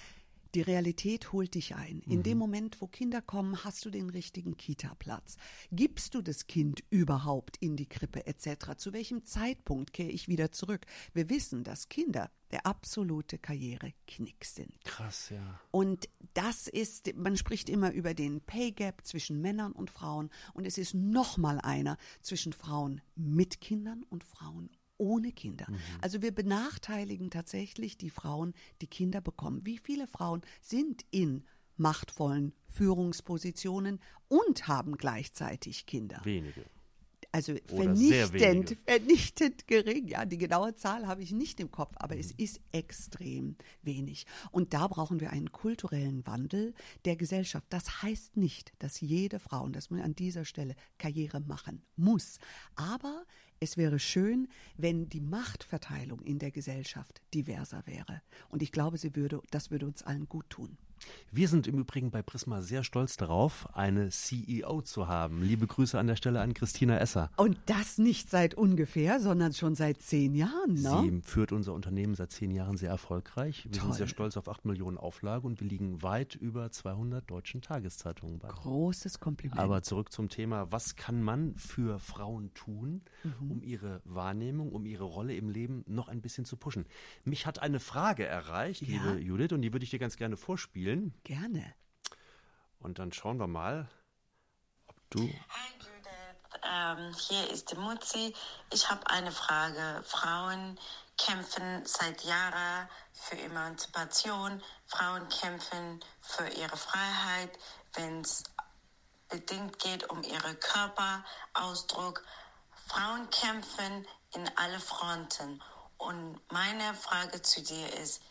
die 0.56 0.62
Realität 0.62 1.32
holt 1.32 1.56
dich 1.56 1.76
ein. 1.76 2.02
In 2.02 2.20
mhm. 2.20 2.24
dem 2.24 2.38
Moment, 2.38 2.82
wo 2.82 2.88
Kinder 2.88 3.22
kommen, 3.22 3.64
hast 3.64 3.86
du 3.86 3.90
den 3.90 4.10
richtigen 4.10 4.58
Kita-Platz. 4.58 5.38
Gibst 5.72 6.16
du 6.16 6.22
das 6.22 6.48
Kind 6.48 6.84
überhaupt 6.90 7.58
in 7.58 7.76
die 7.76 7.88
Krippe 7.88 8.26
etc.? 8.26 8.78
Zu 8.78 8.94
welchem 8.94 9.26
Zeitpunkt 9.26 9.94
kehre 9.94 10.12
ich 10.12 10.28
wieder 10.28 10.52
zurück? 10.52 10.86
Wir 11.14 11.30
wissen, 11.30 11.64
dass 11.64 11.90
Kinder 11.90 12.32
der 12.52 12.66
absolute 12.66 13.38
Karriereknick 13.38 14.46
sind. 14.46 14.84
Krass, 14.86 15.30
ja. 15.30 15.60
Und 15.72 16.08
das 16.34 16.68
ist, 16.68 17.16
man 17.16 17.36
spricht 17.36 17.70
immer 17.70 17.92
über 17.92 18.14
den 18.14 18.42
Pay 18.42 18.72
Gap 18.72 19.06
zwischen 19.06 19.42
Männern 19.42 19.74
und 19.74 19.90
Frauen 19.90 20.30
und 20.54 20.66
es 20.66 20.78
ist 20.78 20.94
noch 20.94 21.38
mal 21.38 21.60
einer 21.60 21.98
zwischen 22.22 22.54
Frauen 22.54 23.02
mit 23.16 23.60
Kindern 23.60 24.04
und 24.04 24.24
Frauen 24.24 24.70
ohne 24.98 25.32
Kinder. 25.32 25.66
Mhm. 25.70 25.78
Also 26.02 26.22
wir 26.22 26.34
benachteiligen 26.34 27.30
tatsächlich 27.30 27.98
die 27.98 28.10
Frauen, 28.10 28.54
die 28.82 28.88
Kinder 28.88 29.22
bekommen. 29.22 29.66
Wie 29.66 29.78
viele 29.78 30.08
Frauen 30.08 30.42
sind 30.62 31.06
in 31.12 31.44
machtvollen 31.78 32.54
Führungspositionen 32.66 34.00
und 34.28 34.68
haben 34.68 34.98
gleichzeitig 34.98 35.86
Kinder? 35.86 36.20
Wenige. 36.24 36.66
Also 37.32 37.56
vernichtend, 37.68 38.78
vernichtend 38.86 39.68
gering. 39.68 40.08
Ja, 40.08 40.26
die 40.26 40.38
genaue 40.38 40.76
Zahl 40.76 41.08
habe 41.08 41.22
ich 41.22 41.32
nicht 41.32 41.60
im 41.60 41.72
Kopf, 41.72 41.94
aber 41.98 42.16
mhm. 42.16 42.22
es 42.22 42.32
ist 42.32 42.62
extrem 42.72 43.58
wenig. 43.84 44.26
Und 44.52 44.74
da 44.74 44.88
brauchen 44.88 45.20
wir 45.20 45.32
einen 45.32 45.52
kulturellen 45.52 46.26
Wandel 46.26 46.74
der 47.06 47.16
Gesellschaft. 47.16 47.68
Das 47.70 48.02
heißt 48.02 48.38
nicht, 48.38 48.72
dass 48.80 49.02
jede 49.02 49.40
Frau, 49.40 49.64
und 49.64 49.76
dass 49.76 49.90
man 49.90 50.02
an 50.02 50.16
dieser 50.16 50.46
Stelle 50.46 50.76
Karriere 50.98 51.40
machen 51.42 51.84
muss. 51.96 52.40
Aber 52.76 53.26
es 53.60 53.78
wäre 53.78 54.00
schön, 54.00 54.48
wenn 54.78 55.10
die 55.10 55.22
Machtverteilung 55.22 56.22
in 56.22 56.40
der 56.40 56.52
Gesellschaft 56.52 57.22
diverser 57.34 57.84
wäre. 57.86 58.22
Und 58.50 58.62
ich 58.62 58.72
glaube, 58.72 58.98
sie 58.98 59.16
würde, 59.16 59.42
das 59.52 59.72
würde 59.72 59.86
uns 59.86 60.04
allen 60.04 60.28
gut 60.28 60.50
tun. 60.50 60.78
Wir 61.32 61.48
sind 61.48 61.68
im 61.68 61.78
Übrigen 61.78 62.10
bei 62.10 62.22
Prisma 62.22 62.62
sehr 62.62 62.84
stolz 62.84 63.18
darauf, 63.18 63.68
eine 63.76 64.10
CEO 64.10 64.82
zu 64.82 65.08
haben. 65.08 65.44
Liebe 65.44 65.68
Grüße 65.68 66.00
an 66.00 66.08
der 66.08 66.16
Stelle 66.16 66.42
an 66.42 66.54
Christina 66.54 66.98
Esser. 66.98 67.30
Und 67.36 67.58
das 67.66 67.98
nicht 67.98 68.30
seit 68.30 68.56
ungefähr, 68.56 69.20
sondern 69.20 69.54
schon 69.54 69.76
seit 69.76 70.02
zehn 70.02 70.34
Jahren. 70.34 70.74
Ne? 70.74 71.02
Sie 71.04 71.22
führt 71.24 71.52
unser 71.52 71.74
Unternehmen 71.74 72.16
seit 72.16 72.32
zehn 72.32 72.52
Jahren 72.52 72.78
sehr 72.78 72.90
erfolgreich. 72.90 73.66
Wir 73.66 73.74
Toll. 73.74 73.82
sind 73.82 73.96
sehr 73.96 74.08
stolz 74.08 74.38
auf 74.38 74.50
acht 74.50 74.66
Millionen 74.66 74.98
Auflage 74.98 75.46
und 75.46 75.60
wir 75.62 75.68
liegen 75.68 76.02
weit 76.02 76.36
über 76.36 76.72
200 76.72 77.30
deutschen 77.30 77.62
Tageszeitungen 77.62 78.40
bei. 78.40 78.48
Großes 78.48 79.20
Kompliment. 79.20 79.60
Aber 79.60 79.84
zurück 79.84 80.12
zum 80.12 80.30
Thema, 80.30 80.72
was 80.72 80.96
kann 80.96 81.22
man 81.22 81.56
für 81.56 82.00
Frauen 82.00 82.54
tun, 82.54 83.02
mhm. 83.24 83.52
um 83.52 83.62
ihre 83.62 84.02
Wahrnehmung, 84.06 84.72
um 84.72 84.86
ihre 84.86 85.04
Rolle 85.04 85.36
im 85.36 85.50
Leben 85.50 85.84
noch 85.88 86.08
ein 86.08 86.22
bisschen 86.22 86.46
zu 86.46 86.56
pushen? 86.58 86.86
Mich 87.26 87.46
hat 87.46 87.62
eine 87.62 87.80
Frage 87.80 88.26
erreicht, 88.26 88.82
ja. 88.82 88.88
liebe 88.88 89.20
Judith, 89.20 89.52
und 89.52 89.62
die 89.62 89.74
würde 89.74 89.84
ich 89.84 89.92
dir 89.92 90.00
ganz 90.00 90.16
gerne 90.16 90.38
vorspielen 90.38 90.87
spielen? 90.88 91.14
Gerne. 91.24 91.76
Und 92.80 93.00
dann 93.00 93.12
schauen 93.12 93.40
wir 93.40 93.48
mal, 93.48 93.90
ob 94.88 94.96
du. 95.10 95.20
Hi 95.20 95.72
Judith, 95.80 96.62
ähm, 96.64 97.14
hier 97.28 97.52
ist 97.52 97.72
die 97.72 97.76
Mutzi. 97.76 98.34
Ich 98.72 98.90
habe 98.90 99.06
eine 99.10 99.34
Frage. 99.34 100.02
Frauen 100.06 100.80
kämpfen 101.18 101.86
seit 101.86 102.24
Jahren 102.24 102.88
für 103.12 103.38
Emanzipation. 103.38 104.64
Frauen 104.86 105.28
kämpfen 105.28 106.00
für 106.22 106.48
ihre 106.48 106.78
Freiheit, 106.78 107.52
wenn 107.96 108.22
es 108.22 108.44
bedingt 109.28 109.80
geht 109.80 110.10
um 110.10 110.24
ihren 110.24 110.58
Körperausdruck. 110.62 112.24
Frauen 112.88 113.30
kämpfen 113.30 114.08
in 114.36 114.50
alle 114.56 114.80
Fronten. 114.80 115.62
Und 115.98 116.40
meine 116.50 116.94
Frage 116.94 117.42
zu 117.42 117.62
dir 117.62 117.92
ist, 118.02 118.22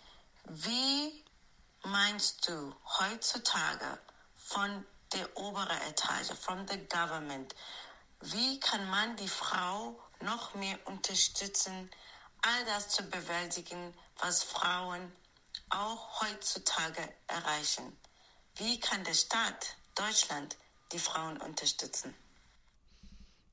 wie 0.49 1.26
meinst 1.90 2.49
du 2.49 2.75
heutzutage 2.99 3.99
von 4.35 4.85
der 5.12 5.37
oberen 5.37 5.81
Etage, 5.88 6.33
von 6.38 6.66
der 6.66 6.79
Government, 6.79 7.55
wie 8.20 8.59
kann 8.61 8.88
man 8.90 9.16
die 9.16 9.29
Frau 9.29 10.01
noch 10.20 10.55
mehr 10.55 10.79
unterstützen, 10.87 11.90
all 12.42 12.64
das 12.66 12.88
zu 12.88 13.03
bewältigen, 13.05 13.94
was 14.18 14.42
Frauen 14.42 15.12
auch 15.68 16.22
heutzutage 16.22 17.03
erreichen? 17.27 17.96
Wie 18.57 18.81
kann 18.81 19.05
der 19.05 19.14
Staat 19.14 19.77
Deutschland 19.94 20.57
die 20.92 20.99
Frauen 20.99 21.37
unterstützen? 21.38 22.14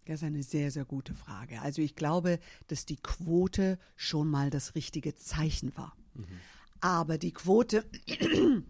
Das 0.06 0.16
ist 0.16 0.24
eine 0.24 0.44
sehr, 0.44 0.70
sehr 0.72 0.86
gute 0.86 1.14
Frage. 1.14 1.62
Also 1.62 1.82
ich 1.82 1.96
glaube, 1.96 2.40
dass 2.68 2.86
die 2.86 2.98
Quote 2.98 3.80
schon 3.96 4.28
mal 4.28 4.50
das 4.50 4.76
richtige 4.76 5.16
Zeichen 5.16 5.76
war. 5.78 5.96
Mhm. 6.14 6.42
Aber 6.84 7.18
die 7.18 7.32
Quote 7.32 7.86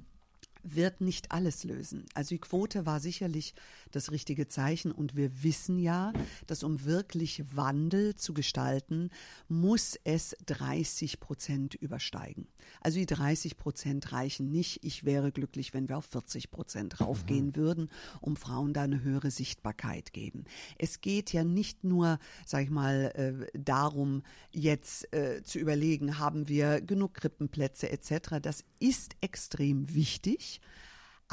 wird 0.63 1.01
nicht 1.01 1.31
alles 1.31 1.63
lösen. 1.63 2.05
Also 2.13 2.29
die 2.29 2.39
Quote 2.39 2.85
war 2.85 2.99
sicherlich 2.99 3.55
das 3.95 4.11
richtige 4.11 4.47
Zeichen 4.47 4.91
und 4.91 5.15
wir 5.15 5.43
wissen 5.43 5.79
ja, 5.79 6.11
dass 6.47 6.63
um 6.63 6.83
wirklich 6.83 7.43
Wandel 7.55 8.15
zu 8.15 8.33
gestalten, 8.33 9.09
muss 9.47 9.97
es 10.03 10.35
30 10.45 11.19
Prozent 11.19 11.75
übersteigen. 11.75 12.47
Also 12.81 12.99
die 12.99 13.05
30 13.05 13.57
Prozent 13.57 14.11
reichen 14.11 14.49
nicht. 14.49 14.83
Ich 14.83 15.05
wäre 15.05 15.31
glücklich, 15.31 15.73
wenn 15.73 15.89
wir 15.89 15.97
auf 15.97 16.05
40 16.05 16.51
Prozent 16.51 16.99
raufgehen 16.99 17.47
mhm. 17.47 17.55
würden, 17.55 17.89
um 18.21 18.35
Frauen 18.35 18.73
da 18.73 18.83
eine 18.83 19.03
höhere 19.03 19.31
Sichtbarkeit 19.31 20.13
geben. 20.13 20.45
Es 20.77 21.01
geht 21.01 21.31
ja 21.31 21.43
nicht 21.43 21.83
nur, 21.83 22.19
sag 22.45 22.63
ich 22.63 22.69
mal, 22.69 23.11
äh, 23.15 23.57
darum, 23.57 24.23
jetzt 24.51 25.13
äh, 25.13 25.43
zu 25.43 25.59
überlegen, 25.59 26.19
haben 26.19 26.47
wir 26.47 26.81
genug 26.81 27.13
Krippenplätze 27.13 27.91
etc. 27.91 28.39
Das 28.41 28.63
ist 28.79 29.15
extrem 29.21 29.93
wichtig. 29.93 30.61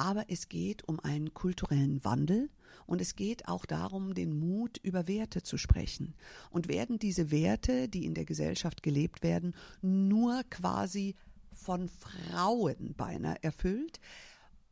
Aber 0.01 0.25
es 0.29 0.49
geht 0.49 0.89
um 0.89 0.99
einen 0.99 1.35
kulturellen 1.35 2.03
Wandel 2.07 2.49
Und 2.87 3.03
es 3.03 3.17
geht 3.17 3.47
auch 3.49 3.67
darum, 3.67 4.15
den 4.15 4.33
Mut, 4.33 4.79
über 4.83 5.07
Werte 5.07 5.43
zu 5.43 5.59
sprechen. 5.59 6.15
Und 6.51 6.69
werden 6.69 6.99
diese 6.99 7.31
Werte, 7.31 7.89
die 7.89 8.07
in 8.07 8.15
der 8.15 8.25
Gesellschaft 8.25 8.83
gelebt 8.83 9.23
werden, 9.23 9.55
nur 9.83 10.43
quasi 10.51 11.17
von 11.53 11.89
Frauen 11.89 12.95
beinahe 12.97 13.43
erfüllt, 13.43 14.01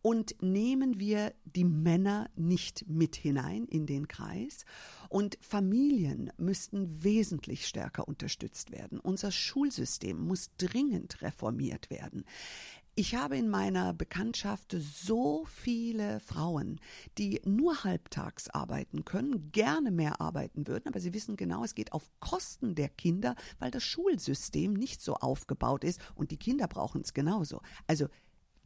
und 0.00 0.40
nehmen 0.40 1.00
wir 1.00 1.34
die 1.44 1.64
Männer 1.64 2.30
nicht 2.36 2.88
mit 2.88 3.16
hinein 3.16 3.64
in 3.64 3.84
den 3.84 4.06
Kreis. 4.06 4.64
Und 5.08 5.36
Familien 5.40 6.32
müssten 6.38 7.02
wesentlich 7.02 7.66
stärker 7.66 8.06
unterstützt 8.06 8.70
werden. 8.70 9.00
Unser 9.00 9.32
Schulsystem 9.32 10.18
muss 10.18 10.50
dringend 10.56 11.20
reformiert 11.20 11.90
werden. 11.90 12.24
Ich 12.98 13.14
habe 13.14 13.36
in 13.36 13.48
meiner 13.48 13.94
Bekanntschaft 13.94 14.74
so 14.76 15.44
viele 15.44 16.18
Frauen, 16.18 16.80
die 17.16 17.40
nur 17.44 17.84
halbtags 17.84 18.48
arbeiten 18.48 19.04
können, 19.04 19.52
gerne 19.52 19.92
mehr 19.92 20.20
arbeiten 20.20 20.66
würden, 20.66 20.88
aber 20.88 20.98
sie 20.98 21.14
wissen 21.14 21.36
genau, 21.36 21.62
es 21.62 21.76
geht 21.76 21.92
auf 21.92 22.10
Kosten 22.18 22.74
der 22.74 22.88
Kinder, 22.88 23.36
weil 23.60 23.70
das 23.70 23.84
Schulsystem 23.84 24.72
nicht 24.72 25.00
so 25.00 25.14
aufgebaut 25.14 25.84
ist 25.84 26.00
und 26.16 26.32
die 26.32 26.38
Kinder 26.38 26.66
brauchen 26.66 27.02
es 27.02 27.14
genauso. 27.14 27.62
Also 27.86 28.08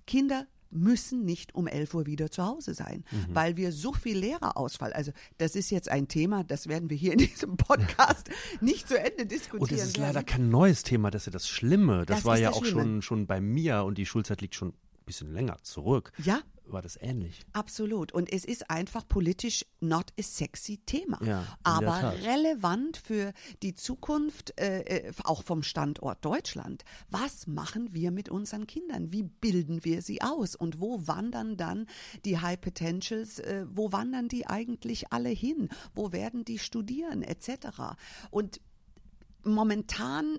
Kinder 0.07 0.47
müssen 0.73 1.25
nicht 1.25 1.55
um 1.55 1.67
11 1.67 1.95
Uhr 1.95 2.07
wieder 2.07 2.31
zu 2.31 2.45
Hause 2.45 2.75
sein, 2.75 3.05
mhm. 3.11 3.35
weil 3.35 3.57
wir 3.57 3.73
so 3.73 3.93
viel 3.93 4.19
Lehrerausfall, 4.19 4.93
also 4.93 5.13
das 5.39 5.55
ist 5.55 5.71
jetzt 5.71 5.89
ein 5.89 6.09
Thema, 6.09 6.45
das 6.45 6.69
werden 6.69 6.91
wir 6.91 6.97
hier 6.97 7.13
in 7.13 7.19
diesem 7.19 7.57
Podcast 7.57 8.31
nicht 8.61 8.89
zu 8.89 8.99
Ende 8.99 9.27
diskutieren. 9.27 9.63
Und 9.63 9.73
das 9.73 9.87
ist 9.87 9.97
leider 9.97 10.23
kein 10.23 10.51
neues 10.51 10.83
Thema, 10.83 11.11
das 11.11 11.23
ist 11.23 11.27
ja 11.27 11.33
das 11.33 11.49
Schlimme. 11.49 12.07
Das, 12.07 12.19
das 12.19 12.25
war 12.25 12.39
ja 12.39 12.51
auch 12.51 12.65
schon, 12.65 13.03
schon 13.03 13.27
bei 13.27 13.41
mir 13.41 13.85
und 13.85 13.99
die 13.99 14.07
Schulzeit 14.07 14.41
liegt 14.41 14.55
schon 14.55 14.69
ein 14.69 15.05
bisschen 15.07 15.33
länger 15.33 15.59
zurück. 15.63 16.13
Ja, 16.19 16.41
war 16.73 16.83
das 16.83 16.99
ähnlich. 17.01 17.41
Absolut. 17.53 18.13
Und 18.13 18.33
es 18.33 18.45
ist 18.45 18.71
einfach 18.71 19.07
politisch 19.07 19.65
not 19.81 20.13
a 20.19 20.23
sexy 20.23 20.79
Thema, 20.79 21.19
ja, 21.23 21.45
aber 21.63 22.15
relevant 22.23 22.97
für 22.97 23.33
die 23.63 23.75
Zukunft, 23.75 24.59
äh, 24.59 24.81
äh, 24.81 25.13
auch 25.25 25.43
vom 25.43 25.63
Standort 25.63 26.25
Deutschland. 26.25 26.85
Was 27.11 27.47
machen 27.47 27.93
wir 27.93 28.11
mit 28.11 28.29
unseren 28.29 28.67
Kindern? 28.67 29.13
Wie 29.13 29.23
bilden 29.23 29.85
wir 29.85 30.03
sie 30.03 30.23
aus? 30.23 30.55
Und 30.55 30.81
wo 30.81 31.07
wandern 31.07 31.57
dann 31.57 31.87
die 32.25 32.39
High 32.39 32.61
Potentials? 32.61 33.39
Äh, 33.39 33.67
wo 33.71 33.93
wandern 33.93 34.29
die 34.29 34.47
eigentlich 34.47 35.13
alle 35.13 35.31
hin? 35.31 35.69
Wo 35.95 36.13
werden 36.13 36.45
die 36.45 36.59
studieren, 36.59 37.23
etc.? 37.23 37.97
Und 38.31 38.61
momentan 39.45 40.39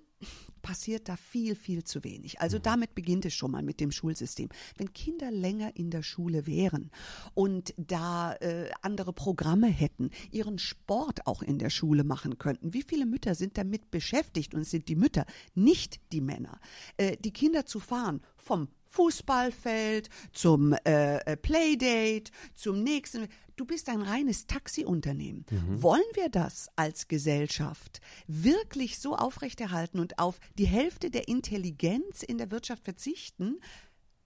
passiert 0.64 1.08
da 1.10 1.16
viel, 1.16 1.54
viel 1.54 1.84
zu 1.84 2.04
wenig. 2.04 2.42
Also 2.42 2.58
mhm. 2.58 2.64
damit 2.64 2.96
beginnt 2.96 3.26
es 3.26 3.36
schon 3.36 3.52
mal 3.52 3.62
mit 3.62 3.80
dem 3.80 3.92
Schulsystem. 3.92 4.50
Wenn 4.78 4.92
Kinder 4.94 5.30
länger 5.30 5.76
in 5.76 5.92
der 5.92 6.02
Schule 6.02 6.48
wären 6.48 6.90
und 7.36 7.76
da 7.78 8.34
äh, 8.38 8.72
andere 8.82 9.14
Programme 9.14 9.68
hätten, 9.68 10.10
ihren 10.32 10.58
Sport 10.58 11.28
auch 11.28 11.44
in 11.44 11.60
der 11.60 11.70
Schule 11.70 12.04
machen 12.04 12.40
könnten, 12.40 12.74
wie 12.74 12.82
viele 12.82 13.06
Mütter 13.06 13.36
sind 13.36 13.60
damit 13.60 13.92
beschäftigt 13.92 14.56
und 14.56 14.64
sind 14.64 14.88
die 14.88 14.96
Mütter, 14.96 15.28
nicht 15.54 16.00
die 16.12 16.22
Männer, 16.22 16.60
äh, 16.98 17.18
die 17.18 17.32
Kinder 17.32 17.68
zu 17.68 17.80
fahren 17.80 18.22
vom 18.38 18.70
Fußballfeld, 18.94 20.10
zum 20.32 20.74
äh, 20.86 21.18
äh 21.18 21.36
Playdate, 21.36 22.32
zum 22.54 22.84
nächsten. 22.84 23.28
Du 23.56 23.66
bist 23.66 23.90
ein 23.90 24.02
reines 24.02 24.46
Taxiunternehmen. 24.46 25.46
Mhm. 25.50 25.82
Wollen 25.82 26.02
wir 26.14 26.30
das 26.30 26.70
als 26.76 27.08
Gesellschaft 27.08 28.02
wirklich 28.28 29.00
so 29.00 29.16
aufrechterhalten 29.16 30.00
und 30.00 30.20
auf 30.20 30.40
die 30.58 30.68
Hälfte 30.68 31.10
der 31.10 31.28
Intelligenz 31.28 32.24
in 32.24 32.38
der 32.38 32.52
Wirtschaft 32.52 32.84
verzichten, 32.84 33.60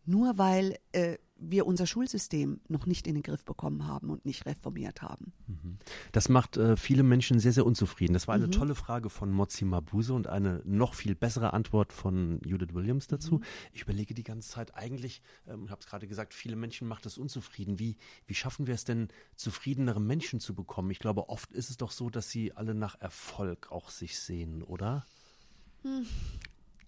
nur 0.06 0.38
weil 0.38 0.78
äh, 0.92 1.18
wir 1.39 1.65
unser 1.65 1.86
Schulsystem 1.86 2.60
noch 2.67 2.86
nicht 2.86 3.08
in 3.08 3.15
den 3.15 3.23
Griff 3.23 3.43
bekommen 3.43 3.88
haben 3.88 4.10
und 4.10 4.26
nicht 4.26 4.45
reformiert 4.45 5.02
haben. 5.02 5.34
Mhm. 5.47 5.78
Das 6.12 6.30
macht 6.30 6.58
äh, 6.58 6.78
viele 6.78 7.04
Menschen 7.04 7.39
sehr, 7.39 7.54
sehr 7.54 7.65
unzufrieden. 7.65 8.13
Das 8.13 8.28
war 8.28 8.36
eine 8.36 8.47
mhm. 8.47 8.52
tolle 8.52 8.76
Frage 8.76 9.10
von 9.10 9.32
Mozi 9.32 9.65
Mabuse 9.65 10.13
und 10.13 10.28
eine 10.28 10.62
noch 10.65 10.93
viel 10.93 11.15
bessere 11.15 11.54
Antwort 11.54 11.93
von 11.93 12.39
Judith 12.43 12.73
Williams 12.73 13.08
dazu. 13.08 13.36
Mhm. 13.36 13.43
Ich 13.73 13.82
überlege 13.84 14.13
die 14.13 14.23
ganze 14.23 14.50
Zeit 14.50 14.76
eigentlich, 14.76 15.21
ähm, 15.47 15.65
ich 15.65 15.71
habe 15.71 15.82
es 15.82 15.88
gerade 15.88 16.08
gesagt, 16.08 16.34
viele 16.34 16.56
Menschen 16.56 16.88
macht 16.88 17.06
es 17.06 17.17
unzufrieden. 17.17 17.80
Wie, 17.80 17.97
wie 18.26 18.36
schaffen 18.36 18.67
wir 18.67 18.73
es 18.73 18.84
denn, 18.84 19.10
zufriedenere 19.36 20.02
Menschen 20.02 20.39
zu 20.39 20.54
bekommen? 20.54 20.91
Ich 20.91 21.00
glaube, 21.00 21.30
oft 21.30 21.52
ist 21.52 21.69
es 21.69 21.78
doch 21.78 21.91
so, 21.91 22.10
dass 22.10 22.30
sie 22.30 22.54
alle 22.54 22.73
nach 22.73 23.00
Erfolg 23.00 23.71
auch 23.71 23.89
sich 23.89 24.19
sehen, 24.19 24.63
oder? 24.63 25.06
Hm 25.84 26.06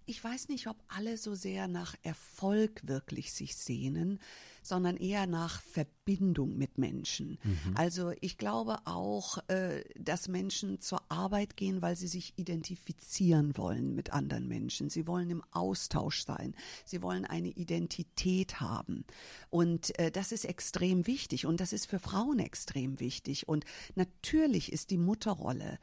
ich 0.10 0.24
weiß 0.24 0.50
nicht, 0.50 0.67
ob 0.67 0.78
alle 0.88 1.17
so 1.17 1.36
sehr 1.36 1.67
nach 1.67 1.95
Erfolg 2.02 2.82
wirklich 2.88 3.32
sich 3.32 3.56
sehnen, 3.56 4.19
sondern 4.63 4.98
eher 4.98 5.28
nach 5.28 5.62
Verbindung 5.62 6.58
mit 6.58 6.80
Menschen. 6.80 7.38
Mhm. 7.43 7.76
Also 7.76 8.12
ich 8.19 8.38
glaube 8.39 8.80
auch, 8.86 9.38
äh, 9.50 9.84
dass 9.98 10.28
Menschen 10.28 10.82
zur 10.82 11.02
Arbeit 11.10 11.56
gehen, 11.58 11.82
weil 11.84 11.95
sie 11.95 12.08
sich 12.08 12.34
identifizieren 12.38 13.56
wollen 13.56 13.93
mit 13.93 14.12
anderen 14.12 14.48
Menschen. 14.48 14.89
Sie 14.89 15.06
wollen 15.06 15.30
im 15.30 15.43
Austausch 15.52 16.26
sein. 16.26 16.56
Sie 16.86 17.04
wollen 17.04 17.26
eine 17.26 17.50
Identität 17.50 18.60
haben. 18.60 19.06
Und 19.50 19.98
äh, 20.00 20.12
das 20.12 20.32
ist 20.32 20.45
extrem 20.45 21.06
wichtig. 21.06 21.45
Und 21.45 21.62
das 21.62 21.72
ist 21.72 21.86
für 21.86 22.00
Frauen 22.00 22.39
extrem 22.39 23.00
wichtig. 23.00 23.48
Und 23.48 23.63
natürlich 23.95 24.72
ist 24.72 24.89
die 24.89 24.98
Mutterrolle 24.98 25.78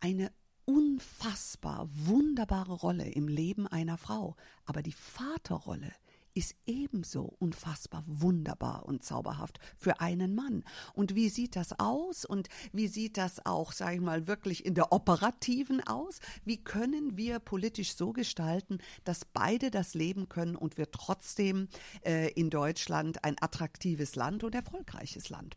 eine 0.00 0.30
unfassbar 0.64 1.88
wunderbare 1.92 2.74
Rolle 2.74 3.08
im 3.08 3.28
Leben 3.28 3.66
einer 3.66 3.98
Frau, 3.98 4.36
aber 4.64 4.82
die 4.82 4.92
Vaterrolle 4.92 5.92
ist 6.34 6.54
ebenso 6.66 7.34
unfassbar 7.38 8.04
wunderbar 8.06 8.86
und 8.86 9.04
zauberhaft 9.04 9.58
für 9.76 10.00
einen 10.00 10.34
Mann. 10.34 10.64
Und 10.94 11.14
wie 11.14 11.28
sieht 11.28 11.56
das 11.56 11.78
aus? 11.78 12.24
Und 12.24 12.48
wie 12.72 12.88
sieht 12.88 13.16
das 13.16 13.44
auch, 13.44 13.72
sage 13.72 13.96
ich 13.96 14.00
mal, 14.00 14.26
wirklich 14.26 14.64
in 14.64 14.74
der 14.74 14.92
operativen 14.92 15.80
aus? 15.86 16.20
Wie 16.44 16.62
können 16.62 17.16
wir 17.16 17.38
politisch 17.38 17.94
so 17.94 18.12
gestalten, 18.12 18.78
dass 19.04 19.24
beide 19.24 19.70
das 19.70 19.94
leben 19.94 20.28
können 20.28 20.56
und 20.56 20.78
wir 20.78 20.90
trotzdem 20.90 21.68
äh, 22.04 22.30
in 22.32 22.50
Deutschland 22.50 23.24
ein 23.24 23.36
attraktives 23.40 24.16
Land 24.16 24.44
und 24.44 24.54
erfolgreiches 24.54 25.28
Land 25.28 25.56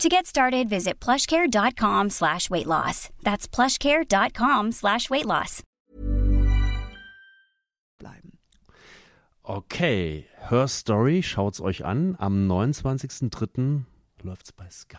To 0.00 0.10
get 0.10 0.26
started, 0.26 0.68
visit 0.68 1.00
plushcare.com 1.00 2.10
slash 2.10 2.50
weight 2.50 2.66
loss. 2.66 3.08
That's 3.22 3.48
plushcare.com 3.48 4.72
slash 4.72 5.08
weight 5.08 5.24
loss. 5.24 5.62
Bleiben. 7.98 8.32
Okay, 9.42 10.26
Her 10.50 10.68
Story, 10.68 11.22
schaut's 11.22 11.62
euch 11.62 11.86
an. 11.86 12.14
Am 12.18 12.46
29.03. 12.46 13.84
läuft's 14.22 14.52
bei 14.52 14.68
Sky. 14.68 14.98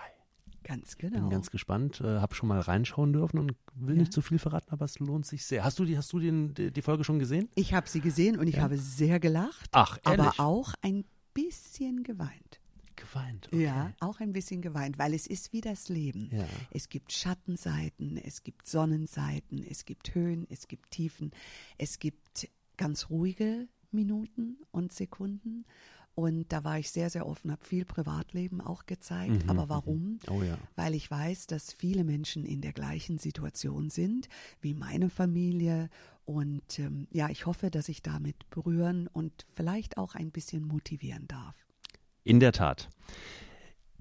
Ganz 0.63 0.97
genau. 0.97 1.19
Bin 1.19 1.29
ganz 1.29 1.51
gespannt, 1.51 2.01
äh, 2.01 2.19
habe 2.19 2.33
schon 2.33 2.49
mal 2.49 2.59
reinschauen 2.59 3.13
dürfen 3.13 3.37
und 3.37 3.53
will 3.75 3.95
ja. 3.95 3.99
nicht 3.99 4.11
zu 4.11 4.23
viel 4.23 4.39
verraten, 4.39 4.71
aber 4.71 4.85
es 4.85 4.97
lohnt 4.97 5.27
sich 5.27 5.45
sehr. 5.45 5.63
Hast 5.63 5.77
du 5.77 5.85
die, 5.85 5.95
hast 5.95 6.11
du 6.11 6.17
den, 6.17 6.55
die, 6.55 6.71
die 6.71 6.81
Folge 6.81 7.03
schon 7.03 7.19
gesehen? 7.19 7.49
Ich 7.53 7.75
habe 7.75 7.87
sie 7.87 8.01
gesehen 8.01 8.39
und 8.39 8.47
ich 8.47 8.55
ja. 8.55 8.63
habe 8.63 8.79
sehr 8.79 9.19
gelacht. 9.19 9.69
Ach, 9.73 9.99
ehrlich? 10.03 10.19
Aber 10.19 10.43
auch 10.43 10.73
ein 10.81 11.05
bisschen 11.35 12.01
geweint 12.01 12.59
geweint. 12.97 13.47
Okay. 13.47 13.63
Ja, 13.63 13.93
auch 14.01 14.19
ein 14.19 14.33
bisschen 14.33 14.61
geweint, 14.61 14.99
weil 14.99 15.13
es 15.13 15.27
ist 15.27 15.53
wie 15.53 15.61
das 15.61 15.87
Leben. 15.87 16.29
Ja. 16.33 16.45
Es 16.71 16.89
gibt 16.89 17.13
Schattenseiten, 17.13 18.17
es 18.17 18.43
gibt 18.43 18.67
Sonnenseiten, 18.67 19.65
es 19.69 19.85
gibt 19.85 20.13
Höhen, 20.13 20.45
es 20.49 20.67
gibt 20.67 20.91
Tiefen, 20.91 21.31
es 21.77 21.99
gibt 21.99 22.49
ganz 22.75 23.09
ruhige 23.09 23.67
Minuten 23.91 24.57
und 24.71 24.91
Sekunden. 24.91 25.65
Und 26.17 26.51
da 26.51 26.63
war 26.63 26.79
ich 26.79 26.89
sehr, 26.89 27.11
sehr 27.11 27.27
offen, 27.27 27.51
habe 27.51 27.63
viel 27.63 27.85
Privatleben 27.85 28.59
auch 28.59 28.87
gezeigt. 28.87 29.43
Mhm, 29.43 29.49
Aber 29.51 29.65
mhm. 29.65 29.69
warum? 29.69 30.19
Oh 30.27 30.41
ja. 30.41 30.57
Weil 30.75 30.95
ich 30.95 31.11
weiß, 31.11 31.45
dass 31.45 31.73
viele 31.73 32.03
Menschen 32.03 32.43
in 32.43 32.59
der 32.59 32.73
gleichen 32.73 33.19
Situation 33.19 33.91
sind 33.91 34.27
wie 34.59 34.73
meine 34.73 35.11
Familie. 35.11 35.89
Und 36.25 36.79
ähm, 36.79 37.07
ja, 37.11 37.29
ich 37.29 37.45
hoffe, 37.45 37.69
dass 37.69 37.87
ich 37.87 38.01
damit 38.01 38.49
berühren 38.49 39.07
und 39.07 39.45
vielleicht 39.53 39.97
auch 39.97 40.15
ein 40.15 40.31
bisschen 40.31 40.65
motivieren 40.65 41.27
darf. 41.27 41.55
In 42.27 42.41
der 42.41 42.51
Tat. 42.51 42.89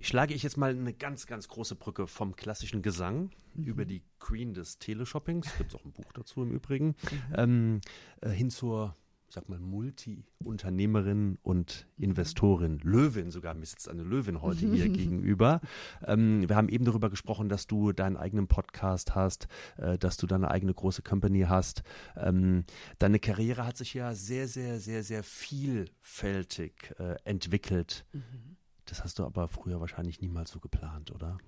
Schlage 0.01 0.35
ich 0.35 0.43
jetzt 0.43 0.57
mal 0.57 0.71
eine 0.71 0.93
ganz, 0.93 1.29
ganz 1.29 1.47
große 1.47 1.77
Brücke 1.77 2.09
vom 2.09 2.35
klassischen 2.35 2.83
Gesang 2.83 3.31
mhm. 3.55 3.63
über 3.63 3.85
die 3.85 4.03
Queen 4.19 4.53
des 4.53 4.81
Teleshoppings, 4.81 5.57
gibt 5.59 5.73
es 5.73 5.77
auch 5.79 5.85
ein 5.85 5.93
Buch 5.93 6.13
dazu 6.13 6.43
im 6.43 6.51
Übrigen, 6.51 6.89
mhm. 6.89 7.35
ähm, 7.37 7.81
äh, 8.23 8.31
hin 8.31 8.51
zur 8.51 8.97
ich 9.29 9.35
sag 9.35 9.49
mal, 9.49 9.59
Multi-Unternehmerin 9.59 11.39
und 11.43 11.87
Investorin, 11.99 12.79
Löwin 12.79 13.31
sogar, 13.31 13.55
mir 13.55 13.67
sitzt 13.67 13.89
eine 13.89 14.03
Löwin 14.03 14.41
heute 14.41 14.71
hier 14.71 14.89
gegenüber. 14.93 15.61
Ähm, 16.05 16.49
wir 16.49 16.55
haben 16.55 16.69
eben 16.69 16.85
darüber 16.85 17.11
gesprochen, 17.11 17.49
dass 17.49 17.67
du 17.67 17.93
deinen 17.93 18.17
eigenen 18.17 18.47
Podcast 18.47 19.15
hast, 19.15 19.49
äh, 19.79 19.99
dass 19.99 20.17
du 20.17 20.27
deine 20.27 20.51
eigene 20.51 20.73
große 20.73 21.03
Company 21.03 21.43
hast. 21.49 21.83
Ähm, 22.17 22.65
deine 22.99 23.19
Karriere 23.19 23.67
hat 23.67 23.77
sich 23.77 23.95
ja 23.95 24.15
sehr, 24.15 24.47
sehr, 24.47 24.79
sehr, 24.79 25.03
sehr 25.03 25.25
vielfältig 25.25 26.95
äh, 26.99 27.17
entwickelt. 27.25 28.05
Mhm. 28.13 28.57
Das 28.85 29.03
hast 29.03 29.19
du 29.19 29.25
aber 29.25 29.49
früher 29.49 29.81
wahrscheinlich 29.81 30.21
niemals 30.21 30.53
so 30.53 30.61
geplant, 30.61 31.11
oder? 31.11 31.39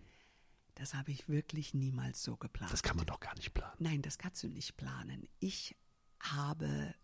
Das 0.74 0.94
habe 0.94 1.12
ich 1.12 1.28
wirklich 1.28 1.74
niemals 1.74 2.22
so 2.22 2.36
geplant. 2.36 2.72
Das 2.72 2.82
kann 2.82 2.96
man 2.96 3.06
doch 3.06 3.20
gar 3.20 3.34
nicht 3.36 3.54
planen. 3.54 3.74
Nein, 3.78 4.02
das 4.02 4.18
kannst 4.18 4.42
du 4.42 4.48
nicht 4.48 4.76
planen. 4.76 5.28
Ich 5.38 5.76
habe 6.20 6.94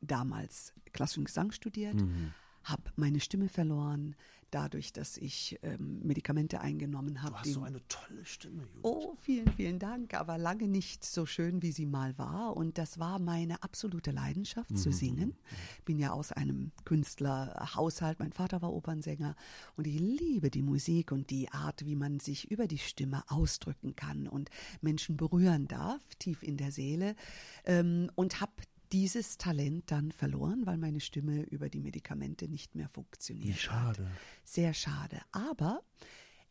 damals 0.00 0.72
klassischen 0.92 1.24
Gesang 1.24 1.52
studiert, 1.52 1.94
Mhm. 1.94 2.32
habe 2.64 2.82
meine 2.96 3.20
Stimme 3.20 3.48
verloren, 3.48 4.16
dadurch, 4.50 4.92
dass 4.92 5.16
ich 5.16 5.60
ähm, 5.62 6.00
Medikamente 6.02 6.60
eingenommen 6.60 7.22
habe. 7.22 7.34
Du 7.34 7.38
hast 7.38 7.52
so 7.52 7.62
eine 7.62 7.80
tolle 7.86 8.24
Stimme, 8.24 8.62
Judith. 8.62 8.80
Oh, 8.82 9.14
vielen, 9.20 9.48
vielen 9.52 9.78
Dank, 9.78 10.14
aber 10.14 10.38
lange 10.38 10.66
nicht 10.66 11.04
so 11.04 11.24
schön, 11.24 11.62
wie 11.62 11.70
sie 11.70 11.86
mal 11.86 12.18
war. 12.18 12.56
Und 12.56 12.76
das 12.76 12.98
war 12.98 13.20
meine 13.20 13.62
absolute 13.62 14.10
Leidenschaft 14.10 14.76
zu 14.76 14.90
singen. 14.92 15.34
Bin 15.84 16.00
ja 16.00 16.10
aus 16.10 16.32
einem 16.32 16.72
Künstlerhaushalt. 16.84 18.18
Mein 18.18 18.32
Vater 18.32 18.60
war 18.60 18.72
Opernsänger 18.72 19.36
und 19.76 19.86
ich 19.86 19.98
liebe 20.00 20.50
die 20.50 20.62
Musik 20.62 21.12
und 21.12 21.30
die 21.30 21.48
Art, 21.50 21.84
wie 21.86 21.94
man 21.96 22.18
sich 22.18 22.50
über 22.50 22.66
die 22.66 22.78
Stimme 22.78 23.22
ausdrücken 23.28 23.94
kann 23.94 24.26
und 24.26 24.50
Menschen 24.80 25.16
berühren 25.16 25.68
darf, 25.68 26.00
tief 26.18 26.42
in 26.42 26.56
der 26.56 26.72
Seele. 26.72 27.14
Ähm, 27.64 28.10
und 28.16 28.40
habe 28.40 28.52
dieses 28.92 29.38
Talent 29.38 29.90
dann 29.90 30.12
verloren, 30.12 30.66
weil 30.66 30.76
meine 30.76 31.00
Stimme 31.00 31.42
über 31.42 31.68
die 31.68 31.80
Medikamente 31.80 32.48
nicht 32.48 32.74
mehr 32.74 32.88
funktioniert. 32.88 33.48
Wie 33.48 33.58
schade. 33.58 34.04
Hat. 34.04 34.12
Sehr 34.44 34.74
schade. 34.74 35.20
Aber 35.32 35.82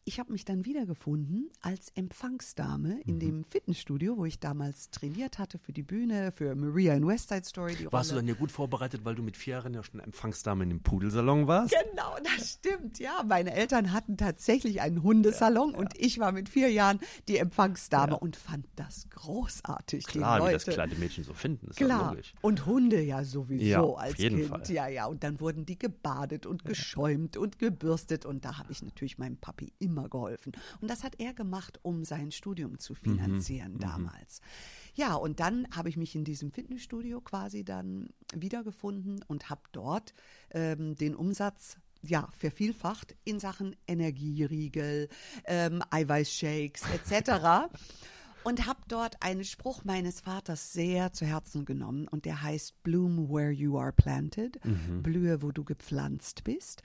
ich 0.05 0.19
habe 0.19 0.31
mich 0.31 0.43
dann 0.45 0.65
wiedergefunden 0.65 1.49
als 1.61 1.89
Empfangsdame 1.95 2.99
in 3.05 3.19
dem 3.19 3.43
Fitnessstudio, 3.43 4.17
wo 4.17 4.25
ich 4.25 4.39
damals 4.39 4.89
trainiert 4.89 5.37
hatte 5.37 5.59
für 5.59 5.71
die 5.71 5.83
Bühne, 5.83 6.31
für 6.31 6.55
Maria 6.55 6.95
in 6.95 7.05
West 7.05 7.29
Side 7.29 7.43
Story. 7.45 7.75
Warst 7.91 8.09
du 8.09 8.15
Rolle. 8.15 8.23
dann 8.25 8.27
ja 8.27 8.33
gut 8.39 8.51
vorbereitet, 8.51 9.01
weil 9.05 9.15
du 9.15 9.21
mit 9.21 9.37
vier 9.37 9.55
Jahren 9.55 9.73
ja 9.73 9.83
schon 9.83 9.99
Empfangsdame 9.99 10.63
in 10.63 10.69
dem 10.69 10.79
Pudelsalon 10.81 11.47
warst? 11.47 11.75
Genau, 11.91 12.15
das 12.23 12.53
stimmt. 12.53 12.99
Ja, 12.99 13.23
meine 13.27 13.53
Eltern 13.53 13.93
hatten 13.93 14.17
tatsächlich 14.17 14.81
einen 14.81 15.03
Hundesalon 15.03 15.75
und 15.75 15.93
ich 15.95 16.17
war 16.19 16.31
mit 16.31 16.49
vier 16.49 16.71
Jahren 16.71 16.99
die 17.27 17.37
Empfangsdame 17.37 18.17
und 18.17 18.35
fand 18.35 18.65
das 18.75 19.09
großartig. 19.11 20.05
Klar, 20.07 20.47
wie 20.47 20.53
das 20.53 20.65
kleine 20.65 20.95
Mädchen 20.95 21.23
so 21.23 21.33
finden, 21.33 21.67
ist 21.69 21.79
ja 21.79 21.85
Klar. 21.85 22.09
logisch. 22.11 22.33
Und 22.41 22.65
Hunde 22.65 23.01
ja 23.01 23.23
sowieso 23.23 23.63
Ja, 23.63 23.81
auf 23.81 23.99
als 23.99 24.17
jeden 24.17 24.37
Kind. 24.37 24.49
Fall. 24.49 24.63
Ja, 24.71 24.87
ja. 24.87 25.05
Und 25.05 25.23
dann 25.23 25.39
wurden 25.39 25.65
die 25.65 25.77
gebadet 25.77 26.45
und 26.45 26.65
geschäumt 26.65 27.37
und 27.37 27.59
gebürstet. 27.59 28.25
Und 28.25 28.43
da 28.45 28.57
habe 28.57 28.71
ich 28.71 28.81
natürlich 28.81 29.17
meinem 29.17 29.37
Papi 29.37 29.71
immer 29.89 30.07
geholfen. 30.07 30.53
Und 30.81 30.89
das 30.89 31.03
hat 31.03 31.19
er 31.19 31.33
gemacht, 31.33 31.79
um 31.81 32.05
sein 32.05 32.31
Studium 32.31 32.79
zu 32.79 32.95
finanzieren 32.95 33.77
damals. 33.79 34.41
Ja, 34.93 35.15
und 35.15 35.39
dann 35.39 35.67
habe 35.75 35.89
ich 35.89 35.97
mich 35.97 36.15
in 36.15 36.23
diesem 36.23 36.51
Fitnessstudio 36.51 37.21
quasi 37.21 37.63
dann 37.63 38.09
wiedergefunden 38.33 39.23
und 39.27 39.49
habe 39.49 39.61
dort 39.71 40.13
ähm, 40.51 40.95
den 40.95 41.15
Umsatz 41.15 41.77
ja, 42.01 42.29
vervielfacht 42.37 43.15
in 43.25 43.39
Sachen 43.39 43.75
Energieriegel, 43.87 45.09
ähm, 45.45 45.83
Eiweißshakes 45.89 46.83
etc. 46.93 47.71
und 48.43 48.65
habe 48.65 48.79
dort 48.87 49.21
einen 49.21 49.43
Spruch 49.43 49.83
meines 49.83 50.21
Vaters 50.21 50.71
sehr 50.71 51.11
zu 51.11 51.25
Herzen 51.25 51.65
genommen 51.65 52.07
und 52.07 52.25
der 52.25 52.41
heißt 52.41 52.83
Bloom 52.83 53.29
where 53.29 53.51
you 53.51 53.77
are 53.77 53.91
planted, 53.91 54.59
blühe, 55.03 55.41
wo 55.41 55.51
du 55.51 55.63
gepflanzt 55.63 56.43
bist. 56.45 56.83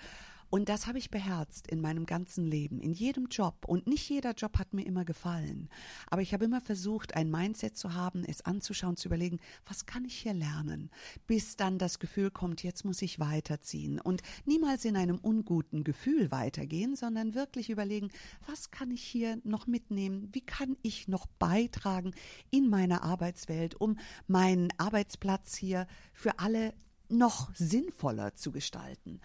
Und 0.55 0.68
das 0.68 0.86
habe 0.86 0.98
ich 0.98 1.11
beherzt 1.11 1.66
in 1.66 1.80
meinem 1.80 2.07
ganzen 2.07 2.46
Leben, 2.46 2.78
in 2.78 2.92
jedem 2.92 3.26
Job. 3.26 3.64
Und 3.66 3.88
nicht 3.88 4.09
jeder 4.09 4.34
Job 4.34 4.57
hat 4.57 4.72
mir 4.72 4.86
immer 4.86 5.05
gefallen. 5.05 5.68
Aber 6.07 6.22
ich 6.22 6.32
habe 6.32 6.44
immer 6.44 6.61
versucht, 6.61 7.16
ein 7.16 7.28
Mindset 7.28 7.76
zu 7.76 7.94
haben, 7.94 8.24
es 8.24 8.42
anzuschauen, 8.42 8.96
zu 8.96 9.09
überlegen, 9.09 9.40
was 9.66 9.84
kann 9.84 10.05
ich 10.05 10.16
hier 10.16 10.32
lernen? 10.32 10.92
Bis 11.26 11.57
dann 11.57 11.76
das 11.76 11.98
Gefühl 11.98 12.30
kommt, 12.30 12.62
jetzt 12.62 12.84
muss 12.84 13.02
ich 13.02 13.18
weiterziehen. 13.18 14.00
Und 14.00 14.22
niemals 14.44 14.84
in 14.84 14.96
einem 14.96 15.18
unguten 15.18 15.82
Gefühl 15.82 16.30
weitergehen, 16.30 16.94
sondern 16.94 17.34
wirklich 17.34 17.68
überlegen, 17.68 18.11
was 18.46 18.70
kann 18.70 18.92
ich 18.92 19.02
hier 19.02 19.40
noch 19.42 19.66
mitnehmen? 19.66 20.28
Wie 20.30 20.46
kann 20.46 20.76
ich 20.82 21.09
noch 21.09 21.26
beitragen 21.26 22.14
in 22.52 22.70
meiner 22.70 23.02
Arbeitswelt, 23.02 23.74
um 23.74 23.98
meinen 24.28 24.68
Arbeitsplatz 24.78 25.57
hier 25.57 25.88
für 26.12 26.38
alle 26.38 26.74
noch 27.09 27.52
sinnvoller 27.57 28.36
zu 28.36 28.52
gestalten? 28.52 29.20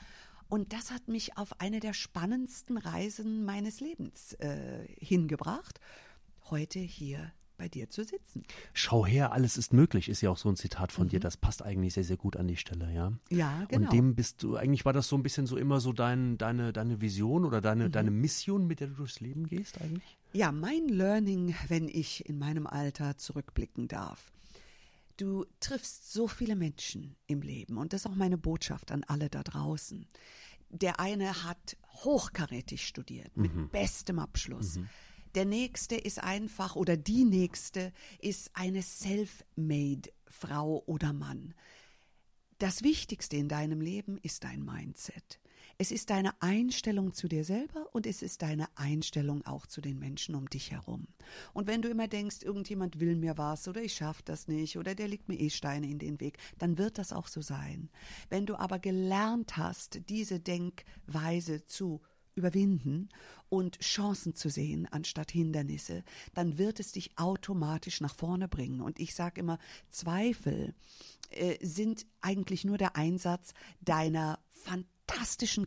Und 0.49 0.73
das 0.73 0.91
hat 0.91 1.07
mich 1.07 1.37
auf 1.37 1.59
eine 1.61 1.79
der 1.79 1.93
spannendsten 1.93 2.77
Reisen 2.77 3.45
meines 3.45 3.79
Lebens 3.79 4.33
äh, 4.33 4.85
hingebracht, 4.99 5.79
heute 6.49 6.79
hier 6.79 7.31
bei 7.57 7.67
dir 7.67 7.89
zu 7.89 8.03
sitzen. 8.05 8.43
Schau 8.73 9.05
her, 9.05 9.33
alles 9.33 9.57
ist 9.57 9.73
möglich, 9.73 10.07
ist 10.07 10.21
ja 10.21 10.29
auch 10.29 10.37
so 10.37 10.47
ein 10.49 10.55
Zitat 10.55 10.91
von 10.93 11.09
dir. 11.09 11.19
Das 11.19 11.35
passt 11.37 11.61
eigentlich 11.61 11.93
sehr, 11.93 12.05
sehr 12.05 12.15
gut 12.17 12.37
an 12.37 12.47
die 12.47 12.55
Stelle, 12.55 12.91
ja. 12.93 13.11
Ja, 13.29 13.65
genau. 13.67 13.83
Und 13.87 13.93
dem 13.93 14.15
bist 14.15 14.41
du, 14.41 14.55
eigentlich 14.55 14.85
war 14.85 14.93
das 14.93 15.09
so 15.09 15.17
ein 15.17 15.23
bisschen 15.23 15.45
so 15.45 15.57
immer 15.57 15.81
so 15.81 15.91
dein, 15.91 16.37
deine, 16.37 16.71
deine 16.71 17.01
Vision 17.01 17.43
oder 17.45 17.59
deine, 17.59 17.87
Mhm. 17.87 17.91
deine 17.91 18.11
Mission, 18.11 18.65
mit 18.65 18.79
der 18.79 18.87
du 18.87 18.93
durchs 18.95 19.19
Leben 19.19 19.45
gehst 19.45 19.79
eigentlich? 19.81 20.17
Ja, 20.31 20.51
mein 20.53 20.87
Learning, 20.87 21.53
wenn 21.67 21.89
ich 21.89 22.27
in 22.29 22.39
meinem 22.39 22.65
Alter 22.65 23.17
zurückblicken 23.17 23.87
darf. 23.89 24.31
Du 25.19 25.45
triffst 25.59 26.13
so 26.13 26.29
viele 26.29 26.55
Menschen 26.55 27.17
im 27.27 27.41
Leben 27.41 27.77
und 27.77 27.91
das 27.91 28.05
ist 28.05 28.07
auch 28.07 28.15
meine 28.15 28.37
Botschaft 28.37 28.89
an 28.89 29.03
alle 29.03 29.29
da 29.29 29.43
draußen. 29.43 30.07
Der 30.69 31.01
eine 31.01 31.43
hat 31.43 31.75
hochkarätig 31.91 32.87
studiert, 32.87 33.35
mit 33.35 33.69
bestem 33.69 34.17
Abschluss. 34.17 34.79
Der 35.35 35.43
nächste 35.43 35.95
ist 35.95 36.23
einfach 36.23 36.77
oder 36.77 36.95
die 36.95 37.25
nächste 37.25 37.91
ist 38.19 38.51
eine 38.53 38.81
self-made 38.81 40.09
Frau 40.25 40.83
oder 40.85 41.11
Mann. 41.11 41.53
Das 42.57 42.81
Wichtigste 42.81 43.35
in 43.35 43.49
deinem 43.49 43.81
Leben 43.81 44.19
ist 44.19 44.45
dein 44.45 44.63
Mindset. 44.63 45.41
Es 45.81 45.91
ist 45.91 46.09
deine 46.09 46.33
Einstellung 46.41 47.13
zu 47.13 47.29
dir 47.29 47.45
selber 47.45 47.87
und 47.93 48.05
es 48.05 48.21
ist 48.21 48.41
deine 48.41 48.67
Einstellung 48.75 49.45
auch 49.45 49.65
zu 49.65 49.79
den 49.79 49.97
Menschen 49.97 50.35
um 50.35 50.49
dich 50.49 50.71
herum. 50.71 51.07
Und 51.53 51.67
wenn 51.67 51.81
du 51.81 51.87
immer 51.87 52.09
denkst, 52.09 52.43
irgendjemand 52.43 52.99
will 52.99 53.15
mir 53.15 53.37
was 53.37 53.65
oder 53.65 53.81
ich 53.81 53.93
schaffe 53.93 54.21
das 54.25 54.49
nicht 54.49 54.77
oder 54.77 54.93
der 54.93 55.07
legt 55.07 55.29
mir 55.29 55.39
eh 55.39 55.49
Steine 55.49 55.89
in 55.89 55.97
den 55.97 56.19
Weg, 56.19 56.37
dann 56.57 56.77
wird 56.77 56.97
das 56.97 57.13
auch 57.13 57.27
so 57.27 57.39
sein. 57.39 57.89
Wenn 58.27 58.45
du 58.45 58.59
aber 58.59 58.77
gelernt 58.77 59.55
hast, 59.55 60.01
diese 60.09 60.41
Denkweise 60.41 61.65
zu 61.65 62.01
überwinden 62.35 63.07
und 63.47 63.79
Chancen 63.79 64.35
zu 64.35 64.49
sehen 64.49 64.85
anstatt 64.91 65.31
Hindernisse, 65.31 66.03
dann 66.33 66.57
wird 66.57 66.81
es 66.81 66.91
dich 66.91 67.17
automatisch 67.17 68.01
nach 68.01 68.15
vorne 68.15 68.49
bringen. 68.49 68.81
Und 68.81 68.99
ich 68.99 69.15
sage 69.15 69.39
immer, 69.39 69.59
Zweifel 69.89 70.75
äh, 71.29 71.57
sind 71.65 72.05
eigentlich 72.19 72.65
nur 72.65 72.77
der 72.77 72.97
Einsatz 72.97 73.53
deiner 73.79 74.39
fantastischen 74.49 74.98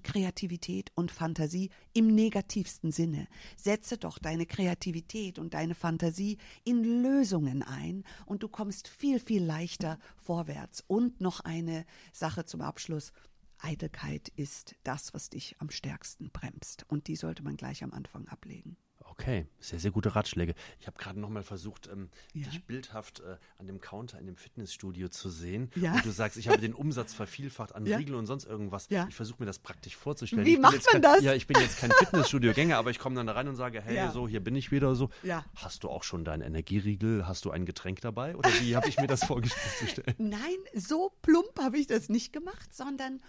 Kreativität 0.03 0.93
und 0.95 1.11
Fantasie 1.11 1.70
im 1.93 2.07
negativsten 2.07 2.93
Sinne. 2.93 3.26
Setze 3.57 3.99
doch 3.99 4.18
deine 4.18 4.47
Kreativität 4.47 5.38
und 5.38 5.55
deine 5.55 5.74
Fantasie 5.74 6.38
in 6.64 6.84
Lösungen 7.03 7.62
ein 7.62 8.05
und 8.26 8.43
du 8.43 8.49
kommst 8.49 8.88
viel, 8.88 9.18
viel 9.20 9.43
leichter 9.43 9.99
vorwärts. 10.16 10.84
Und 10.86 11.20
noch 11.20 11.40
eine 11.40 11.84
Sache 12.12 12.45
zum 12.45 12.61
Abschluss. 12.61 13.12
Eitelkeit 13.59 14.28
ist 14.28 14.74
das, 14.82 15.14
was 15.14 15.30
dich 15.30 15.57
am 15.59 15.70
stärksten 15.70 16.30
bremst. 16.30 16.84
Und 16.88 17.07
die 17.09 17.16
sollte 17.16 17.43
man 17.43 17.57
gleich 17.57 17.84
am 17.84 17.93
Anfang 17.93 18.28
ablegen. 18.28 18.76
Okay, 19.12 19.46
sehr, 19.58 19.78
sehr 19.78 19.90
gute 19.90 20.14
Ratschläge. 20.14 20.54
Ich 20.80 20.86
habe 20.86 20.96
gerade 20.96 21.20
nochmal 21.20 21.42
versucht, 21.42 21.86
ähm, 21.92 22.08
Ja. 22.32 22.48
dich 22.48 22.64
bildhaft 22.64 23.20
äh, 23.20 23.36
an 23.58 23.66
dem 23.66 23.78
Counter 23.78 24.18
in 24.18 24.24
dem 24.26 24.36
Fitnessstudio 24.36 25.08
zu 25.10 25.28
sehen. 25.28 25.70
Ja. 25.76 25.92
Und 25.92 26.04
du 26.06 26.10
sagst, 26.10 26.38
ich 26.38 26.48
habe 26.48 26.58
den 26.62 26.72
Umsatz 26.72 27.12
vervielfacht 27.12 27.74
an 27.74 27.84
Ja. 27.92 27.98
Riegel 27.98 28.14
und 28.14 28.24
sonst 28.24 28.44
irgendwas. 28.46 28.86
Ja. 28.88 29.06
Ich 29.10 29.14
versuche 29.14 29.42
mir 29.42 29.46
das 29.46 29.58
praktisch 29.58 29.96
vorzustellen. 29.96 30.46
Wie 30.46 30.56
macht 30.56 30.72
man 30.72 30.82
kein, 30.82 31.02
das? 31.02 31.22
Ja, 31.22 31.34
ich 31.34 31.46
bin 31.46 31.60
jetzt 31.60 31.76
kein 31.78 31.90
Fitnessstudio-Gänger, 31.98 32.78
aber 32.78 32.90
ich 32.90 32.98
komme 32.98 33.14
dann 33.16 33.26
da 33.26 33.34
rein 33.34 33.48
und 33.48 33.56
sage, 33.56 33.82
hey, 33.82 34.10
so, 34.10 34.26
hier 34.26 34.40
bin 34.42 34.56
ich 34.56 34.72
wieder 34.72 34.94
so. 34.94 35.10
Ja. 35.22 35.44
Hast 35.56 35.84
du 35.84 35.90
auch 35.90 36.04
schon 36.04 36.24
deinen 36.24 36.40
Energieriegel? 36.42 37.28
Hast 37.28 37.44
du 37.44 37.50
ein 37.50 37.66
Getränk 37.66 38.00
dabei? 38.00 38.34
Oder 38.34 38.48
wie 38.60 38.76
habe 38.76 38.88
ich 38.88 38.98
mir 38.98 39.08
das 39.08 39.24
vorzustellen? 39.24 40.14
Nein, 40.18 40.56
so 40.74 41.12
plump 41.20 41.58
habe 41.60 41.76
ich 41.78 41.86
das 41.86 42.08
nicht 42.08 42.32
gemacht, 42.32 42.74
sondern 42.74 43.20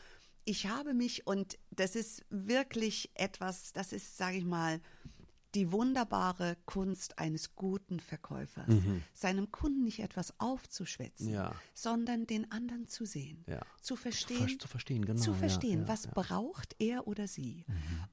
ich 0.46 0.68
habe 0.68 0.94
mich, 0.94 1.26
und 1.28 1.58
das 1.72 1.96
ist 1.96 2.26
wirklich 2.30 3.12
etwas, 3.16 3.72
das 3.74 3.94
ist, 3.94 4.18
sage 4.18 4.38
ich 4.38 4.46
mal, 4.46 4.82
die 5.56 5.72
wunderbare 5.72 6.58
Kunst 6.66 7.20
eines 7.20 7.56
guten 7.56 8.00
Verkäufers, 8.00 8.68
seinem 9.14 9.52
Kunden 9.52 9.84
nicht 9.84 10.00
etwas 10.00 10.34
aufzuschwätzen, 10.40 11.28
Mhm. 11.28 11.34
Ja. 11.34 11.56
sondern 11.74 12.26
den 12.28 12.52
anderen 12.52 12.88
zu 12.88 13.06
sehen, 13.06 13.44
Ja. 13.48 13.62
zu 13.82 13.94
Zu, 13.94 13.96
verstehen, 13.98 14.50
ver 14.50 14.60
zu 14.60 14.68
verstehen, 14.68 15.06
genau. 15.06 15.22
zu 15.22 15.34
verstehen, 15.34 15.82
ja, 15.82 15.88
was. 15.88 16.08
Mhm. 16.08 16.12
braucht 16.14 16.76
er 16.80 17.08
oder 17.08 17.28
sie. 17.28 17.66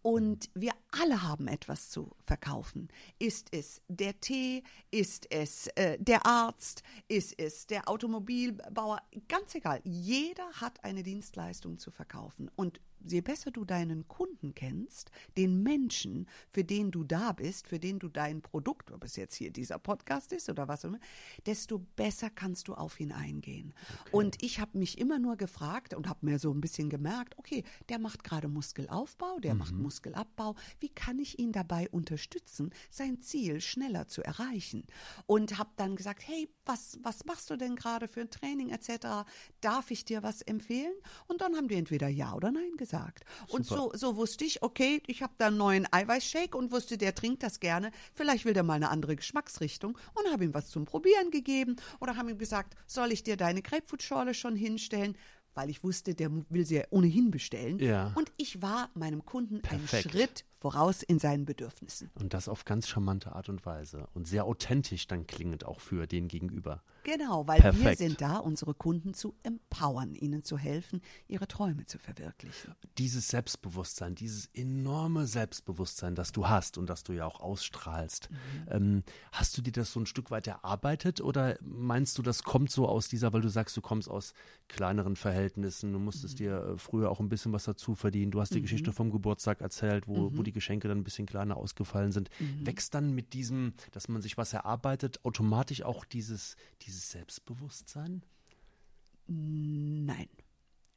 Und 0.03 0.51
wir 0.55 0.72
alle 0.91 1.22
haben 1.22 1.49
etwas 1.49 1.88
zu 1.91 2.11
verkaufen. 2.20 2.88
Ist 3.18 3.49
es 3.53 3.80
der 3.88 4.20
Tee? 4.20 4.62
Ist 4.91 5.26
es 5.32 5.68
äh, 5.76 5.97
der 5.99 6.26
Arzt? 6.26 6.82
Ist 7.09 7.38
es 7.38 7.66
der 7.66 7.88
Automobilbauer? 7.88 9.01
Ganz 9.28 9.55
egal. 9.55 9.80
Jeder 9.84 10.47
hat 10.55 10.84
eine 10.84 11.03
Dienstleistung 11.03 11.78
zu 11.78 11.91
verkaufen. 11.91 12.51
Und 12.57 12.80
je 13.05 13.20
besser 13.20 13.51
du 13.51 13.64
deinen 13.64 14.07
Kunden 14.09 14.55
kennst, 14.55 15.11
den 15.36 15.62
Menschen, 15.62 16.28
für 16.48 16.64
den 16.64 16.90
du 16.90 17.05
da 17.05 17.32
bist, 17.32 17.66
für 17.66 17.78
den 17.78 17.98
du 17.98 18.09
dein 18.09 18.42
Produkt, 18.42 18.90
ob 18.90 19.05
es 19.05 19.16
jetzt 19.16 19.34
hier 19.34 19.51
dieser 19.51 19.78
Podcast 19.78 20.32
ist 20.32 20.48
oder 20.48 20.68
was 20.68 20.84
auch 20.84 20.90
immer, 20.90 21.01
desto 21.46 21.78
besser 21.96 22.30
kannst 22.30 22.68
du 22.68 22.74
auf 22.74 23.01
ihn 23.01 23.12
eingehen. 23.12 23.74
Okay. 24.01 24.11
Und 24.12 24.42
ich 24.42 24.61
habe 24.61 24.78
mich 24.78 24.98
immer 24.98 25.18
nur 25.18 25.36
gefragt 25.36 25.94
und 25.94 26.09
habe 26.09 26.26
mir 26.26 26.38
so 26.38 26.53
ein 26.53 26.61
bisschen 26.61 26.90
gemerkt, 26.90 27.38
okay, 27.38 27.64
der 27.88 27.98
macht 27.98 28.24
gerade 28.24 28.48
Muskelaufbau, 28.48 29.38
der 29.40 29.55
mhm. 29.55 29.59
macht 29.59 29.74
Muskelabbau. 29.74 30.55
Wie 30.78 30.90
kann 30.90 31.18
ich 31.18 31.38
ihn 31.38 31.53
dabei 31.53 31.88
unterstützen, 31.90 32.70
sein 32.90 33.20
Ziel 33.20 33.61
schneller 33.61 34.09
zu 34.09 34.22
erreichen? 34.22 34.84
Und 35.26 35.59
habe 35.59 35.70
dann 35.76 35.96
gesagt, 35.96 36.26
hey, 36.26 36.48
was, 36.64 36.98
was 37.03 37.24
machst 37.24 37.51
du 37.51 37.57
denn 37.57 37.76
gerade 37.76 38.09
für 38.09 38.20
ein 38.20 38.30
Training 38.30 38.70
etc.? 38.70 39.24
Darf 39.61 39.90
ich 39.90 40.05
dir 40.05 40.22
was 40.22 40.42
empfehlen? 40.42 40.94
Und 41.26 41.40
dann 41.40 41.57
haben 41.57 41.68
die 41.68 41.76
entweder 41.76 42.09
Ja 42.09 42.34
oder 42.34 42.51
Nein 42.51 42.76
gesagt 42.76 42.89
gesagt. 42.91 43.24
Und 43.49 43.66
so, 43.66 43.93
so 43.95 44.16
wusste 44.16 44.45
ich, 44.45 44.62
okay, 44.62 45.03
ich 45.07 45.22
habe 45.22 45.32
da 45.38 45.47
einen 45.47 45.57
neuen 45.57 45.86
Eiweißshake 45.93 46.57
und 46.57 46.72
wusste, 46.72 46.99
der 46.99 47.14
trinkt 47.14 47.43
das 47.43 47.61
gerne. 47.61 47.93
Vielleicht 48.12 48.45
will 48.45 48.55
der 48.55 48.62
mal 48.62 48.74
eine 48.74 48.91
andere 48.91 49.16
Geschmacksrichtung 49.16 49.97
und 50.14 50.32
habe 50.32 50.45
ihm 50.45 50.55
was 50.55 50.68
zum 50.68 50.84
Probieren 50.84 51.30
gegeben 51.30 51.76
oder 52.01 52.16
habe 52.16 52.30
ihm 52.30 52.38
gesagt, 52.38 52.76
soll 52.86 53.12
ich 53.12 53.22
dir 53.22 53.36
deine 53.36 53.62
Grapefruitschorle 53.62 54.34
schon 54.34 54.57
hinstellen? 54.57 55.16
Weil 55.55 55.68
ich 55.68 55.82
wusste, 55.82 56.14
der 56.14 56.30
will 56.49 56.64
sie 56.64 56.76
ja 56.76 56.84
ohnehin 56.91 57.32
bestellen. 57.32 57.80
Ja. 57.80 58.12
Und 58.14 58.30
ich 58.36 58.62
war 58.62 58.88
meinem 58.95 59.24
Kunden 59.24 59.62
Perfekt. 59.62 60.07
einen 60.07 60.12
Schritt 60.12 60.45
voraus 60.57 61.03
in 61.03 61.18
seinen 61.18 61.45
Bedürfnissen. 61.45 62.11
Und 62.14 62.34
das 62.34 62.49
auf 62.49 62.64
ganz 62.64 62.86
charmante 62.86 63.32
Art 63.34 63.49
und 63.49 63.66
Weise 63.66 64.07
und 64.14 64.28
sehr 64.28 64.45
authentisch 64.45 65.09
dann 65.09 65.26
klingend 65.26 65.64
auch 65.64 65.80
für 65.80 66.07
den 66.07 66.28
Gegenüber. 66.28 66.82
Genau, 67.03 67.46
weil 67.48 67.61
Perfekt. 67.61 67.84
wir 67.84 67.96
sind 67.96 68.20
da, 68.20 68.36
unsere 68.36 68.74
Kunden 68.74 69.14
zu 69.14 69.34
empowern, 69.42 70.14
ihnen 70.14 70.44
zu 70.44 70.59
helfen, 70.59 71.01
ihre 71.26 71.48
Träume 71.48 71.86
zu 71.86 71.98
verwirklichen. 71.98 72.74
Dieses 72.98 73.28
Selbstbewusstsein, 73.28 74.14
dieses 74.14 74.46
enorme 74.53 75.26
Selbstbewusstsein, 75.26 76.14
das 76.14 76.32
du 76.32 76.48
hast 76.48 76.76
und 76.76 76.86
das 76.88 77.03
du 77.03 77.12
ja 77.12 77.24
auch 77.24 77.40
ausstrahlst, 77.40 78.28
mhm. 78.30 78.36
ähm, 78.70 79.03
hast 79.32 79.57
du 79.57 79.62
dir 79.62 79.72
das 79.72 79.92
so 79.92 80.01
ein 80.01 80.07
Stück 80.07 80.30
weit 80.30 80.46
erarbeitet 80.46 81.20
oder 81.20 81.57
meinst 81.62 82.18
du, 82.18 82.22
das 82.22 82.42
kommt 82.42 82.70
so 82.70 82.86
aus 82.86 83.09
dieser, 83.09 83.32
weil 83.32 83.40
du 83.40 83.48
sagst, 83.48 83.76
du 83.76 83.80
kommst 83.80 84.11
aus 84.11 84.34
kleineren 84.68 85.16
Verhältnissen, 85.16 85.92
du 85.92 85.98
musstest 85.98 86.34
mhm. 86.34 86.38
dir 86.38 86.53
äh, 86.53 86.78
früher 86.78 87.11
auch 87.11 87.20
ein 87.20 87.30
bisschen 87.30 87.53
was 87.53 87.64
dazu 87.64 87.94
verdienen, 87.94 88.30
du 88.30 88.40
hast 88.40 88.55
die 88.55 88.59
mhm. 88.59 88.62
Geschichte 88.62 88.92
vom 88.92 89.11
Geburtstag 89.11 89.62
erzählt, 89.62 90.07
wo, 90.07 90.36
wo 90.36 90.42
die 90.42 90.51
die 90.51 90.55
Geschenke 90.55 90.88
dann 90.88 90.98
ein 90.98 91.05
bisschen 91.05 91.26
kleiner 91.26 91.57
ausgefallen 91.57 92.12
sind, 92.12 92.28
mhm. 92.38 92.66
wächst 92.66 92.94
dann 92.94 93.12
mit 93.12 93.32
diesem, 93.32 93.72
dass 93.92 94.09
man 94.09 94.20
sich 94.20 94.36
was 94.36 94.53
erarbeitet, 94.53 95.24
automatisch 95.24 95.82
auch 95.82 96.05
dieses, 96.05 96.57
dieses 96.82 96.99
Selbstbewusstsein? 97.01 98.22
Nein. 99.26 100.28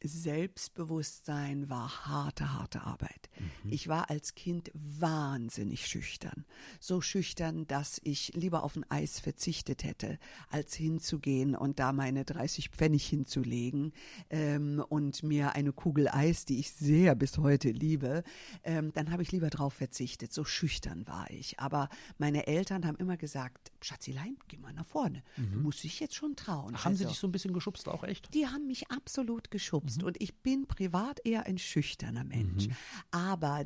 Selbstbewusstsein 0.03 1.69
war 1.69 2.05
harte, 2.05 2.53
harte 2.53 2.81
Arbeit. 2.81 3.29
Mhm. 3.39 3.71
Ich 3.71 3.87
war 3.87 4.09
als 4.09 4.35
Kind 4.35 4.69
wahnsinnig 4.73 5.87
schüchtern. 5.87 6.45
So 6.81 6.99
schüchtern, 6.99 7.65
dass 7.67 8.01
ich 8.03 8.33
lieber 8.35 8.63
auf 8.63 8.75
ein 8.75 8.89
Eis 8.91 9.21
verzichtet 9.21 9.85
hätte, 9.85 10.19
als 10.49 10.73
hinzugehen 10.73 11.55
und 11.55 11.79
da 11.79 11.93
meine 11.93 12.25
30 12.25 12.69
Pfennig 12.69 13.07
hinzulegen 13.07 13.93
ähm, 14.29 14.83
und 14.89 15.23
mir 15.23 15.55
eine 15.55 15.71
Kugel 15.71 16.09
Eis, 16.09 16.43
die 16.43 16.59
ich 16.59 16.73
sehr 16.73 17.15
bis 17.15 17.37
heute 17.37 17.69
liebe, 17.69 18.23
ähm, 18.63 18.91
dann 18.93 19.09
habe 19.09 19.23
ich 19.23 19.31
lieber 19.31 19.49
drauf 19.49 19.73
verzichtet. 19.73 20.33
So 20.33 20.43
schüchtern 20.43 21.07
war 21.07 21.31
ich. 21.31 21.59
Aber 21.61 21.87
meine 22.17 22.45
Eltern 22.47 22.85
haben 22.85 22.97
immer 22.97 23.15
gesagt, 23.15 23.71
Schatzilein, 23.79 24.35
geh 24.49 24.57
mal 24.57 24.73
nach 24.73 24.85
vorne. 24.85 25.23
Mhm. 25.37 25.51
Du 25.53 25.59
musst 25.59 25.81
dich 25.83 26.01
jetzt 26.01 26.15
schon 26.15 26.35
trauen. 26.35 26.73
Ach, 26.75 26.83
haben 26.83 26.91
also, 26.91 27.05
sie 27.05 27.09
dich 27.09 27.19
so 27.19 27.27
ein 27.27 27.31
bisschen 27.31 27.53
geschubst 27.53 27.87
auch 27.87 28.03
echt? 28.03 28.33
Die 28.33 28.47
haben 28.47 28.67
mich 28.67 28.91
absolut 28.91 29.49
geschubst 29.49 29.92
selbst. 29.93 30.01
Mhm. 30.01 30.07
Und 30.07 30.21
ich 30.21 30.35
bin 30.35 30.67
privat 30.67 31.19
eher 31.25 31.45
ein 31.45 31.57
schüchterner 31.57 32.23
Mensch. 32.23 32.67
Mhm. 32.67 32.75
Aber 33.11 33.65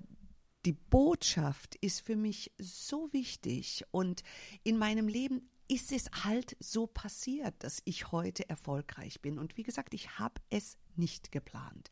die 0.66 0.74
Botschaft 0.74 1.76
ist 1.76 2.02
für 2.02 2.16
mich 2.16 2.52
so 2.58 3.12
wichtig 3.14 3.86
und 3.92 4.24
in 4.64 4.78
meinem 4.78 5.08
Leben 5.08 5.50
ist 5.70 5.92
es 5.92 6.10
halt 6.24 6.56
so 6.60 6.88
passiert, 6.88 7.56
dass 7.60 7.82
ich 7.86 8.12
heute 8.12 8.50
erfolgreich 8.50 9.22
bin. 9.22 9.38
Und 9.38 9.58
wie 9.58 9.64
gesagt, 9.64 9.94
ich 9.94 10.18
habe 10.18 10.42
es 10.50 10.78
nicht 10.96 11.32
geplant. 11.32 11.90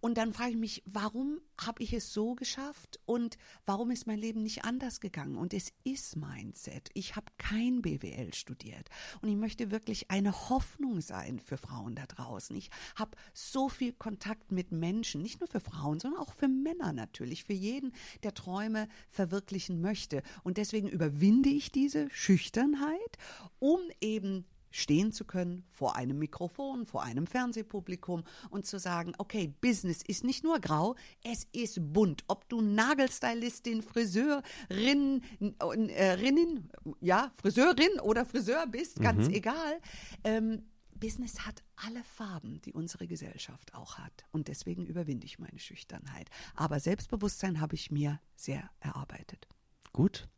Und 0.00 0.16
dann 0.16 0.32
frage 0.32 0.52
ich 0.52 0.56
mich, 0.56 0.82
warum 0.86 1.40
habe 1.58 1.82
ich 1.82 1.92
es 1.92 2.12
so 2.12 2.34
geschafft 2.34 2.98
und 3.04 3.36
warum 3.66 3.90
ist 3.90 4.06
mein 4.06 4.18
Leben 4.18 4.42
nicht 4.42 4.64
anders 4.64 5.00
gegangen? 5.00 5.36
Und 5.36 5.52
es 5.52 5.72
ist 5.84 6.16
Mindset. 6.16 6.90
Ich 6.94 7.16
habe 7.16 7.26
kein 7.36 7.82
BWL 7.82 8.32
studiert 8.32 8.88
und 9.20 9.28
ich 9.28 9.36
möchte 9.36 9.70
wirklich 9.70 10.10
eine 10.10 10.48
Hoffnung 10.48 11.00
sein 11.00 11.38
für 11.38 11.58
Frauen 11.58 11.94
da 11.94 12.06
draußen. 12.06 12.56
Ich 12.56 12.70
habe 12.96 13.16
so 13.34 13.68
viel 13.68 13.92
Kontakt 13.92 14.52
mit 14.52 14.72
Menschen, 14.72 15.22
nicht 15.22 15.40
nur 15.40 15.48
für 15.48 15.60
Frauen, 15.60 16.00
sondern 16.00 16.20
auch 16.20 16.32
für 16.32 16.48
Männer 16.48 16.92
natürlich, 16.92 17.44
für 17.44 17.52
jeden, 17.52 17.92
der 18.22 18.32
Träume 18.32 18.88
verwirklichen 19.10 19.80
möchte. 19.80 20.22
Und 20.42 20.56
deswegen 20.56 20.88
überwinde 20.88 21.50
ich 21.50 21.72
diese 21.72 22.08
Schüchternheit, 22.10 23.18
um 23.58 23.80
eben 24.00 24.46
stehen 24.70 25.12
zu 25.12 25.24
können 25.24 25.64
vor 25.70 25.96
einem 25.96 26.18
Mikrofon, 26.18 26.86
vor 26.86 27.02
einem 27.02 27.26
Fernsehpublikum 27.26 28.24
und 28.50 28.66
zu 28.66 28.78
sagen, 28.78 29.12
okay, 29.18 29.52
Business 29.60 30.02
ist 30.02 30.24
nicht 30.24 30.44
nur 30.44 30.60
grau, 30.60 30.96
es 31.24 31.46
ist 31.52 31.92
bunt. 31.92 32.24
Ob 32.28 32.48
du 32.48 32.60
Nagelstylistin, 32.60 33.82
Friseurin, 33.82 35.22
äh, 35.40 36.04
Rinnen, 36.12 36.70
ja, 37.00 37.32
Friseurin 37.34 38.00
oder 38.02 38.24
Friseur 38.24 38.66
bist, 38.66 39.00
ganz 39.00 39.28
mhm. 39.28 39.34
egal. 39.34 39.80
Ähm, 40.24 40.62
Business 41.00 41.46
hat 41.46 41.62
alle 41.76 42.04
Farben, 42.04 42.60
die 42.60 42.74
unsere 42.74 43.06
Gesellschaft 43.06 43.74
auch 43.74 43.96
hat. 43.96 44.24
Und 44.32 44.48
deswegen 44.48 44.84
überwinde 44.84 45.24
ich 45.24 45.38
meine 45.38 45.58
Schüchternheit. 45.58 46.28
Aber 46.54 46.78
Selbstbewusstsein 46.78 47.60
habe 47.60 47.74
ich 47.74 47.90
mir 47.90 48.20
sehr 48.36 48.70
erarbeitet. 48.80 49.48
Gut, 49.92 50.28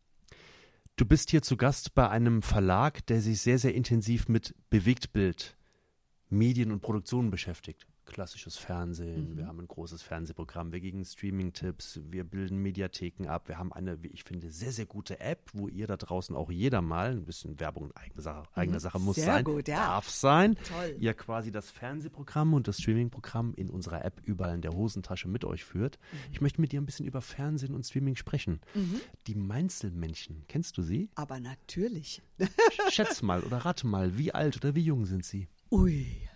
Du 0.96 1.06
bist 1.06 1.30
hier 1.30 1.42
zu 1.42 1.56
Gast 1.56 1.94
bei 1.94 2.08
einem 2.08 2.42
Verlag, 2.42 3.06
der 3.06 3.20
sich 3.20 3.40
sehr, 3.40 3.58
sehr 3.58 3.74
intensiv 3.74 4.28
mit 4.28 4.54
Bewegtbild, 4.70 5.56
Medien 6.28 6.70
und 6.70 6.80
Produktionen 6.80 7.30
beschäftigt 7.30 7.86
klassisches 8.04 8.56
Fernsehen, 8.56 9.32
mhm. 9.32 9.36
wir 9.36 9.46
haben 9.46 9.60
ein 9.60 9.68
großes 9.68 10.02
Fernsehprogramm, 10.02 10.72
wir 10.72 10.80
geben 10.80 11.04
Streaming-Tipps, 11.04 12.00
wir 12.10 12.24
bilden 12.24 12.58
Mediatheken 12.58 13.28
ab, 13.28 13.48
wir 13.48 13.58
haben 13.58 13.72
eine, 13.72 14.02
wie 14.02 14.08
ich 14.08 14.24
finde, 14.24 14.50
sehr, 14.50 14.72
sehr 14.72 14.86
gute 14.86 15.20
App, 15.20 15.50
wo 15.52 15.68
ihr 15.68 15.86
da 15.86 15.96
draußen 15.96 16.34
auch 16.34 16.50
jeder 16.50 16.82
mal, 16.82 17.12
ein 17.12 17.24
bisschen 17.24 17.58
Werbung 17.60 17.92
eigene 17.94 18.22
Sache, 18.22 18.48
eigene 18.54 18.78
mhm. 18.78 18.80
Sache 18.80 18.98
muss 18.98 19.16
sehr 19.16 19.26
sein, 19.26 19.44
gut, 19.44 19.68
ja. 19.68 19.76
darf 19.76 20.08
sein, 20.08 20.56
Toll. 20.68 20.96
ihr 20.98 21.14
quasi 21.14 21.52
das 21.52 21.70
Fernsehprogramm 21.70 22.54
und 22.54 22.68
das 22.68 22.78
Streaming-Programm 22.78 23.54
in 23.54 23.70
unserer 23.70 24.04
App 24.04 24.20
überall 24.24 24.54
in 24.54 24.62
der 24.62 24.72
Hosentasche 24.72 25.28
mit 25.28 25.44
euch 25.44 25.64
führt. 25.64 25.98
Mhm. 26.12 26.18
Ich 26.32 26.40
möchte 26.40 26.60
mit 26.60 26.72
dir 26.72 26.80
ein 26.80 26.86
bisschen 26.86 27.06
über 27.06 27.20
Fernsehen 27.20 27.74
und 27.74 27.84
Streaming 27.84 28.16
sprechen. 28.16 28.60
Mhm. 28.74 29.00
Die 29.26 29.34
Mainzelmännchen, 29.34 30.44
kennst 30.48 30.76
du 30.76 30.82
sie? 30.82 31.08
Aber 31.14 31.40
natürlich. 31.40 32.22
Schätz 32.90 33.22
mal 33.22 33.42
oder 33.42 33.58
rate 33.58 33.86
mal, 33.86 34.18
wie 34.18 34.32
alt 34.34 34.56
oder 34.56 34.74
wie 34.74 34.82
jung 34.82 35.06
sind 35.06 35.24
sie? 35.24 35.48
Ui 35.70 36.28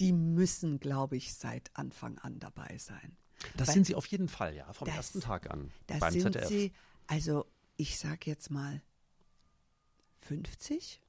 die 0.00 0.12
müssen, 0.12 0.80
glaube 0.80 1.16
ich, 1.16 1.34
seit 1.34 1.70
Anfang 1.74 2.18
an 2.18 2.38
dabei 2.38 2.76
sein. 2.78 3.16
Das 3.56 3.68
Weil, 3.68 3.74
sind 3.74 3.86
sie 3.86 3.94
auf 3.94 4.06
jeden 4.06 4.28
Fall, 4.28 4.54
ja, 4.54 4.72
vom 4.72 4.86
das, 4.86 4.96
ersten 4.96 5.20
Tag 5.20 5.50
an 5.50 5.70
das 5.86 6.00
beim 6.00 6.12
sind 6.12 6.22
ZDF. 6.22 6.48
Sie, 6.48 6.72
also 7.06 7.46
ich 7.76 7.98
sage 7.98 8.20
jetzt 8.24 8.50
mal 8.50 8.82
50? 10.20 11.02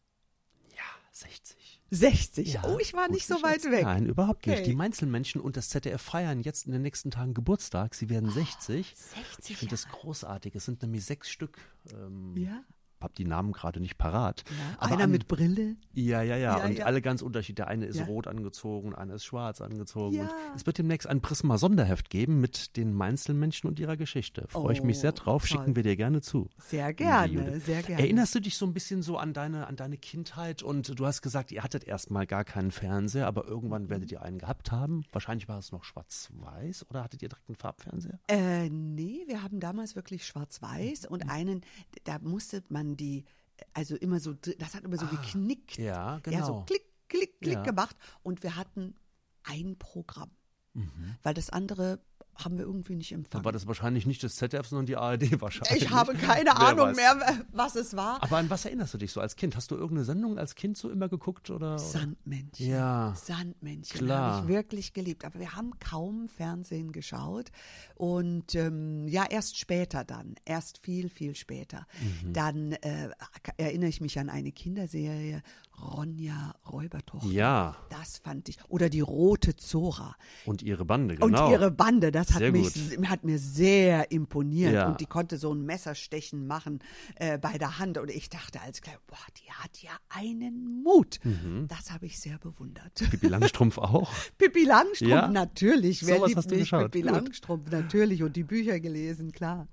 Ja, 0.76 0.84
60. 1.12 1.82
60? 1.90 2.54
Ja, 2.54 2.64
oh, 2.66 2.78
ich 2.80 2.94
war 2.94 3.08
nicht 3.08 3.28
so 3.28 3.42
weit 3.42 3.64
weg. 3.64 3.84
Nein, 3.84 4.08
überhaupt 4.08 4.46
okay. 4.46 4.58
nicht. 4.58 4.68
Die 4.68 4.76
Mainzelmännchen 4.76 5.40
und 5.40 5.56
das 5.56 5.70
ZDF 5.70 6.02
feiern 6.02 6.42
jetzt 6.42 6.66
in 6.66 6.74
den 6.74 6.82
nächsten 6.82 7.12
Tagen 7.12 7.34
Geburtstag. 7.34 7.96
Sie 7.96 8.10
werden 8.10 8.30
60. 8.30 8.94
Oh, 8.94 9.16
60 9.16 9.52
ich 9.52 9.58
finde 9.58 9.72
das 9.72 9.88
großartig. 9.88 10.54
Es 10.56 10.66
sind 10.66 10.82
nämlich 10.82 11.06
sechs 11.06 11.30
Stück. 11.30 11.58
Ähm, 11.94 12.36
ja 12.36 12.64
habe 13.02 13.14
die 13.18 13.26
Namen 13.26 13.52
gerade 13.52 13.80
nicht 13.80 13.98
parat. 13.98 14.44
Ja, 14.50 14.88
einer 14.88 15.04
an, 15.06 15.12
mit 15.12 15.28
Brille. 15.28 15.76
Ja, 15.94 16.22
ja, 16.22 16.36
ja. 16.38 16.58
ja 16.58 16.66
und 16.66 16.78
ja. 16.80 16.86
alle 16.86 17.02
ganz 17.02 17.22
unterschiedlich. 17.22 17.58
Der 17.58 17.68
eine 17.68 17.86
ist 17.86 18.06
rot 18.08 18.28
angezogen, 18.28 18.94
einer 18.94 19.16
ist 19.16 19.26
schwarz 19.26 19.62
angezogen. 19.62 20.20
Und 20.20 20.30
es 20.56 20.66
wird 20.66 20.78
demnächst 20.78 21.08
ein 21.08 21.22
Prisma-Sonderheft 21.22 22.10
geben 22.10 22.42
mit 22.42 22.76
den 22.76 22.94
Mainzelmännchen 22.94 23.70
und 23.70 23.80
ihrer 23.80 23.98
Geschichte. 23.98 24.46
Freue 24.50 24.66
oh, 24.66 24.70
ich 24.72 24.84
mich 24.84 25.00
sehr 25.00 25.12
drauf. 25.12 25.48
Toll. 25.48 25.60
Schicken 25.60 25.76
wir 25.76 25.84
dir 25.84 25.96
gerne 25.96 26.22
zu. 26.22 26.50
Sehr 26.58 26.94
gerne, 26.94 27.60
sehr 27.60 27.84
gerne. 27.84 28.02
Erinnerst 28.02 28.36
du 28.36 28.40
dich 28.40 28.58
so 28.58 28.66
ein 28.66 28.74
bisschen 28.74 29.02
so 29.02 29.18
an 29.18 29.34
deine, 29.34 29.68
an 29.68 29.76
deine 29.76 29.98
Kindheit? 29.98 30.64
Und 30.64 31.00
du 31.00 31.06
hast 31.06 31.22
gesagt, 31.22 31.52
ihr 31.52 31.64
hattet 31.64 31.84
erstmal 31.84 32.26
gar 32.26 32.44
keinen 32.44 32.72
Fernseher, 32.72 33.28
aber 33.28 33.48
irgendwann 33.48 33.84
mhm. 33.84 33.90
werdet 33.90 34.12
ihr 34.12 34.22
einen 34.22 34.40
gehabt 34.40 34.72
haben. 34.72 35.04
Wahrscheinlich 35.12 35.48
war 35.48 35.60
es 35.60 35.72
noch 35.72 35.84
schwarz-weiß 35.84 36.90
oder 36.90 37.04
hattet 37.04 37.22
ihr 37.22 37.30
direkt 37.30 37.50
einen 37.50 37.56
Farbfernseher? 37.56 38.20
Äh, 38.28 38.70
nee, 38.70 39.24
wir 39.28 39.44
haben 39.44 39.60
damals 39.60 39.96
wirklich 39.96 40.26
schwarz-weiß 40.26 41.06
und 41.06 41.26
mhm. 41.26 41.30
einen, 41.30 41.62
da 42.04 42.20
musste 42.20 42.64
man 42.70 42.87
man 42.88 42.98
die, 42.98 43.26
also 43.74 43.96
immer 43.96 44.20
so, 44.20 44.34
das 44.34 44.76
hat 44.76 44.84
immer 44.84 44.98
so 44.98 45.06
ah, 45.06 45.10
geknickt. 45.10 45.78
Ja, 45.78 46.20
genau. 46.24 46.38
Ja, 46.38 46.46
so 46.46 46.64
klick, 46.66 46.84
klick, 47.08 47.40
klick 47.42 47.56
ja. 47.56 47.64
gemacht. 47.64 47.96
Und 48.24 48.44
wir 48.44 48.56
hatten 48.56 48.96
ein 49.44 49.78
Programm. 49.78 50.32
Mhm. 50.74 51.16
Weil 51.24 51.34
das 51.34 51.50
andere 51.50 52.00
haben 52.44 52.58
wir 52.58 52.66
irgendwie 52.66 52.96
nicht 52.96 53.12
empfangen. 53.12 53.44
war 53.46 53.52
das 53.52 53.68
wahrscheinlich 53.68 54.06
nicht 54.06 54.24
das 54.24 54.36
ZDF, 54.36 54.68
sondern 54.68 54.86
die 54.86 54.96
ARD 54.98 55.40
wahrscheinlich. 55.42 55.84
ich 55.84 55.90
habe 55.92 56.14
keine 56.14 56.46
Wer 56.52 56.60
Ahnung 56.60 56.88
weiß. 56.90 56.96
mehr, 56.96 57.46
was 57.52 57.76
es 57.76 57.96
war. 57.96 58.22
Aber 58.24 58.38
an 58.38 58.50
was 58.50 58.66
erinnerst 58.66 58.94
du 58.94 58.98
dich 58.98 59.12
so 59.12 59.22
als 59.22 59.36
Kind? 59.36 59.56
Hast 59.56 59.72
du 59.72 59.76
irgendeine 59.76 60.06
Sendung 60.06 60.38
als 60.38 60.56
Kind 60.56 60.78
so 60.78 60.90
immer 60.90 61.10
geguckt? 61.10 61.50
Oder, 61.50 61.58
oder? 61.76 61.80
Sandmännchen. 61.80 62.68
Ja. 62.70 63.14
Sandmännchen 63.16 64.06
Klar. 64.06 64.34
habe 64.38 64.42
ich 64.44 64.48
wirklich 64.56 64.94
geliebt. 64.94 65.26
Aber 65.26 65.40
wir 65.40 65.56
haben 65.56 65.72
kaum 65.80 66.30
Fernsehen 66.30 66.92
geschaut. 66.92 67.50
Und 67.96 68.56
ähm, 68.56 69.08
ja, 69.08 69.26
erst 69.30 69.58
später 69.58 70.04
dann. 70.04 70.36
Erst 70.46 70.80
viel, 70.80 71.10
viel 71.10 71.36
später. 71.36 71.86
Mhm. 72.24 72.34
Dann 72.34 72.72
äh, 72.74 73.10
erinnere 73.58 73.90
ich 73.90 74.02
mich 74.02 74.20
an 74.20 74.30
eine 74.30 74.52
Kinderserie, 74.52 75.42
Ronja 75.80 76.56
Räubertochter. 76.72 77.28
Ja, 77.30 77.76
Das 77.90 78.18
fand 78.18 78.50
ich. 78.50 78.58
Oder 78.68 78.90
die 78.90 79.02
Rote 79.02 79.56
Zora. 79.56 80.16
und 80.46 80.64
ihre 80.64 80.86
Bande, 80.86 81.16
genau. 81.16 81.46
Und 81.46 81.52
ihre 81.52 81.70
Bande, 81.72 82.12
das 82.12 82.27
hat, 82.34 82.40
Sehr 82.40 82.52
mich, 82.52 82.74
gut. 82.96 83.08
hat 83.10 83.24
mir 83.24 83.40
sehr 83.40 84.12
imponiert. 84.12 84.74
Ja. 84.74 84.88
Und 84.90 85.00
die 85.02 85.06
konnte 85.06 85.38
so 85.38 85.54
ein 85.54 85.62
Messerstechen 85.66 86.48
machen 86.48 86.80
äh, 87.16 87.38
bei 87.38 87.58
der 87.58 87.80
Hand. 87.80 87.98
Und 87.98 88.10
ich 88.12 88.30
dachte 88.30 88.62
als 88.62 88.82
Kleiner, 88.82 89.00
boah, 89.08 89.18
die 89.38 89.52
hat 89.52 89.82
ja 89.82 89.92
einen 90.10 90.82
Mut. 90.84 91.20
Mhm. 91.24 91.68
Das 91.68 91.92
habe 91.92 92.06
ich 92.06 92.20
sehr 92.20 92.38
bewundert. 92.40 92.94
Pippi 92.96 93.28
Langstrumpf 93.28 93.78
auch. 93.78 94.12
Pippi 94.38 94.66
Langstrumpf, 94.66 95.12
Ja? 95.12 95.28
natürlich. 95.28 96.06
Wer 96.06 96.18
Sowas 96.18 96.28
liebt 96.30 96.38
hast 96.38 96.52
du 96.52 96.56
nicht 96.56 96.64
geschaut. 96.66 96.92
Pippi 96.92 97.02
Gut. 97.02 97.12
Langstrumpf, 97.12 97.72
natürlich. 97.72 98.24
Und 98.24 98.36
die 98.36 98.44
Bücher 98.44 98.80
gelesen, 98.80 99.32
klar. 99.32 99.68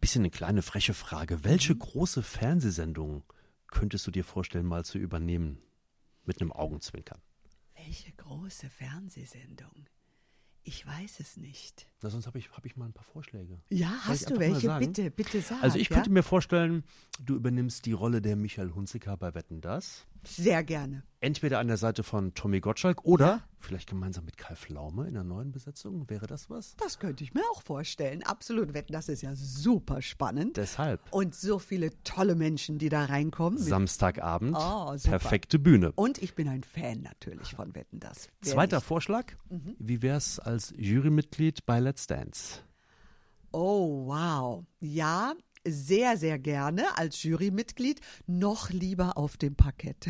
Bisschen 0.00 0.22
eine 0.22 0.30
kleine 0.30 0.62
freche 0.62 0.94
Frage. 0.94 1.44
Welche 1.44 1.76
große 1.76 2.22
Fernsehsendung 2.22 3.22
könntest 3.68 4.06
du 4.06 4.10
dir 4.10 4.24
vorstellen, 4.24 4.66
mal 4.66 4.84
zu 4.84 4.98
übernehmen? 4.98 5.58
Mit 6.24 6.40
einem 6.40 6.52
Augenzwinkern. 6.52 7.20
Welche 7.74 8.12
große 8.12 8.68
Fernsehsendung. 8.68 9.86
Ich 10.62 10.86
weiß 10.86 11.20
es 11.20 11.36
nicht. 11.36 11.88
Na, 12.02 12.10
sonst 12.10 12.26
habe 12.26 12.38
ich, 12.38 12.50
hab 12.52 12.66
ich 12.66 12.76
mal 12.76 12.84
ein 12.84 12.92
paar 12.92 13.04
Vorschläge. 13.04 13.60
Ja, 13.70 13.88
Soll 13.88 14.12
hast 14.12 14.30
du 14.30 14.38
welche? 14.38 14.78
Bitte, 14.78 15.10
bitte 15.10 15.40
sag. 15.40 15.62
Also 15.62 15.78
ich 15.78 15.88
ja? 15.88 15.96
könnte 15.96 16.10
mir 16.10 16.22
vorstellen, 16.22 16.84
du 17.24 17.34
übernimmst 17.34 17.86
die 17.86 17.92
Rolle 17.92 18.20
der 18.20 18.36
Michael 18.36 18.72
Hunziker 18.72 19.16
bei 19.16 19.34
Wetten 19.34 19.60
Das. 19.60 20.06
Sehr 20.24 20.62
gerne. 20.64 21.02
Entweder 21.20 21.58
an 21.58 21.68
der 21.68 21.76
Seite 21.76 22.02
von 22.02 22.32
Tommy 22.34 22.60
Gottschalk 22.60 23.04
oder 23.04 23.42
vielleicht 23.58 23.90
gemeinsam 23.90 24.24
mit 24.24 24.38
Kai 24.38 24.54
Pflaume 24.54 25.06
in 25.06 25.14
der 25.14 25.24
neuen 25.24 25.52
Besetzung. 25.52 26.08
Wäre 26.08 26.26
das 26.26 26.48
was? 26.48 26.76
Das 26.76 26.98
könnte 26.98 27.24
ich 27.24 27.34
mir 27.34 27.42
auch 27.52 27.62
vorstellen. 27.62 28.22
Absolut. 28.22 28.72
Wetten, 28.72 28.92
das 28.92 29.08
ist 29.10 29.20
ja 29.22 29.34
super 29.34 30.00
spannend. 30.00 30.56
Deshalb. 30.56 31.00
Und 31.10 31.34
so 31.34 31.58
viele 31.58 31.90
tolle 32.04 32.36
Menschen, 32.36 32.78
die 32.78 32.88
da 32.88 33.04
reinkommen. 33.04 33.58
Samstagabend. 33.58 34.56
Oh, 34.58 34.96
super. 34.96 35.18
perfekte 35.18 35.58
Bühne. 35.58 35.92
Und 35.92 36.18
ich 36.22 36.34
bin 36.34 36.48
ein 36.48 36.62
Fan 36.62 37.02
natürlich 37.02 37.54
von 37.54 37.74
Wetten, 37.74 38.00
das. 38.00 38.28
Wer 38.40 38.52
Zweiter 38.52 38.76
nicht? 38.78 38.86
Vorschlag. 38.86 39.32
Mhm. 39.50 39.76
Wie 39.78 40.00
wär's 40.00 40.38
als 40.38 40.72
Jurymitglied 40.76 41.66
bei 41.66 41.80
Let's 41.80 42.06
Dance? 42.06 42.60
Oh, 43.52 44.06
wow. 44.06 44.64
Ja, 44.78 45.34
sehr, 45.66 46.16
sehr 46.16 46.38
gerne 46.38 46.84
als 46.96 47.22
Jurymitglied. 47.22 48.00
Noch 48.26 48.70
lieber 48.70 49.16
auf 49.18 49.36
dem 49.36 49.56
Parkett. 49.56 50.06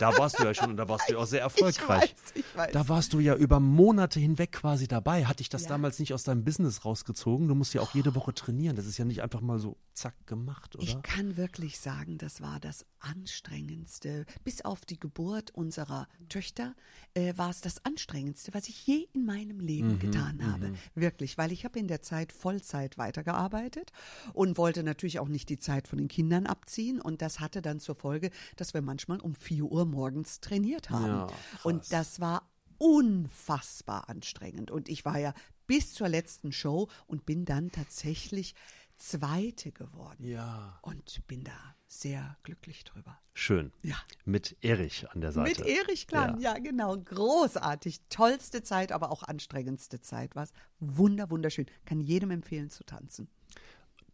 Da 0.00 0.16
warst 0.18 0.38
du 0.38 0.44
ja 0.44 0.52
schon 0.54 0.70
und 0.70 0.76
da 0.76 0.88
warst 0.88 1.08
du 1.08 1.12
ja 1.14 1.18
auch 1.20 1.26
sehr 1.26 1.40
erfolgreich. 1.50 2.14
Ich 2.14 2.24
weiß, 2.24 2.32
ich 2.34 2.56
weiß. 2.56 2.72
Da 2.72 2.88
warst 2.88 3.12
du 3.12 3.20
ja 3.20 3.34
über 3.36 3.60
Monate 3.60 4.18
hinweg 4.18 4.52
quasi 4.52 4.88
dabei. 4.88 5.26
Hatte 5.26 5.42
ich 5.42 5.48
das 5.48 5.62
Ja. 5.62 5.68
damals 5.70 5.98
nicht 5.98 6.12
aus 6.12 6.24
deinem 6.24 6.44
Business 6.44 6.84
rausgezogen? 6.84 7.46
Du 7.48 7.54
musst 7.54 7.72
ja 7.74 7.80
auch 7.82 7.94
jede 7.94 8.14
Woche 8.14 8.34
trainieren. 8.34 8.76
Das 8.76 8.86
ist 8.86 8.98
ja 8.98 9.04
nicht 9.04 9.22
einfach 9.22 9.40
mal 9.40 9.58
so 9.58 9.76
zack 9.94 10.26
gemacht, 10.26 10.74
oder? 10.76 10.82
Ich 10.84 11.00
kann 11.02 11.36
wirklich 11.36 11.78
sagen, 11.78 12.18
das 12.18 12.40
war 12.40 12.58
das 12.58 12.84
anstrengendste. 12.98 14.24
Bis 14.44 14.64
auf 14.64 14.84
die 14.84 14.98
Geburt 14.98 15.50
unserer 15.52 16.08
Töchter 16.28 16.74
äh, 17.14 17.34
war 17.36 17.50
es 17.50 17.60
das 17.60 17.84
anstrengendste, 17.84 18.54
was 18.54 18.68
ich 18.68 18.86
je 18.86 19.08
in 19.12 19.24
meinem 19.24 19.58
Mhm, 19.58 19.66
Leben 19.66 19.98
getan 19.98 20.40
habe. 20.50 20.72
Wirklich, 20.94 21.38
weil 21.38 21.52
ich 21.52 21.64
habe 21.64 21.78
in 21.78 21.86
der 21.88 22.02
Zeit 22.02 22.32
Vollzeit 22.32 22.98
weitergearbeitet 22.98 23.92
und 24.32 24.58
wollte 24.58 24.82
natürlich 24.90 25.18
auch 25.20 25.28
nicht 25.28 25.48
die 25.48 25.58
Zeit 25.58 25.88
von 25.88 25.98
den 25.98 26.08
Kindern 26.08 26.46
abziehen. 26.46 27.00
Und 27.00 27.22
das 27.22 27.40
hatte 27.40 27.62
dann 27.62 27.80
zur 27.80 27.94
Folge, 27.94 28.30
dass 28.56 28.74
wir 28.74 28.82
manchmal 28.82 29.20
um 29.20 29.34
4 29.34 29.64
Uhr 29.64 29.86
morgens 29.86 30.40
trainiert 30.40 30.90
haben. 30.90 31.06
Ja, 31.06 31.28
und 31.62 31.92
das 31.92 32.20
war 32.20 32.50
unfassbar 32.78 34.08
anstrengend. 34.08 34.70
Und 34.70 34.88
ich 34.88 35.04
war 35.04 35.18
ja 35.18 35.34
bis 35.66 35.92
zur 35.92 36.08
letzten 36.08 36.52
Show 36.52 36.88
und 37.06 37.26
bin 37.26 37.44
dann 37.44 37.70
tatsächlich 37.70 38.54
Zweite 38.96 39.72
geworden. 39.72 40.24
Ja. 40.24 40.78
Und 40.82 41.26
bin 41.26 41.44
da 41.44 41.76
sehr 41.86 42.36
glücklich 42.42 42.84
drüber. 42.84 43.18
Schön. 43.34 43.72
Ja. 43.82 43.96
Mit 44.24 44.56
Erich 44.60 45.10
an 45.10 45.20
der 45.20 45.32
Seite. 45.32 45.48
Mit 45.48 45.68
Erich 45.68 46.06
Klan, 46.06 46.40
ja. 46.40 46.58
genau. 46.58 46.96
Großartig. 46.96 48.00
Tollste 48.08 48.62
Zeit, 48.62 48.92
aber 48.92 49.10
auch 49.10 49.22
anstrengendste 49.22 50.00
Zeit. 50.00 50.36
War 50.36 50.46
wunder, 50.78 51.30
wunderschön. 51.30 51.66
Kann 51.86 52.00
jedem 52.00 52.30
empfehlen 52.30 52.70
zu 52.70 52.84
tanzen. 52.84 53.28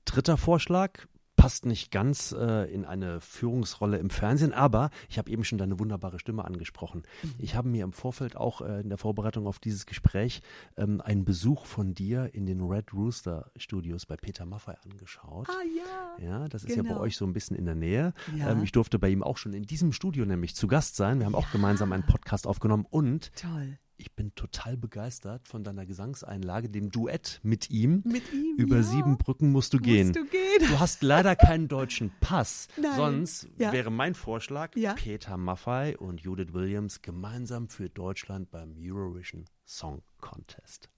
Dritter 0.06 0.36
Vorschlag 0.38 1.06
passt 1.36 1.66
nicht 1.66 1.90
ganz 1.90 2.32
äh, 2.32 2.64
in 2.72 2.86
eine 2.86 3.20
Führungsrolle 3.20 3.98
im 3.98 4.08
Fernsehen, 4.08 4.54
aber 4.54 4.88
ich 5.10 5.18
habe 5.18 5.30
eben 5.30 5.44
schon 5.44 5.58
deine 5.58 5.78
wunderbare 5.78 6.18
Stimme 6.18 6.46
angesprochen. 6.46 7.02
Mhm. 7.22 7.34
Ich 7.38 7.54
habe 7.54 7.68
mir 7.68 7.84
im 7.84 7.92
Vorfeld 7.92 8.36
auch 8.36 8.62
äh, 8.62 8.80
in 8.80 8.88
der 8.88 8.96
Vorbereitung 8.96 9.46
auf 9.46 9.58
dieses 9.58 9.84
Gespräch 9.84 10.40
ähm, 10.78 11.02
einen 11.02 11.26
Besuch 11.26 11.66
von 11.66 11.92
dir 11.94 12.34
in 12.34 12.46
den 12.46 12.62
Red 12.62 12.94
Rooster 12.94 13.50
Studios 13.56 14.06
bei 14.06 14.16
Peter 14.16 14.46
Maffay 14.46 14.76
angeschaut. 14.82 15.46
Ah 15.50 16.16
ja. 16.22 16.26
Ja, 16.26 16.48
das 16.48 16.64
ist 16.64 16.74
ja 16.74 16.82
bei 16.82 16.88
Genau. 16.88 17.00
euch 17.00 17.18
so 17.18 17.26
ein 17.26 17.34
bisschen 17.34 17.54
in 17.54 17.66
der 17.66 17.74
Nähe. 17.74 18.14
Ja. 18.34 18.52
Ähm, 18.52 18.62
ich 18.62 18.72
durfte 18.72 18.98
bei 18.98 19.10
ihm 19.10 19.22
auch 19.22 19.36
schon 19.36 19.52
in 19.52 19.64
diesem 19.64 19.92
Studio 19.92 20.24
nämlich 20.24 20.56
zu 20.56 20.66
Gast 20.68 20.96
sein. 20.96 21.18
Wir 21.18 21.26
haben 21.26 21.34
auch 21.34 21.50
gemeinsam 21.50 21.92
einen 21.92 22.06
Podcast 22.06 22.46
aufgenommen 22.46 22.86
und 22.88 23.30
Toll. 23.36 23.78
Ich 23.98 24.12
bin 24.14 24.34
total 24.34 24.76
begeistert 24.76 25.48
von 25.48 25.64
deiner 25.64 25.86
Gesangseinlage, 25.86 26.68
dem 26.68 26.90
Duett 26.90 27.40
mit 27.42 27.70
ihm. 27.70 28.02
Mit 28.04 28.32
ihm, 28.32 28.56
Über 28.58 28.76
ja. 28.76 28.82
sieben 28.82 29.16
Brücken 29.18 29.52
musst 29.52 29.72
du 29.74 29.78
gehen. 29.78 30.12
du 30.12 30.24
gehen. 30.26 30.40
Du 30.68 30.78
hast 30.78 31.02
leider 31.02 31.34
keinen 31.36 31.68
deutschen 31.68 32.10
Pass. 32.20 32.68
Nein. 32.80 32.96
Sonst 32.96 33.48
Ja. 33.58 33.72
wäre 33.72 33.90
mein 33.90 34.14
Vorschlag, 34.14 34.76
Ja. 34.76 34.94
Peter 34.94 35.36
Maffay 35.36 35.96
und 35.96 36.20
Judith 36.20 36.52
Williams 36.52 37.00
gemeinsam 37.02 37.68
für 37.68 37.88
Deutschland 37.88 38.50
beim 38.50 38.74
Eurovision 38.78 39.44
Song 39.64 40.02
Contest. 40.20 40.88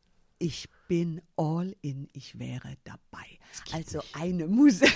Ich 0.41 0.69
bin 0.87 1.21
all 1.37 1.75
in. 1.81 2.09
Ich 2.13 2.39
wäre 2.39 2.77
dabei. 2.85 3.27
Also 3.73 4.01
eine 4.13 4.47
Musik. 4.47 4.93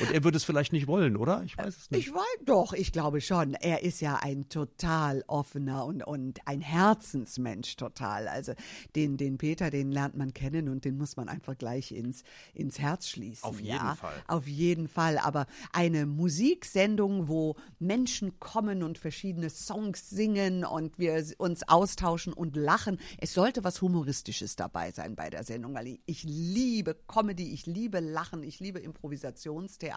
Und 0.00 0.12
er 0.12 0.24
würde 0.24 0.36
es 0.36 0.44
vielleicht 0.44 0.72
nicht 0.72 0.86
wollen, 0.86 1.16
oder? 1.16 1.42
Ich 1.44 1.58
weiß 1.58 1.76
es 1.76 1.90
nicht. 1.90 2.06
Ich 2.06 2.14
weiß 2.14 2.44
doch, 2.44 2.72
ich 2.72 2.92
glaube 2.92 3.20
schon. 3.20 3.54
Er 3.54 3.82
ist 3.82 4.00
ja 4.00 4.16
ein 4.16 4.48
total 4.48 5.24
offener 5.26 5.84
und, 5.84 6.02
und 6.02 6.40
ein 6.46 6.60
Herzensmensch 6.60 7.76
total. 7.76 8.28
Also 8.28 8.52
den, 8.94 9.16
den 9.16 9.38
Peter, 9.38 9.70
den 9.70 9.90
lernt 9.90 10.16
man 10.16 10.32
kennen 10.32 10.68
und 10.68 10.84
den 10.84 10.96
muss 10.96 11.16
man 11.16 11.28
einfach 11.28 11.56
gleich 11.58 11.92
ins, 11.92 12.22
ins 12.54 12.78
Herz 12.78 13.08
schließen. 13.08 13.44
Auf 13.44 13.60
jeden 13.60 13.76
ja? 13.76 13.94
Fall. 13.96 14.22
Auf 14.28 14.46
jeden 14.46 14.88
Fall. 14.88 15.18
Aber 15.18 15.46
eine 15.72 16.06
Musiksendung, 16.06 17.28
wo 17.28 17.56
Menschen 17.78 18.38
kommen 18.38 18.82
und 18.82 18.98
verschiedene 18.98 19.50
Songs 19.50 20.10
singen 20.10 20.64
und 20.64 20.98
wir 20.98 21.24
uns 21.38 21.68
austauschen 21.68 22.32
und 22.32 22.56
lachen. 22.56 22.98
Es 23.18 23.34
sollte 23.34 23.64
was 23.64 23.82
Humoristisches 23.82 24.56
dabei 24.56 24.92
sein 24.92 25.16
bei 25.16 25.30
der 25.30 25.44
Sendung, 25.44 25.74
weil 25.74 25.88
ich, 25.88 26.00
ich 26.06 26.24
liebe 26.24 26.94
Comedy, 27.06 27.52
ich 27.52 27.66
liebe 27.66 28.00
Lachen, 28.00 28.42
ich 28.42 28.60
liebe 28.60 28.78
Improvisationstheater. 28.78 29.87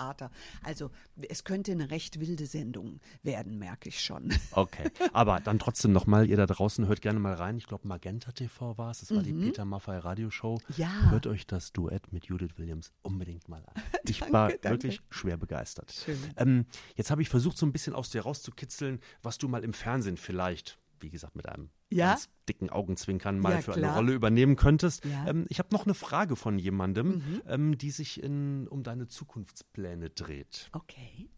Also 0.64 0.92
es 1.30 1.44
könnte 1.44 1.72
eine 1.72 1.92
recht 1.92 2.20
wilde 2.20 2.46
Sendung 2.46 3.00
werden, 3.24 3.58
merke 3.58 3.90
ich 3.90 4.02
schon. 4.02 4.34
Okay, 4.54 4.90
aber 5.14 5.40
dann 5.40 5.60
trotzdem 5.60 5.92
nochmal, 5.94 6.28
ihr 6.30 6.36
da 6.36 6.46
draußen 6.46 6.86
hört 6.88 7.02
gerne 7.02 7.20
mal 7.20 7.34
rein. 7.34 7.58
Ich 7.58 7.68
glaube, 7.68 7.88
Magenta 7.88 8.32
TV 8.32 8.78
war 8.78 8.92
es. 8.92 9.00
Das 9.00 9.16
war 9.16 9.24
die 9.24 9.34
Peter 9.34 9.66
Maffay 9.66 9.98
Radioshow. 9.98 10.60
Mhm. 10.68 10.76
Ja. 10.78 11.10
Hört 11.10 11.26
euch 11.28 11.48
das 11.48 11.72
Duett 11.72 12.12
mit 12.12 12.26
Judith 12.26 12.58
Williams 12.58 12.92
unbedingt 13.02 13.48
mal 13.50 13.64
an. 13.66 13.74
Ich 14.06 14.20
Danke, 14.20 14.34
war 14.34 14.50
danke. 14.50 14.70
wirklich 14.70 15.02
schwer 15.10 15.38
begeistert. 15.38 15.92
Schön. 15.92 16.18
Ähm, 16.36 16.66
jetzt 16.96 17.12
habe 17.12 17.22
ich 17.22 17.30
versucht, 17.30 17.58
so 17.58 17.66
ein 17.66 17.72
bisschen 17.72 17.94
aus 17.94 18.10
dir 18.10 18.22
rauszukitzeln, 18.22 19.00
was 19.22 19.38
du 19.38 19.48
mal 19.48 19.64
im 19.64 19.74
Fernsehen 19.74 20.18
vielleicht, 20.18 20.80
wie 21.00 21.10
gesagt, 21.10 21.36
mit 21.36 21.48
einem 21.48 21.70
Ja? 21.92 22.10
ganz 22.10 22.30
dicken 22.50 22.70
Augenzwinkern 22.70 23.40
mal 23.40 23.54
Ja, 23.54 23.62
für 23.62 23.72
klar. 23.74 23.92
eine 23.92 23.96
Rolle 23.98 24.14
übernehmen 24.14 24.56
könntest. 24.56 25.06
Ja. 25.06 25.22
Mhm. 25.24 25.28
Ähm, 25.28 25.46
ich 25.50 25.60
habe 25.60 25.70
noch 25.72 25.86
eine 25.86 25.94
Frage 25.94 26.36
von 26.36 26.58
jemandem, 26.58 27.42
ähm, 27.48 27.78
die 27.78 27.92
sich 27.92 28.22
in, 28.22 28.68
um 28.68 28.84
deine 28.84 29.08
Zukunftspläne 29.08 30.10
dreht. 30.10 30.70
Okay. 30.74 31.30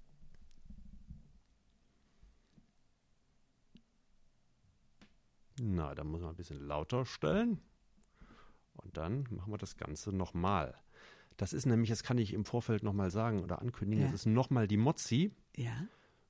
Na, 5.59 5.93
da 5.93 6.03
muss 6.03 6.21
man 6.21 6.31
ein 6.31 6.35
bisschen 6.35 6.65
lauter 6.65 7.05
stellen. 7.05 7.59
Und 8.75 8.97
dann 8.97 9.27
machen 9.29 9.51
wir 9.51 9.57
das 9.57 9.77
Ganze 9.77 10.11
nochmal. 10.11 10.75
Das 11.37 11.53
ist 11.53 11.65
nämlich, 11.65 11.89
das 11.89 12.03
kann 12.03 12.17
ich 12.17 12.33
im 12.33 12.45
Vorfeld 12.45 12.83
nochmal 12.83 13.11
sagen 13.11 13.43
oder 13.43 13.61
ankündigen, 13.61 14.05
Ja. 14.05 14.11
das 14.11 14.21
ist 14.21 14.25
nochmal 14.25 14.67
die 14.67 14.77
Mozzi. 14.77 15.31
Ja. 15.55 15.71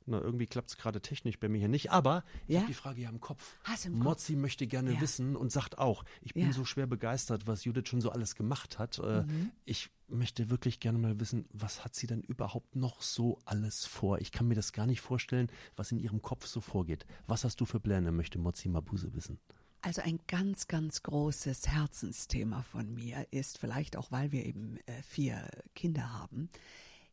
Na, 0.05 0.19
irgendwie 0.19 0.47
klappt 0.47 0.69
es 0.71 0.77
gerade 0.77 1.01
technisch 1.01 1.39
bei 1.39 1.47
mir 1.49 1.59
hier 1.59 1.67
nicht, 1.69 1.91
aber 1.91 2.23
ich 2.47 2.53
Ja? 2.55 2.59
habe 2.61 2.67
die 2.67 2.73
Frage 2.73 3.01
ja 3.01 3.09
im 3.09 3.19
Kopf. 3.21 3.55
Hast 3.63 3.85
im 3.85 3.93
Kopf? 3.95 4.03
Mozzi 4.03 4.35
möchte 4.35 4.67
gerne 4.67 4.93
Ja. 4.93 5.01
wissen 5.01 5.35
und 5.35 5.51
sagt 5.51 5.77
auch, 5.77 6.03
ich 6.21 6.33
bin 6.33 6.47
Ja. 6.47 6.53
so 6.53 6.65
schwer 6.65 6.87
begeistert, 6.87 7.47
was 7.47 7.63
Judith 7.63 7.87
schon 7.87 8.01
so 8.01 8.11
alles 8.11 8.35
gemacht 8.35 8.79
hat. 8.79 8.99
Äh, 8.99 9.23
Mhm. 9.23 9.51
Ich 9.65 9.89
möchte 10.09 10.49
wirklich 10.49 10.79
gerne 10.79 10.97
mal 10.99 11.19
wissen, 11.19 11.45
was 11.53 11.83
hat 11.85 11.95
sie 11.95 12.05
denn 12.07 12.21
überhaupt 12.21 12.75
noch 12.75 13.01
so 13.01 13.39
alles 13.45 13.85
vor? 13.85 14.19
Ich 14.19 14.31
kann 14.31 14.47
mir 14.47 14.55
das 14.55 14.73
gar 14.73 14.85
nicht 14.85 15.01
vorstellen, 15.01 15.47
was 15.75 15.91
in 15.91 15.99
ihrem 15.99 16.21
Kopf 16.21 16.45
so 16.45 16.59
vorgeht. 16.61 17.05
Was 17.25 17.43
hast 17.45 17.59
du 17.61 17.65
für 17.65 17.79
Pläne, 17.79 18.11
möchte 18.11 18.37
Mozzi 18.39 18.69
Mabuse 18.69 19.13
wissen. 19.13 19.39
Also 19.81 20.01
ein 20.01 20.19
ganz, 20.27 20.67
ganz 20.67 21.03
großes 21.03 21.67
Herzensthema 21.67 22.61
von 22.61 22.93
mir 22.93 23.27
ist, 23.31 23.57
vielleicht 23.57 23.97
auch 23.97 24.11
weil 24.11 24.31
wir 24.31 24.45
eben 24.45 24.77
äh, 24.85 25.01
vier 25.03 25.45
Kinder 25.75 26.13
haben, 26.13 26.47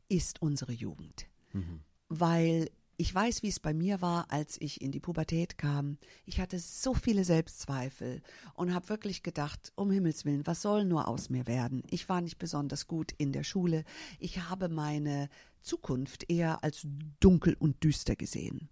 ist 0.09 0.41
unsere 0.43 0.73
Jugend. 0.73 1.27
Mhm. 1.53 1.81
Weil 2.09 2.71
ich 3.01 3.15
weiß, 3.15 3.43
wie 3.43 3.49
es 3.49 3.61
bei 3.61 3.73
mir 3.73 4.03
war, 4.03 4.31
als 4.31 4.61
ich 4.61 4.83
in 4.83 4.93
die 4.93 5.01
Pubertät 5.01 5.57
kam. 5.57 5.97
Ich 6.27 6.39
hatte 6.39 6.59
so 6.59 6.93
viele 6.93 7.25
Selbstzweifel 7.25 8.21
und 8.53 8.75
habe 8.75 8.91
wirklich 8.91 9.23
gedacht, 9.23 9.73
um 9.75 9.91
Himmels 9.91 10.27
willen, 10.27 10.47
was 10.47 10.61
soll 10.61 10.85
nur 10.85 11.09
aus 11.09 11.31
mir 11.31 11.47
werden? 11.47 11.83
Ich 11.89 12.11
war 12.11 12.21
nicht 12.21 12.39
besonders 12.39 12.87
gut 12.87 13.13
in 13.17 13.33
der 13.33 13.43
Schule. 13.43 13.85
Ich 14.19 14.43
habe 14.51 14.69
meine 14.69 15.31
Zukunft 15.63 16.31
eher 16.31 16.63
als 16.63 16.87
dunkel 17.21 17.57
und 17.59 17.83
düster 17.83 18.17
gesehen. 18.17 18.69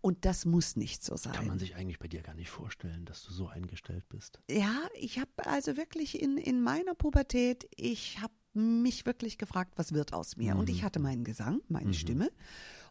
Und 0.00 0.24
das 0.24 0.46
muss 0.46 0.74
nicht 0.74 1.04
so 1.04 1.16
sein. 1.16 1.34
Kann 1.34 1.46
man 1.46 1.60
sich 1.60 1.76
eigentlich 1.76 2.00
bei 2.00 2.08
dir 2.08 2.22
gar 2.22 2.34
nicht 2.34 2.50
vorstellen, 2.50 3.04
dass 3.04 3.22
du 3.22 3.32
so 3.32 3.46
eingestellt 3.46 4.08
bist? 4.08 4.40
Ja, 4.50 4.88
ich 4.98 5.20
habe 5.20 5.30
also 5.44 5.76
wirklich 5.76 6.20
in, 6.20 6.38
in 6.38 6.60
meiner 6.60 6.96
Pubertät, 6.96 7.68
ich 7.76 8.20
habe 8.20 8.34
mich 8.52 9.06
wirklich 9.06 9.38
gefragt, 9.38 9.74
was 9.76 9.92
wird 9.92 10.12
aus 10.12 10.36
mir? 10.36 10.54
Mhm. 10.54 10.60
Und 10.60 10.70
ich 10.70 10.80
mhm. 10.80 10.86
hatte 10.86 10.98
meinen 10.98 11.22
Gesang, 11.22 11.60
meine 11.68 11.88
mhm. 11.88 11.94
Stimme 11.94 12.30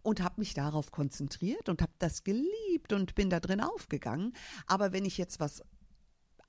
und 0.02 0.22
habe 0.22 0.36
mich 0.38 0.54
darauf 0.54 0.92
konzentriert 0.92 1.70
und 1.70 1.82
habe 1.82 1.94
das 2.00 2.24
geliebt 2.24 2.94
und 2.94 3.16
bin 3.16 3.30
da 3.30 3.40
drin 3.40 3.62
aufgegangen. 3.62 4.34
Aber 4.68 4.94
wenn 4.94 5.06
ich 5.06 5.18
jetzt 5.18 5.40
was 5.40 5.64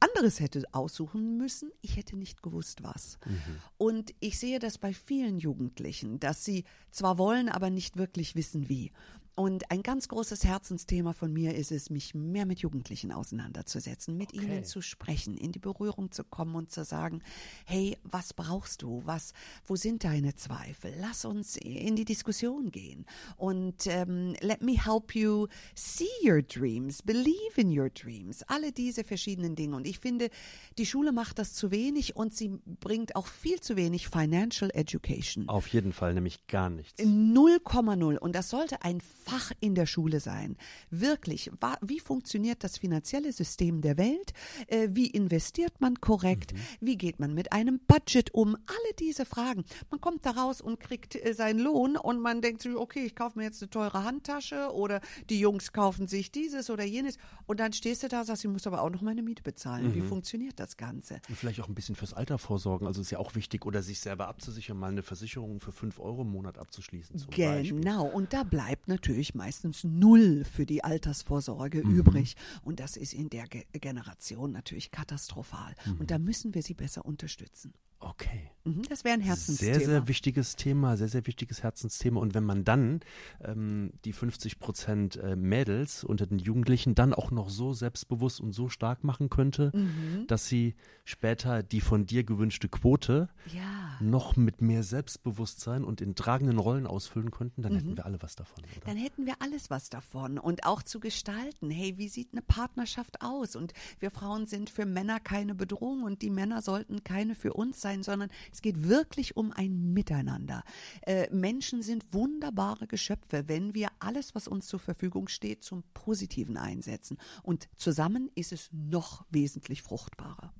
anderes 0.01 0.41
hätte 0.41 0.65
aussuchen 0.73 1.37
müssen, 1.37 1.71
ich 1.83 1.97
hätte 1.97 2.17
nicht 2.17 2.43
gewusst, 2.43 2.83
was. 2.83 3.19
Mhm. 3.27 3.61
Und 3.77 4.15
ich 4.19 4.39
sehe 4.39 4.59
das 4.59 4.79
bei 4.79 4.95
vielen 4.95 5.39
Jugendlichen, 5.39 6.19
dass 6.19 6.45
sie 6.45 6.65
zwar 6.91 7.19
wollen, 7.19 7.49
aber 7.49 7.71
nicht 7.71 7.97
wirklich 7.97 8.35
wissen, 8.35 8.69
wie. 8.69 8.93
Und 9.35 9.71
ein 9.71 9.83
ganz 9.83 10.09
großes 10.09 10.45
Herzensthema 10.45 11.13
von 11.13 11.33
mir 11.33 11.55
ist 11.55 11.73
es, 11.73 11.89
mich 11.89 12.15
mehr 12.15 12.47
mit 12.47 12.61
Jugendlichen 12.61 13.13
auseinanderzusetzen, 13.13 14.17
mit 14.17 14.35
okay. 14.35 14.45
ihnen 14.45 14.65
zu 14.65 14.83
sprechen, 14.83 15.37
in 15.37 15.53
die 15.53 15.59
Berührung 15.59 16.11
zu 16.13 16.25
kommen 16.25 16.55
und 16.55 16.71
zu 16.71 16.85
sagen, 16.85 17.23
hey, 17.65 17.97
was 18.03 18.35
brauchst 18.35 18.83
du? 18.83 19.03
Was, 19.05 19.33
wo 19.67 19.77
sind 19.77 20.05
deine 20.05 20.35
Zweifel? 20.35 20.93
Lass 21.01 21.25
uns 21.25 21.57
in 21.57 21.97
die 21.97 22.05
Diskussion 22.05 22.71
gehen. 22.71 23.07
Und 23.37 23.87
ähm, 23.87 24.35
let 24.41 24.63
me 24.63 24.73
help 24.73 25.15
you 25.15 25.47
see 25.75 26.05
your 26.23 26.43
dreams, 26.43 27.03
believe 27.03 27.57
in 27.57 27.77
your 27.77 27.91
dreams. 27.91 28.43
Alle 28.49 28.73
diese 28.73 29.05
verschiedenen 29.05 29.55
Dinge. 29.55 29.77
Und 29.77 29.87
ich 29.87 30.01
finde, 30.01 30.29
die 30.77 30.87
Schule 30.87 31.13
macht 31.13 31.39
das 31.39 31.55
zu 31.55 31.71
wenig 31.71 32.17
und 32.17 32.35
sie 32.35 32.59
bringt 32.81 33.17
auch 33.17 33.27
viel 33.27 33.61
zu 33.61 33.77
wenig 33.77 34.09
Financial 34.09 34.71
Education. 34.75 35.49
Auf 35.49 35.69
jeden 35.69 35.93
Fall, 35.93 36.15
nämlich 36.15 36.47
gar 36.47 36.69
nichts. 36.69 37.03
0,0. 37.03 38.19
Und 38.19 38.35
das 38.35 38.51
sollte 38.51 38.83
ein 38.83 39.01
Fach 39.31 39.53
in 39.61 39.75
der 39.75 39.87
Schule 39.87 40.21
sein. 40.21 40.57
Wirklich, 40.91 41.51
wie 41.83 42.01
funktioniert 42.01 42.65
das 42.65 42.79
finanzielle 42.79 43.33
System 43.33 43.81
der 43.81 43.97
Welt? 43.97 44.33
Äh, 44.67 44.89
wie 44.93 45.07
investiert 45.07 45.81
man 45.81 46.01
korrekt? 46.01 46.53
Mhm. 46.53 46.59
Wie 46.81 46.97
geht 46.97 47.21
man 47.21 47.35
mit 47.35 47.53
einem 47.53 47.81
Budget 47.87 48.35
um? 48.35 48.55
Alle 48.55 48.95
diese 48.99 49.25
Fragen. 49.25 49.65
Man 49.91 50.01
kommt 50.01 50.27
da 50.27 50.33
raus 50.33 50.61
und 50.61 50.81
kriegt 50.81 51.15
äh, 51.15 51.33
seinen 51.33 51.61
Lohn 51.61 51.97
und 51.97 52.21
man 52.21 52.43
denkt 52.43 52.63
sich, 52.63 52.75
okay, 52.75 53.05
ich 53.05 53.15
kaufe 53.15 53.39
mir 53.39 53.45
jetzt 53.45 53.63
eine 53.63 53.71
teure 53.71 54.05
Handtasche 54.05 54.73
oder 54.73 55.01
die 55.29 55.39
Jungs 55.39 55.73
kaufen 55.73 56.09
sich 56.09 56.33
dieses 56.33 56.71
oder 56.71 56.85
jenes 56.85 57.17
und 57.47 57.61
dann 57.61 57.73
stehst 57.73 58.03
du 58.03 58.09
da 58.09 58.21
und 58.21 58.27
sagst, 58.27 58.45
ich 58.45 58.51
muss 58.51 58.67
aber 58.67 58.83
auch 58.83 58.91
noch 58.91 59.03
meine 59.03 59.23
Miete 59.23 59.43
bezahlen. 59.43 59.89
Mhm. 59.89 59.95
Wie 59.95 60.01
funktioniert 60.03 60.59
das 60.59 60.77
Ganze? 60.77 61.21
Und 61.29 61.37
vielleicht 61.37 61.61
auch 61.61 61.69
ein 61.69 61.75
bisschen 61.75 61.95
fürs 61.95 62.15
Alter 62.15 62.39
vorsorgen. 62.39 62.87
Also 62.87 63.01
ist 63.01 63.11
ja 63.11 63.19
auch 63.19 63.35
wichtig 63.35 63.65
oder 63.67 63.83
sich 63.83 64.01
selber 64.01 64.29
abzusichern, 64.29 64.77
mal 64.77 64.91
eine 64.91 65.03
Versicherung 65.03 65.61
für 65.61 65.73
5 65.73 66.01
Euro 66.01 66.23
im 66.23 66.31
Monat 66.31 66.59
abzuschließen. 66.59 67.15
genau. 67.31 68.05
Beispiel. 68.05 68.17
Und 68.17 68.33
da 68.33 68.43
bleibt 68.43 68.89
natürlich 68.89 69.10
natürlich 69.11 69.35
meistens 69.35 69.83
null 69.83 70.45
für 70.45 70.67
die 70.67 70.85
Altersvorsorge 70.85 71.85
mhm. 71.85 71.99
übrig. 71.99 72.37
Und 72.63 72.79
das 72.79 72.97
ist 72.97 73.13
in 73.13 73.29
der 73.29 73.47
Ge 73.49 73.65
Generation 73.73 74.53
natürlich 74.53 74.93
katastrophal. 74.93 75.75
Mhm. 75.85 75.97
Und 76.01 76.11
da 76.13 76.19
müssen 76.19 76.55
wir 76.55 76.63
sie 76.63 76.75
besser 76.75 77.05
unterstützen. 77.05 77.75
Okay. 77.99 78.51
Mhm, 78.65 78.83
das 78.89 79.05
wäre 79.05 79.15
ein 79.15 79.21
Herzensthema. 79.21 79.75
Sehr, 79.75 79.87
sehr 79.87 80.09
wichtiges 80.09 80.57
Thema, 80.57 80.97
sehr, 80.97 81.09
sehr 81.09 81.27
wichtiges 81.27 81.63
Herzensthema. 81.63 82.19
Und 82.19 82.35
wenn 82.35 82.45
man 82.45 82.65
dann 82.65 83.01
ähm, 83.45 83.93
die 84.07 84.15
50 84.15 84.59
Prozent 84.59 85.17
äh, 85.17 85.37
Mädels 85.37 86.03
unter 86.03 86.27
den 86.27 86.39
Jugendlichen 86.39 86.95
dann 86.95 87.13
auch 87.13 87.31
noch 87.31 87.51
so 87.51 87.75
selbstbewusst 87.75 88.41
und 88.41 88.53
so 88.53 88.71
stark 88.71 89.05
machen 89.05 89.29
könnte, 89.29 89.71
mhm. 89.75 90.27
dass 90.29 90.47
sie 90.47 90.77
später 91.05 91.63
die 91.63 91.83
von 91.83 92.07
dir 92.07 92.25
gewünschte 92.25 92.69
Quote 92.71 93.29
ja. 93.53 93.80
Noch 94.01 94.37
mit 94.37 94.61
mehr 94.61 94.83
Selbstbewusstsein 94.83 95.85
und 95.85 96.01
in 96.01 96.15
tragenden 96.15 96.59
Rollen 96.59 96.87
ausfüllen 96.87 97.31
könnten, 97.31 97.63
dann 97.63 97.73
mhm. 97.73 97.77
hätten 97.77 97.97
wir 97.97 98.07
alle 98.07 98.23
was 98.23 98.37
davon, 98.37 98.65
oder? 98.65 98.87
Dann 98.87 98.97
hätten 98.97 99.27
wir 99.27 99.35
alles 99.41 99.71
was 99.71 99.89
davon. 99.89 100.39
Und 100.39 100.65
auch 100.65 100.83
zu 100.83 101.01
gestalten, 101.01 101.71
hey, 101.71 101.97
wie 101.99 102.09
sieht 102.09 102.33
eine 102.33 102.43
Partnerschaft 102.43 103.23
aus? 103.23 103.57
Und 103.57 103.73
wir 103.99 104.11
Frauen 104.11 104.47
sind 104.47 104.71
für 104.71 104.87
Männer 104.87 105.21
keine 105.21 105.55
Bedrohung 105.55 106.03
und 106.03 106.23
die 106.23 106.31
Männer 106.31 106.63
sollten 106.63 107.05
keine 107.05 107.35
für 107.35 107.53
uns 107.53 107.81
sein 107.81 108.01
sondern 108.03 108.31
es 108.53 108.63
geht 108.63 108.89
wirklich 108.89 109.37
um 109.37 109.53
ein 109.53 109.93
Miteinander. 109.93 110.63
Äh, 111.03 111.33
Menschen 111.33 111.83
sind 111.83 112.05
wunderbare 112.13 112.87
Geschöpfe, 112.87 113.49
wenn 113.49 113.75
wir 113.75 113.89
alles, 113.99 114.35
was 114.35 114.49
uns 114.49 114.67
zur 114.67 114.81
Verfügung 114.81 115.29
steht, 115.29 115.65
zum 115.65 115.83
Positiven 115.95 116.57
einsetzen. 116.57 117.19
Und 117.43 117.69
zusammen 117.77 118.31
ist 118.35 118.53
es 118.53 118.71
noch 118.73 119.25
wesentlich 119.31 119.83
fruchtbarer. 119.83 120.53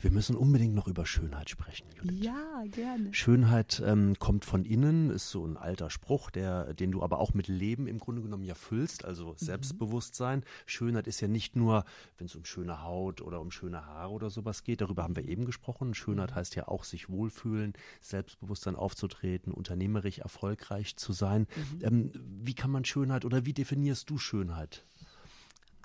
Wir 0.00 0.10
müssen 0.10 0.36
unbedingt 0.36 0.74
noch 0.74 0.86
über 0.86 1.06
Schönheit 1.06 1.50
sprechen. 1.50 1.86
Judith. 1.94 2.24
Ja, 2.24 2.64
gerne. 2.70 3.12
Schönheit 3.12 3.82
ähm, 3.84 4.18
kommt 4.18 4.44
von 4.44 4.64
innen, 4.64 5.10
ist 5.10 5.30
so 5.30 5.44
ein 5.44 5.56
alter 5.56 5.90
Spruch, 5.90 6.30
der, 6.30 6.74
den 6.74 6.92
du 6.92 7.02
aber 7.02 7.18
auch 7.18 7.34
mit 7.34 7.48
Leben 7.48 7.86
im 7.86 7.98
Grunde 7.98 8.22
genommen 8.22 8.44
ja 8.44 8.54
füllst, 8.54 9.04
also 9.04 9.32
mhm. 9.32 9.36
Selbstbewusstsein. 9.36 10.44
Schönheit 10.66 11.06
ist 11.06 11.20
ja 11.20 11.28
nicht 11.28 11.56
nur, 11.56 11.84
wenn 12.16 12.26
es 12.26 12.36
um 12.36 12.44
schöne 12.44 12.82
Haut 12.82 13.20
oder 13.20 13.40
um 13.40 13.50
schöne 13.50 13.86
Haare 13.86 14.12
oder 14.12 14.30
sowas 14.30 14.64
geht, 14.64 14.80
darüber 14.80 15.02
haben 15.02 15.16
wir 15.16 15.28
eben 15.28 15.44
gesprochen. 15.44 15.94
Schönheit 15.94 16.30
mhm. 16.30 16.34
heißt 16.36 16.54
ja 16.54 16.68
auch 16.68 16.84
sich 16.84 17.08
wohlfühlen, 17.08 17.72
Selbstbewusstsein 18.00 18.76
aufzutreten, 18.76 19.52
unternehmerisch 19.52 20.18
erfolgreich 20.18 20.96
zu 20.96 21.12
sein. 21.12 21.46
Mhm. 21.56 21.84
Ähm, 21.84 22.12
wie 22.14 22.54
kann 22.54 22.70
man 22.70 22.84
Schönheit 22.84 23.24
oder 23.24 23.44
wie 23.44 23.52
definierst 23.52 24.08
du 24.10 24.18
Schönheit? 24.18 24.84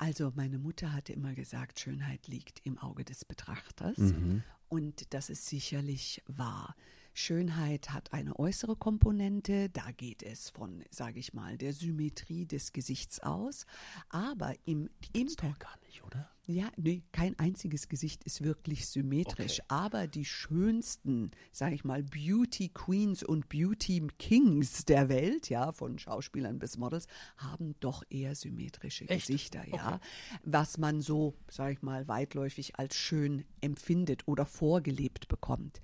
Also 0.04 0.34
meine 0.36 0.60
Mutter 0.60 0.92
hatte 0.92 1.14
immer 1.14 1.34
gesagt, 1.34 1.80
Schönheit 1.80 2.28
liegt 2.28 2.60
im 2.66 2.78
Auge 2.78 3.06
des 3.06 3.24
Betrachters. 3.24 3.98
Mhm. 3.98 4.44
Und 4.68 5.14
das 5.14 5.30
ist 5.30 5.46
sicherlich 5.46 6.22
wahr. 6.28 6.76
Schönheit 7.14 7.92
hat 7.92 8.12
eine 8.12 8.38
äußere 8.38 8.76
Komponente, 8.76 9.70
da 9.70 9.92
geht 9.92 10.22
es 10.22 10.50
von, 10.50 10.84
sage 10.90 11.22
ich 11.22 11.34
mal, 11.34 11.58
der 11.58 11.72
Symmetrie 11.72 12.46
des 12.46 12.74
Gesichts 12.74 13.22
aus, 13.22 13.66
aber 14.10 14.54
im 14.66 14.90
Impact 15.14 15.62
gar 15.62 15.80
nicht, 15.86 16.04
oder? 16.04 16.30
Ja, 16.46 16.70
nee, 16.76 17.04
kein 17.14 17.40
einziges 17.40 17.88
Gesicht 17.88 18.26
ist 18.26 18.44
wirklich 18.44 18.88
symmetrisch, 18.88 19.60
okay. 19.62 19.68
aber 19.70 20.08
die 20.08 20.26
schönsten, 20.26 21.32
sage 21.54 21.74
ich 21.74 21.86
mal, 21.86 22.04
Beauty 22.04 22.68
Queens 22.68 23.24
und 23.24 23.48
Beauty 23.48 24.06
Kings 24.20 24.84
der 24.84 25.08
Welt, 25.08 25.50
ja, 25.50 25.72
von 25.72 25.98
Schauspielern 25.98 26.60
bis 26.60 26.78
Models, 26.78 27.08
haben 27.38 27.76
doch 27.80 28.04
eher 28.10 28.36
symmetrische 28.36 29.08
Echt? 29.08 29.28
Gesichter, 29.28 29.66
ja, 29.70 29.96
okay. 29.96 30.40
was 30.44 30.78
man 30.78 31.00
so, 31.00 31.34
sage 31.50 31.74
ich 31.74 31.82
mal, 31.82 32.10
weitläufig 32.10 32.78
als 32.78 32.96
schön 32.98 33.46
empfindet 33.62 34.28
oder 34.28 34.46
vorgelebt 34.46 35.30
bekommt. 35.30 35.80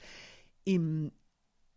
Im 0.66 1.14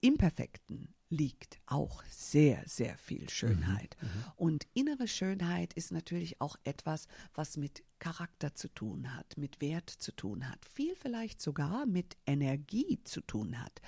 Imperfekten 0.01 0.93
liegt 1.13 1.61
auch 1.67 2.03
sehr, 2.09 2.63
sehr 2.67 2.97
viel 2.97 3.29
Schönheit. 3.29 3.97
Mhm, 4.01 4.09
mhm, 4.09 4.25
und 4.37 4.67
innere 4.73 5.07
Schönheit 5.07 5.75
ist 5.75 5.93
natürlich 5.93 6.41
auch 6.41 6.57
etwas, 6.65 7.07
was 7.35 7.59
mit 7.59 7.85
Charakter 7.99 8.55
zu 8.55 8.69
tun 8.69 9.15
hat, 9.15 9.37
mit 9.37 9.61
Wert 9.61 9.91
zu 9.91 10.11
tun 10.13 10.49
hat, 10.49 10.65
viel 10.65 10.97
vielleicht 10.97 11.41
sogar 11.41 11.85
mit 11.85 12.17
Energie 12.27 12.99
zu 13.05 13.21
tun 13.21 13.61
hat. 13.61 13.83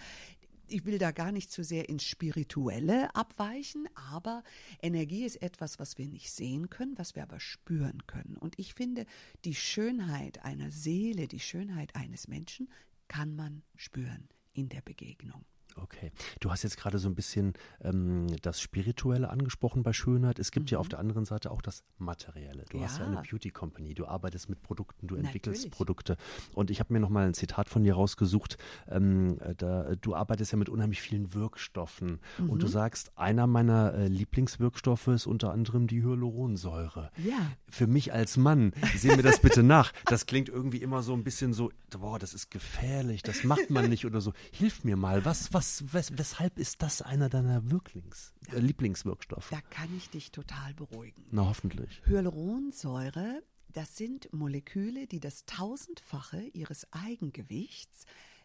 Ich 0.69 0.85
will 0.85 0.99
da 0.99 1.13
gar 1.13 1.33
nicht 1.33 1.51
zu 1.51 1.65
sehr 1.65 1.89
ins 1.89 2.05
Spirituelle 2.05 3.15
abweichen, 3.15 3.89
aber 3.95 4.43
Energie 4.83 5.25
ist 5.25 5.41
etwas, 5.43 5.79
was 5.79 5.97
wir 5.97 6.07
nicht 6.07 6.31
sehen 6.31 6.69
können, 6.69 6.99
was 6.99 7.15
wir 7.17 7.23
aber 7.23 7.41
spüren 7.41 8.07
können. 8.07 8.37
Und 8.37 8.59
ich 8.59 8.75
finde, 8.75 9.07
die 9.47 9.55
Schönheit 9.55 10.45
einer 10.45 10.71
Seele, 10.71 11.27
die 11.27 11.41
Schönheit 11.41 11.97
eines 11.97 12.29
Menschen 12.29 12.69
kann 13.09 13.35
man 13.35 13.63
spüren 13.77 14.29
in 14.53 14.69
der 14.69 14.83
Begegnung. 14.83 15.45
Okay. 15.77 16.13
Du 16.41 16.51
hast 16.51 16.63
jetzt 16.63 16.77
gerade 16.77 16.99
so 16.99 17.09
ein 17.09 17.15
bisschen 17.15 17.55
ähm, 17.83 18.27
das 18.43 18.61
Spirituelle 18.61 19.31
angesprochen 19.31 19.83
bei 19.83 19.93
Schönheit. 19.93 20.39
Es 20.39 20.51
gibt 20.51 20.71
mhm. 20.71 20.75
ja 20.75 20.79
auf 20.79 20.89
der 20.89 20.99
anderen 20.99 21.25
Seite 21.25 21.51
auch 21.51 21.63
das 21.63 21.83
Materielle. 21.99 22.65
Du 22.71 22.79
ja. 22.79 22.85
hast 22.85 22.99
ja 22.99 23.07
eine 23.07 23.23
Beauty 23.23 23.51
Company, 23.51 23.95
du 23.95 24.07
arbeitest 24.07 24.49
mit 24.49 24.63
Produkten, 24.63 25.07
du 25.07 25.17
entwickelst 25.17 25.63
Natürlich. 25.63 25.77
Produkte. 25.77 26.17
Und 26.55 26.71
ich 26.71 26.81
habe 26.81 26.93
mir 26.93 27.01
nochmal 27.01 27.27
ein 27.27 27.35
Zitat 27.35 27.69
von 27.69 27.83
dir 27.85 27.95
rausgesucht. 27.95 28.57
Ähm, 28.89 29.39
da, 29.57 29.95
du 29.97 30.15
arbeitest 30.15 30.53
ja 30.53 30.59
mit 30.59 30.69
unheimlich 30.69 31.01
vielen 31.01 31.35
Wirkstoffen. 31.35 32.21
Mhm. 32.39 32.51
Und 32.51 32.63
du 32.63 32.67
mhm. 32.67 32.73
sagst, 32.73 33.17
einer 33.17 33.47
meiner 33.47 33.95
äh, 33.95 34.09
Lieblingswirkstoffe 34.09 35.09
ist 35.09 35.27
unter 35.27 35.53
anderem 35.53 35.87
die 35.87 36.03
Hyaluronsäure. 36.03 37.11
Ja. 37.17 37.53
Für 37.69 37.87
mich 37.87 38.13
als 38.13 38.37
Mann, 38.37 38.73
seh 38.97 39.17
mir 39.17 39.23
das 39.23 39.41
bitte 39.41 39.63
nach. 39.63 39.93
Das 40.07 40.27
klingt 40.27 40.49
irgendwie 40.49 40.79
immer 40.79 41.03
so 41.03 41.15
ein 41.15 41.25
bisschen 41.25 41.53
so, 41.53 41.73
boah, 41.91 42.19
das 42.19 42.35
ist 42.35 42.51
gefährlich, 42.51 43.23
das 43.23 43.45
macht 43.45 43.71
man 43.71 43.89
nicht 43.89 44.07
oder 44.07 44.21
so. 44.21 44.33
Hilf 44.53 44.85
mir 44.85 44.97
mal, 44.97 45.25
was, 45.25 45.53
was 45.53 45.64
was, 45.65 45.93
wes, 45.93 46.19
weshalb 46.19 46.59
ist 46.59 46.83
das 46.83 47.01
einer 47.03 47.29
deiner 47.29 47.71
Wirklings, 47.71 48.33
äh, 48.53 48.59
Lieblingswirkstoffe? 48.59 49.49
Da 49.51 49.61
kann 49.71 49.89
ich 49.97 50.11
dich 50.11 50.31
total 50.31 50.75
beruhigen. 50.75 51.25
Na, 51.31 51.47
hoffentlich. 51.47 52.03
Hyaluronsäure 52.07 53.43
Das 53.73 53.97
sind 53.97 54.33
Moleküle, 54.33 55.07
die 55.07 55.21
das 55.21 55.47
tausendfache 55.47 56.43
ihres 56.53 56.87
Eigengewichts 56.93 58.05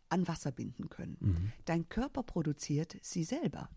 an 0.10 0.28
Wasser 0.28 0.52
binden 0.52 0.90
können. 0.90 1.54
Dein 1.66 1.88
Körper 1.90 2.24
produziert 2.24 2.98
sie 3.02 3.24
selber. 3.24 3.70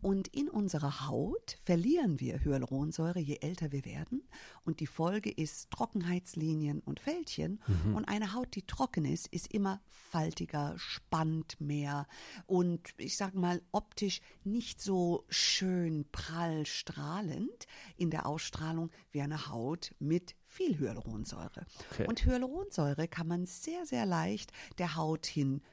Und 0.00 0.28
in 0.28 0.48
unserer 0.48 1.08
Haut 1.08 1.58
verlieren 1.62 2.20
wir 2.20 2.44
Hyaluronsäure, 2.44 3.18
je 3.18 3.38
älter 3.40 3.72
wir 3.72 3.84
werden. 3.84 4.22
Und 4.64 4.80
die 4.80 4.86
Folge 4.86 5.30
ist 5.30 5.70
Trockenheitslinien 5.70 6.80
und 6.80 7.00
Fältchen. 7.00 7.60
Und 7.94 8.06
eine 8.06 8.32
Haut, 8.32 8.54
die 8.54 8.62
trocken 8.62 9.04
ist, 9.04 9.26
ist 9.28 9.52
immer 9.52 9.80
faltiger, 9.88 10.74
spannt 10.76 11.58
mehr 11.58 12.06
und 12.46 12.80
ich 12.98 13.16
sage 13.16 13.38
mal 13.38 13.62
optisch 13.72 14.20
nicht 14.44 14.80
so 14.82 15.24
schön 15.30 16.04
prall 16.12 16.66
strahlend 16.66 17.66
in 17.96 18.10
der 18.10 18.26
Ausstrahlung 18.26 18.90
wie 19.10 19.22
eine 19.22 19.48
Haut 19.48 19.94
mit 19.98 20.34
viel 20.44 20.78
Hyaluronsäure. 20.78 21.64
Okay. 21.92 22.06
Und 22.06 22.26
Hyaluronsäure 22.26 23.08
kann 23.08 23.26
man 23.26 23.46
sehr, 23.46 23.86
sehr 23.86 24.04
leicht 24.04 24.52
der 24.76 24.96
Haut 24.96 25.26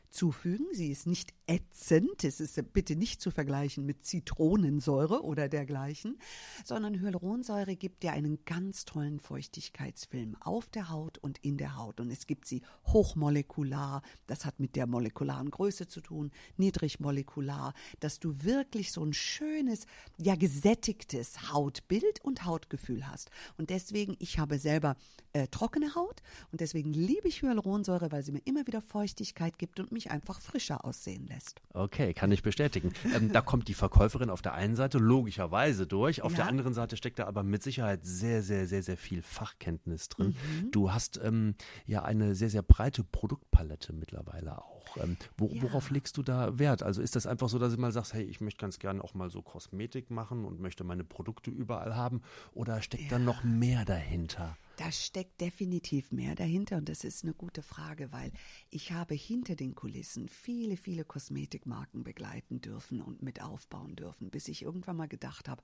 hinzufügen. 0.10 0.66
Sie 0.74 0.92
ist 0.92 1.08
nicht 1.08 1.34
ätzend, 1.48 2.24
es 2.24 2.40
ist 2.40 2.60
bitte 2.74 2.96
nicht 2.96 3.22
zu 3.22 3.32
vergleichen 3.32 3.86
mit 3.86 4.06
Zitronensäure 4.06 5.24
oder 5.24 5.50
dergleichen, 5.50 6.20
sondern 6.64 7.00
Hyaluronsäure 7.00 7.76
gibt 7.76 8.04
ja 8.04 8.12
einen 8.12 8.44
ganz 8.46 8.86
tollen 8.86 9.20
Feuchtigkeitsfilm 9.20 10.36
auf 10.42 10.70
der 10.70 10.90
Haut 10.90 11.18
und 11.20 11.40
in 11.40 11.58
der 11.58 11.76
Haut. 11.76 12.00
Und 12.00 12.12
es 12.12 12.28
gibt 12.28 12.48
sie 12.48 12.62
hochmolekular, 12.88 14.04
das 14.28 14.46
hat 14.46 14.60
mit 14.60 14.76
der 14.76 14.86
molekularen 14.86 15.50
Größe 15.50 15.88
zu 15.88 16.02
tun, 16.02 16.32
niedrigmolekular, 16.58 17.74
dass 18.00 18.20
du 18.20 18.44
wirklich 18.44 18.92
so 18.92 19.04
ein 19.04 19.14
schönes, 19.14 19.86
ja 20.18 20.36
gesättigtes 20.36 21.52
Hautbild 21.52 22.24
und 22.24 22.46
Hautgefühl 22.46 23.08
hast. 23.08 23.32
Und 23.58 23.72
deswegen, 23.72 24.16
ich 24.20 24.38
habe 24.38 24.60
selber 24.60 24.98
äh, 25.34 25.48
trockene 25.48 25.96
Haut 25.96 26.22
und 26.52 26.62
deswegen 26.62 26.94
liebe 26.94 27.28
ich 27.28 27.42
Hyaluronsäure, 27.42 28.12
weil 28.12 28.24
sie 28.24 28.32
mir 28.32 28.42
immer 28.46 28.68
wieder 28.68 28.82
Feuchtigkeit 28.82 29.58
gibt 29.58 29.80
und 29.80 29.92
mich 29.92 29.99
einfach 30.12 30.40
frischer 30.42 30.86
aussehen 30.86 31.28
lässt. 31.28 31.62
Okay, 31.74 32.14
kann 32.14 32.32
ich 32.32 32.42
bestätigen. 32.44 32.94
Ähm, 33.16 33.32
da 33.32 33.42
kommt 33.42 33.68
die 33.68 33.74
Verkäuferin 33.74 34.30
auf 34.30 34.42
der 34.42 34.54
einen 34.54 34.76
Seite 34.76 34.98
logischerweise 34.98 35.86
durch, 35.88 36.22
auf 36.22 36.32
Ja. 36.32 36.38
der 36.38 36.48
anderen 36.48 36.74
Seite 36.74 36.98
steckt 36.98 37.20
da 37.20 37.28
aber 37.28 37.44
mit 37.44 37.62
Sicherheit 37.64 38.00
sehr, 38.04 38.42
sehr, 38.42 38.68
sehr, 38.68 38.82
sehr 38.84 38.98
viel 38.98 39.22
Fachkenntnis 39.22 40.10
drin. 40.10 40.36
Mhm. 40.62 40.72
Du 40.72 40.92
hast 40.94 41.20
ähm, 41.24 41.56
ja 41.86 42.04
eine 42.04 42.36
sehr, 42.36 42.50
sehr 42.50 42.64
breite 42.64 43.04
Produktpalette 43.04 43.94
mittlerweile 43.94 44.58
auch. 44.58 44.79
Ähm, 44.98 45.18
wo, 45.38 45.48
Ja. 45.48 45.64
Worauf 45.64 45.90
legst 45.90 46.18
du 46.18 46.24
da 46.24 46.58
Wert? 46.60 46.84
Also 46.84 47.02
ist 47.02 47.16
das 47.16 47.28
einfach 47.28 47.50
so, 47.50 47.60
dass 47.60 47.74
du 47.74 47.80
mal 47.80 47.92
sagst, 47.92 48.14
hey, 48.14 48.24
ich 48.24 48.42
möchte 48.42 48.60
ganz 48.60 48.80
gerne 48.80 49.04
auch 49.04 49.14
mal 49.14 49.30
so 49.30 49.42
Kosmetik 49.42 50.10
machen 50.10 50.46
und 50.46 50.60
möchte 50.60 50.84
meine 50.84 51.04
Produkte 51.04 51.52
überall 51.52 51.96
haben? 51.96 52.22
Oder 52.54 52.82
steckt 52.82 53.12
da 53.12 53.20
noch 53.20 53.44
mehr 53.44 53.86
dahinter? 53.86 54.58
Da 54.80 54.94
steckt 54.94 55.42
definitiv 55.42 56.14
mehr 56.14 56.36
dahinter 56.36 56.78
und 56.78 56.88
das 56.88 57.04
ist 57.04 57.26
eine 57.26 57.34
gute 57.34 57.62
Frage, 57.62 58.14
weil 58.14 58.32
ich 58.70 58.94
habe 58.94 59.14
hinter 59.14 59.58
den 59.58 59.76
Kulissen 59.76 60.30
viele, 60.30 60.78
viele 60.78 61.04
Kosmetikmarken 61.04 62.06
begleiten 62.06 62.62
dürfen 62.62 63.02
und 63.02 63.22
mit 63.22 63.42
aufbauen 63.42 63.98
dürfen, 63.98 64.30
bis 64.30 64.48
ich 64.48 64.62
irgendwann 64.62 64.96
mal 64.96 65.10
gedacht 65.10 65.50
habe, 65.50 65.62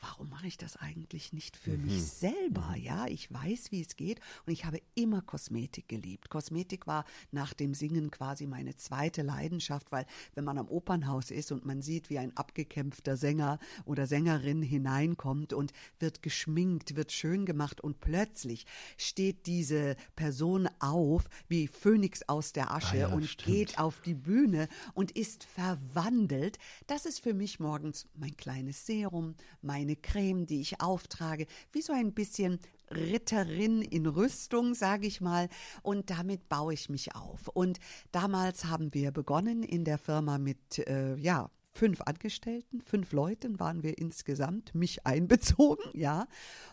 warum 0.00 0.30
mache 0.30 0.46
ich 0.46 0.56
das 0.56 0.78
eigentlich 0.78 1.34
nicht 1.34 1.58
für 1.58 1.76
mich 1.76 2.04
selber? 2.04 2.74
Ja, 2.78 3.06
ich 3.06 3.30
weiß, 3.30 3.70
wie 3.70 3.82
es 3.82 3.96
geht 3.96 4.20
und 4.46 4.54
ich 4.54 4.64
habe 4.64 4.80
immer 4.94 5.20
Kosmetik 5.20 5.86
geliebt. 5.86 6.30
Kosmetik 6.30 6.86
war 6.86 7.04
nach 7.32 7.52
dem 7.52 7.74
Singen 7.74 8.10
quasi 8.10 8.46
meine 8.64 8.76
zweite 8.76 9.22
Leidenschaft, 9.22 9.92
weil 9.92 10.06
wenn 10.34 10.44
man 10.44 10.56
am 10.56 10.68
Opernhaus 10.68 11.30
ist 11.30 11.52
und 11.52 11.66
man 11.66 11.82
sieht, 11.82 12.08
wie 12.08 12.18
ein 12.18 12.34
abgekämpfter 12.34 13.16
Sänger 13.16 13.58
oder 13.84 14.06
Sängerin 14.06 14.62
hineinkommt 14.62 15.52
und 15.52 15.72
wird 15.98 16.22
geschminkt, 16.22 16.96
wird 16.96 17.12
schön 17.12 17.44
gemacht 17.44 17.82
und 17.82 18.00
plötzlich 18.00 18.64
steht 18.96 19.46
diese 19.46 19.96
Person 20.16 20.68
auf 20.78 21.28
wie 21.48 21.68
Phönix 21.68 22.22
aus 22.26 22.52
der 22.52 22.72
Asche 22.72 22.94
Ah 22.94 23.08
ja, 23.08 23.08
und 23.08 23.26
stimmt. 23.26 23.54
geht 23.54 23.78
auf 23.78 24.00
die 24.00 24.14
Bühne 24.14 24.68
und 24.94 25.10
ist 25.10 25.44
verwandelt. 25.44 26.58
Das 26.86 27.04
ist 27.04 27.20
für 27.20 27.34
mich 27.34 27.60
morgens 27.60 28.06
mein 28.14 28.34
kleines 28.36 28.86
Serum, 28.86 29.34
meine 29.60 29.94
Creme, 29.94 30.46
die 30.46 30.62
ich 30.62 30.80
auftrage, 30.80 31.46
wie 31.72 31.82
so 31.82 31.92
ein 31.92 32.14
bisschen 32.14 32.60
Ritterin 32.96 33.82
in 33.82 34.06
Rüstung, 34.06 34.74
sage 34.74 35.06
ich 35.06 35.20
mal. 35.20 35.48
Und 35.82 36.10
damit 36.10 36.48
baue 36.48 36.74
ich 36.74 36.88
mich 36.88 37.14
auf. 37.14 37.48
Und 37.48 37.78
damals 38.12 38.66
haben 38.66 38.92
wir 38.94 39.10
begonnen 39.10 39.62
in 39.62 39.84
der 39.84 39.98
Firma 39.98 40.38
mit, 40.38 40.78
äh, 40.78 41.16
ja, 41.16 41.50
fünf 41.74 42.00
Angestellten, 42.02 42.80
fünf 42.82 43.12
Leuten 43.12 43.58
waren 43.58 43.82
wir 43.82 43.98
insgesamt, 43.98 44.74
mich 44.74 45.04
einbezogen, 45.06 45.82
ja, 45.92 46.26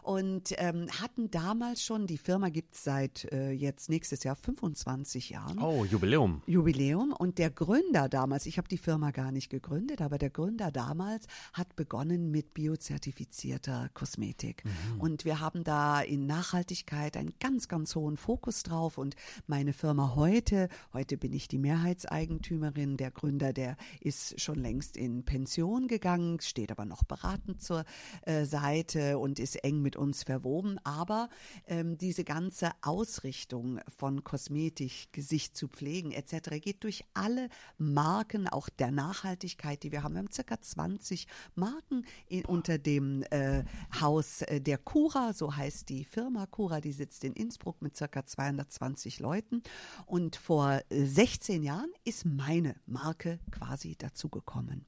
und 0.03 0.53
ähm, 0.57 0.87
hatten 1.01 1.31
damals 1.31 1.83
schon, 1.83 2.05
die 2.05 2.19
Firma 2.19 2.49
gibt 2.49 2.75
es 2.75 2.83
seit 2.83 3.25
äh, 3.31 3.51
jetzt 3.51 3.89
nächstes 3.89 4.23
Jahr 4.23 4.35
25 4.35 5.31
Jahren. 5.31 5.59
Oh, 5.59 5.85
Jubiläum. 5.85 6.43
Jubiläum 6.45 7.13
und 7.17 7.39
der 7.39 7.49
Gründer 7.49 8.09
damals, 8.09 8.45
ich 8.45 8.57
habe 8.57 8.67
die 8.67 8.77
Firma 8.77 9.09
gar 9.11 9.31
nicht 9.31 9.49
gegründet, 9.49 10.01
aber 10.01 10.19
der 10.19 10.29
Gründer 10.29 10.71
damals 10.71 11.25
hat 11.53 11.75
begonnen 11.75 12.29
mit 12.29 12.53
biozertifizierter 12.53 13.89
Kosmetik. 13.93 14.63
Und 14.99 15.25
wir 15.25 15.39
haben 15.39 15.63
da 15.63 16.01
in 16.01 16.27
Nachhaltigkeit 16.27 17.17
einen 17.17 17.33
ganz, 17.39 17.67
ganz 17.67 17.95
hohen 17.95 18.17
Fokus 18.17 18.63
drauf 18.63 18.99
und 18.99 19.15
meine 19.47 19.73
Firma 19.73 20.15
heute, 20.15 20.69
heute 20.93 21.17
bin 21.17 21.33
ich 21.33 21.47
die 21.47 21.57
Mehrheitseigentümerin, 21.57 22.97
der 22.97 23.09
Gründer, 23.09 23.51
der 23.51 23.77
ist 23.99 24.39
schon 24.39 24.59
längst 24.59 24.90
in 24.97 25.23
Pension 25.23 25.87
gegangen, 25.87 26.39
steht 26.41 26.71
aber 26.71 26.85
noch 26.85 27.03
beratend 27.03 27.61
zur 27.61 27.85
äh, 28.23 28.45
Seite 28.45 29.17
und 29.17 29.39
ist 29.39 29.55
eng 29.63 29.81
mit 29.81 29.95
uns 29.95 30.23
verwoben, 30.23 30.79
aber 30.83 31.29
ähm, 31.67 31.97
diese 31.97 32.23
ganze 32.23 32.71
Ausrichtung 32.81 33.79
von 33.87 34.23
Kosmetik, 34.23 35.11
Gesicht 35.11 35.55
zu 35.55 35.67
pflegen 35.67 36.11
etc. 36.11 36.61
geht 36.61 36.83
durch 36.83 37.03
alle 37.13 37.49
Marken, 37.77 38.47
auch 38.47 38.69
der 38.69 38.91
Nachhaltigkeit, 38.91 39.83
die 39.83 39.91
wir 39.91 40.03
haben. 40.03 40.13
Wir 40.13 40.19
haben 40.19 40.31
circa 40.31 40.59
20 40.59 41.27
Marken 41.55 42.05
in, 42.27 42.45
unter 42.45 42.77
dem 42.77 43.23
äh, 43.31 43.63
Haus 43.99 44.41
äh, 44.43 44.59
der 44.61 44.77
Cura, 44.77 45.33
so 45.33 45.55
heißt 45.55 45.89
die 45.89 46.03
Firma 46.03 46.45
Cura, 46.45 46.81
die 46.81 46.91
sitzt 46.91 47.23
in 47.23 47.33
Innsbruck 47.33 47.81
mit 47.81 47.95
circa 47.95 48.25
220 48.25 49.19
Leuten. 49.19 49.63
Und 50.05 50.35
vor 50.35 50.81
äh, 50.89 51.05
16 51.05 51.63
Jahren 51.63 51.91
ist 52.03 52.25
meine 52.25 52.75
Marke 52.85 53.39
quasi 53.51 53.95
dazugekommen 53.95 54.80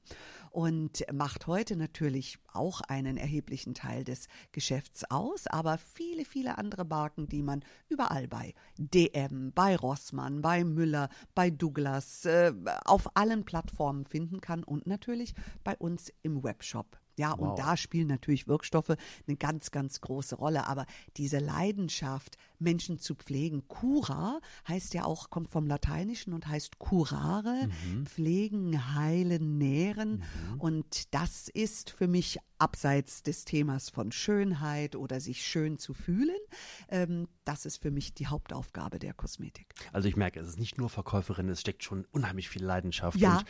und 0.50 1.04
macht 1.12 1.48
heute 1.48 1.74
natürlich 1.74 2.38
auch 2.52 2.80
einen 2.82 3.16
erheblichen 3.16 3.74
Teil 3.74 4.04
des 4.04 4.28
Geschäfts 4.52 5.02
aus, 5.10 5.48
aber 5.48 5.78
viele, 5.78 6.24
viele 6.24 6.58
andere 6.58 6.84
Marken, 6.84 7.26
die 7.28 7.42
man 7.42 7.64
überall 7.88 8.28
bei 8.28 8.54
DM, 8.78 9.50
bei 9.52 9.74
Rossmann, 9.74 10.42
bei 10.42 10.62
Müller, 10.62 11.08
bei 11.34 11.50
Douglas, 11.50 12.24
äh, 12.24 12.52
auf 12.84 13.16
allen 13.16 13.44
Plattformen 13.44 14.04
finden 14.04 14.40
kann 14.40 14.62
und 14.62 14.86
natürlich 14.86 15.34
bei 15.64 15.76
uns 15.76 16.12
im 16.22 16.44
Webshop. 16.44 17.00
Ja, 17.18 17.32
und 17.32 17.50
Wow. 17.50 17.58
da 17.58 17.76
spielen 17.76 18.08
natürlich 18.08 18.48
Wirkstoffe 18.48 18.94
eine 19.26 19.36
ganz, 19.36 19.70
ganz 19.70 20.00
große 20.00 20.34
Rolle. 20.36 20.66
Aber 20.66 20.86
diese 21.16 21.38
Leidenschaft, 21.38 22.36
Menschen 22.58 22.98
zu 22.98 23.14
pflegen, 23.14 23.68
cura 23.68 24.40
heißt 24.68 24.94
ja 24.94 25.04
auch, 25.04 25.30
kommt 25.30 25.50
vom 25.50 25.66
Lateinischen 25.66 26.32
und 26.32 26.46
heißt 26.46 26.78
curare, 26.78 27.68
pflegen, 28.04 28.94
heilen, 28.94 29.58
nähren. 29.58 30.22
Und 30.58 31.14
das 31.14 31.48
ist 31.48 31.90
für 31.90 32.06
mich 32.08 32.38
abseits 32.58 33.22
des 33.22 33.44
Themas 33.44 33.90
von 33.90 34.12
Schönheit 34.12 34.96
oder 34.96 35.20
sich 35.20 35.44
schön 35.46 35.78
zu 35.78 35.92
fühlen, 35.92 36.38
ähm, 36.88 37.28
das 37.44 37.66
ist 37.66 37.82
für 37.82 37.90
mich 37.90 38.14
die 38.14 38.26
Hauptaufgabe 38.28 38.98
der 38.98 39.12
Kosmetik. 39.12 39.74
Also 39.92 40.08
ich 40.08 40.16
merke, 40.16 40.40
es 40.40 40.48
ist 40.48 40.58
nicht 40.58 40.78
nur 40.78 40.88
Verkäuferin, 40.88 41.48
es 41.48 41.60
steckt 41.60 41.84
schon 41.84 42.06
unheimlich 42.12 42.48
viel 42.48 42.64
Leidenschaft 42.64 43.18
Ja. 43.18 43.38
und 43.38 43.44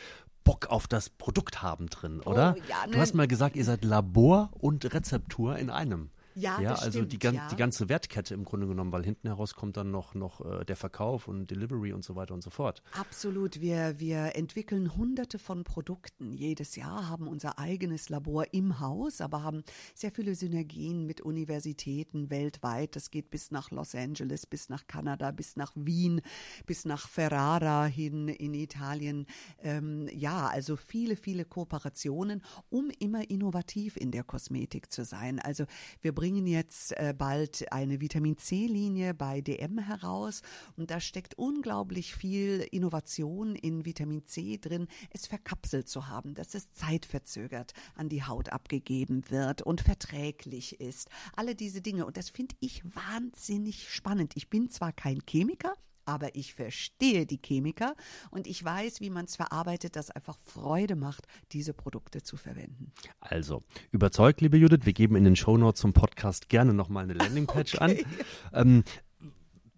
Bock 0.45 0.67
auf 0.67 0.87
das 0.87 1.09
Produkt 1.09 1.61
haben 1.61 1.87
drin, 1.87 2.21
oder? 2.21 2.55
ja, 2.69 2.85
du 2.85 2.91
ne- 2.91 2.99
hast 2.99 3.13
mal 3.15 3.27
gesagt, 3.27 3.57
ihr 3.57 3.65
seid 3.65 3.83
Labor 3.83 4.51
und 4.53 4.93
Rezeptur 4.93 5.57
in 5.57 5.69
einem. 5.69 6.11
Ja, 6.35 6.59
ja 6.59 6.75
also 6.75 7.03
die, 7.03 7.15
stimmt, 7.15 7.19
gan 7.21 7.35
ja. 7.35 7.47
die 7.47 7.55
ganze 7.55 7.87
Wertkette 7.87 8.33
im 8.33 8.43
Grunde 8.43 8.67
genommen, 8.67 8.91
weil 8.91 9.05
hinten 9.05 9.27
heraus 9.27 9.55
kommt 9.55 9.77
dann 9.77 9.89
noch, 9.89 10.13
noch 10.15 10.41
äh, 10.41 10.65
der 10.65 10.75
Verkauf 10.75 11.29
und 11.29 11.49
Delivery 11.49 11.93
und 11.93 12.03
so 12.03 12.15
weiter 12.15 12.33
und 12.33 12.43
so 12.43 12.49
fort. 12.49 12.83
Absolut. 12.91 13.61
Wir, 13.61 13.99
wir 13.99 14.35
entwickeln 14.35 14.95
hunderte 14.95 15.39
von 15.39 15.63
Produkten 15.63 16.33
jedes 16.33 16.75
Jahr, 16.75 17.07
haben 17.07 17.27
unser 17.27 17.57
eigenes 17.57 18.09
Labor 18.09 18.53
im 18.53 18.81
Haus, 18.81 19.21
aber 19.21 19.43
haben 19.43 19.63
sehr 19.93 20.11
viele 20.11 20.35
Synergien 20.35 21.05
mit 21.05 21.21
Universitäten 21.21 22.29
weltweit. 22.29 22.97
Das 22.97 23.11
geht 23.11 23.29
bis 23.29 23.51
nach 23.51 23.71
Los 23.71 23.95
Angeles, 23.95 24.45
bis 24.45 24.67
nach 24.67 24.87
Kanada, 24.87 25.31
bis 25.31 25.55
nach 25.55 25.71
Wien, 25.75 26.21
bis 26.65 26.83
nach 26.83 27.07
Ferrara 27.07 27.85
hin 27.85 28.27
in 28.27 28.53
Italien. 28.53 29.25
Ähm, 29.59 30.09
ja, 30.11 30.47
also 30.47 30.75
viele, 30.75 31.15
viele 31.15 31.45
Kooperationen, 31.45 32.43
um 32.69 32.91
immer 32.99 33.29
innovativ 33.29 33.95
in 33.95 34.11
der 34.11 34.25
Kosmetik 34.25 34.91
zu 34.91 35.05
sein. 35.05 35.39
Also 35.39 35.65
wir 36.01 36.13
bringen 36.13 36.24
bringen 36.25 36.47
jetzt 36.47 36.91
äh, 36.93 37.13
bald 37.15 37.71
eine 37.71 38.01
Vitamin 38.01 38.35
C-Linie 38.35 39.13
bei 39.13 39.41
DM 39.41 39.77
heraus 39.77 40.41
und 40.75 40.89
da 40.89 40.99
steckt 40.99 41.37
unglaublich 41.37 42.15
viel 42.15 42.61
Innovation 42.71 43.53
in 43.53 43.85
Vitamin 43.85 44.25
C 44.25 44.57
drin, 44.57 44.87
es 45.11 45.27
verkapselt 45.27 45.87
zu 45.87 46.07
haben, 46.07 46.33
dass 46.33 46.55
es 46.55 46.71
zeitverzögert 46.71 47.73
an 47.93 48.09
die 48.09 48.23
Haut 48.23 48.49
abgegeben 48.49 49.21
wird 49.29 49.61
und 49.61 49.81
verträglich 49.81 50.81
ist. 50.81 51.09
Alle 51.35 51.53
diese 51.53 51.83
Dinge 51.83 52.07
und 52.07 52.17
das 52.17 52.31
finde 52.31 52.55
ich 52.59 52.81
wahnsinnig 52.83 53.93
spannend. 53.93 54.33
Ich 54.35 54.49
bin 54.49 54.71
zwar 54.71 54.93
kein 54.93 55.19
Chemiker, 55.29 55.75
aber 56.05 56.35
ich 56.35 56.53
verstehe 56.53 57.25
die 57.25 57.39
Chemiker 57.43 57.95
und 58.31 58.47
ich 58.47 58.63
weiß, 58.63 59.01
wie 59.01 59.09
man 59.09 59.25
es 59.25 59.35
verarbeitet, 59.35 59.95
das 59.95 60.11
einfach 60.11 60.37
Freude 60.37 60.95
macht, 60.95 61.27
diese 61.51 61.73
Produkte 61.73 62.21
zu 62.21 62.37
verwenden. 62.37 62.91
Also, 63.19 63.63
überzeugt, 63.91 64.41
liebe 64.41 64.57
Judith, 64.57 64.85
wir 64.85 64.93
geben 64.93 65.15
in 65.15 65.23
den 65.23 65.35
Shownotes 65.35 65.81
zum 65.81 65.93
Podcast 65.93 66.49
gerne 66.49 66.73
nochmal 66.73 67.03
eine 67.03 67.13
Landingpage 67.13 67.75
okay. 67.81 68.05
an. 68.53 68.65
Ähm, 68.65 68.83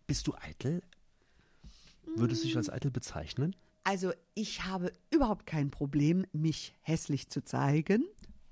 bist 0.06 0.28
du 0.28 0.36
eitel? 0.36 0.82
Würdest 2.16 2.44
du 2.44 2.48
dich 2.48 2.58
als 2.58 2.70
eitel 2.70 2.92
bezeichnen? 2.92 3.56
Also, 3.84 4.12
ich 4.34 4.66
habe 4.66 4.92
überhaupt 5.12 5.46
kein 5.46 5.72
Problem, 5.72 6.26
mich 6.34 6.74
hässlich 6.82 7.30
zu 7.30 7.44
zeigen 7.44 8.04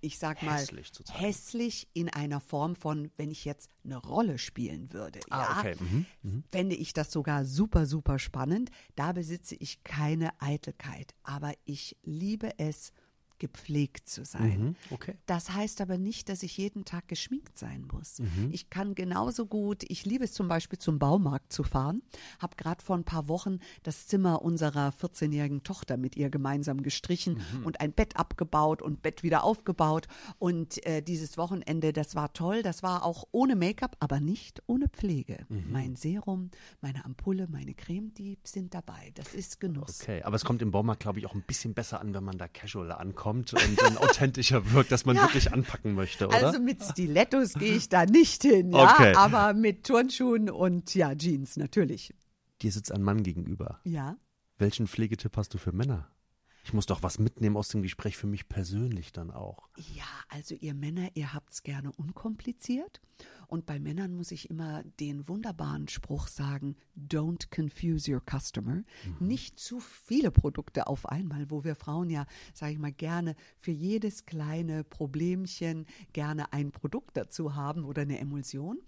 ich 0.06 0.20
sag 0.20 0.43
mal, 0.43 0.60
hässlich, 0.60 0.91
hässlich, 1.10 1.88
in 1.93 2.10
einer 2.10 2.39
Form 2.39 2.76
von, 2.76 3.10
wenn 3.18 3.32
ich 3.32 3.43
jetzt 3.43 3.70
eine 3.84 3.97
Rolle 3.97 4.38
spielen 4.38 4.93
würde. 4.93 5.20
Ah, 5.32 5.39
ja, 5.39 5.60
okay. 5.60 5.76
Mhm. 5.80 6.06
Mhm. 6.22 6.43
Fände 6.51 6.76
ich 6.76 6.93
das 6.93 7.12
sogar 7.12 7.43
super, 7.43 7.88
super 7.88 8.20
spannend. 8.20 8.70
Da 8.95 9.14
besitze 9.14 9.56
ich 9.56 9.84
keine 9.84 10.30
Eitelkeit, 10.39 11.16
aber 11.24 11.53
ich 11.66 11.97
liebe 12.03 12.60
es, 12.60 12.91
gepflegt 13.40 14.08
zu 14.08 14.26
sein. 14.26 14.60
Mhm, 14.60 14.76
okay. 14.92 15.16
Das 15.26 15.54
heißt 15.54 15.82
aber 15.82 15.98
nicht, 15.98 16.30
dass 16.30 16.44
ich 16.44 16.58
jeden 16.58 16.86
Tag 16.86 17.08
geschminkt 17.08 17.58
sein 17.58 17.88
muss. 17.92 18.20
Mhm. 18.20 18.50
Ich 18.52 18.70
kann 18.70 18.96
genauso 18.96 19.46
gut, 19.46 19.84
ich 19.88 20.06
liebe 20.06 20.24
es 20.24 20.34
zum 20.34 20.48
Beispiel 20.48 20.80
zum 20.80 21.00
Baumarkt 21.00 21.52
zu 21.52 21.64
fahren, 21.64 22.02
habe 22.40 22.56
gerade 22.56 22.84
vor 22.84 22.96
ein 22.96 23.04
paar 23.04 23.28
Wochen 23.28 23.60
das 23.84 24.08
Zimmer 24.08 24.42
unserer 24.42 24.90
14-jährigen 24.90 25.64
Tochter 25.64 25.98
mit 25.98 26.16
ihr 26.16 26.30
gemeinsam 26.30 26.82
gestrichen 26.82 27.42
mhm. 27.60 27.66
und 27.66 27.82
ein 27.82 27.92
Bett 27.92 28.16
abgebaut 28.16 28.82
und 28.82 29.02
Bett 29.02 29.24
wieder 29.24 29.44
aufgebaut. 29.44 30.08
Und 30.40 30.86
äh, 30.86 31.02
dieses 31.02 31.38
Wochenende, 31.38 31.94
das 31.94 32.16
war 32.16 32.34
toll, 32.34 32.64
das 32.64 32.84
war 32.84 33.04
auch 33.04 33.26
ohne 33.32 33.56
Make-up, 33.56 33.98
aber 34.00 34.20
nicht 34.20 34.64
ohne 34.68 34.88
Pflege. 34.88 35.46
Mhm. 35.50 35.66
Mein 35.72 35.96
Serum, 35.96 36.52
meine 36.82 37.04
Ampulle, 37.06 37.48
meine 37.50 37.74
Creme, 37.74 38.14
die 38.14 38.38
sind 38.44 38.74
dabei. 38.74 39.12
Das 39.16 39.34
ist 39.34 39.60
Genuss. 39.60 40.02
Okay, 40.02 40.24
aber 40.24 40.36
es 40.36 40.46
kommt 40.46 40.62
im 40.62 40.72
Baumarkt, 40.72 41.02
glaube 41.02 41.20
ich, 41.20 41.26
auch 41.26 41.36
ein 41.36 41.44
bisschen 41.44 41.74
besser 41.74 42.00
an, 42.00 42.14
wenn 42.14 42.24
man 42.24 42.38
da 42.38 42.48
casual 42.48 42.92
ankommt 42.92 43.24
kommt 43.26 43.53
und 43.53 43.82
dann 43.82 43.97
authentischer 43.97 44.71
wirkt, 44.71 44.91
dass 44.91 45.03
man 45.07 45.15
ja. 45.15 45.23
wirklich 45.23 45.51
anpacken 45.51 45.95
möchte, 45.95 46.28
oder? 46.28 46.45
Also 46.45 46.59
mit 46.59 46.84
Stilettos 46.84 47.53
gehe 47.53 47.73
ich 47.73 47.89
da 47.89 48.05
nicht 48.05 48.43
hin, 48.43 48.71
ja, 48.71 48.84
okay. 48.84 49.15
aber 49.15 49.55
mit 49.55 49.84
Turnschuhen 49.84 50.47
und 50.47 50.93
ja, 50.93 51.15
Jeans 51.15 51.57
natürlich. 51.57 52.13
Dir 52.61 52.71
sitzt 52.71 52.91
ein 52.91 53.01
Mann 53.01 53.23
gegenüber. 53.23 53.80
Ja. 53.84 54.15
Welchen 54.59 54.86
Pflegetipp 54.86 55.36
hast 55.38 55.55
du 55.55 55.57
für 55.57 55.71
Männer? 55.71 56.07
Ich 56.66 56.74
muss 56.74 56.88
doch 56.88 57.03
was 57.03 57.20
mitnehmen 57.20 57.57
aus 57.57 57.68
dem 57.68 57.84
Gespräch 57.84 58.18
für 58.18 58.26
mich 58.26 58.49
persönlich 58.49 59.11
dann 59.11 59.30
auch. 59.30 59.70
Ja, 59.93 60.03
also 60.30 60.55
ihr 60.55 60.74
Männer, 60.74 61.09
ihr 61.13 61.32
habt 61.32 61.53
es 61.53 61.61
gerne 61.61 61.91
unkompliziert. 61.91 63.01
Und 63.45 63.68
bei 63.68 63.80
Männern 63.80 64.16
muss 64.16 64.32
ich 64.32 64.49
immer 64.49 64.84
den 64.99 65.28
wunderbaren 65.28 65.88
Spruch 65.88 66.28
sagen, 66.28 66.76
don't 66.97 67.51
confuse 67.55 68.11
your 68.11 68.24
customer. 68.28 68.78
Mhm. 68.78 69.28
Nicht 69.28 69.59
zu 69.59 69.80
viele 69.80 70.32
Produkte 70.32 70.88
auf 70.88 71.05
einmal, 71.05 71.51
wo 71.51 71.63
wir 71.63 71.76
Frauen 71.76 72.09
ja, 72.09 72.26
sage 72.55 72.74
ich 72.74 72.80
mal, 72.80 72.91
gerne 72.91 73.36
für 73.59 73.70
jedes 73.70 74.26
kleine 74.26 74.84
Problemchen 74.84 75.86
gerne 76.13 76.51
ein 76.51 76.72
Produkt 76.72 77.16
dazu 77.16 77.53
haben 77.53 77.86
oder 77.86 78.01
eine 78.01 78.18
Emulsion. 78.18 78.80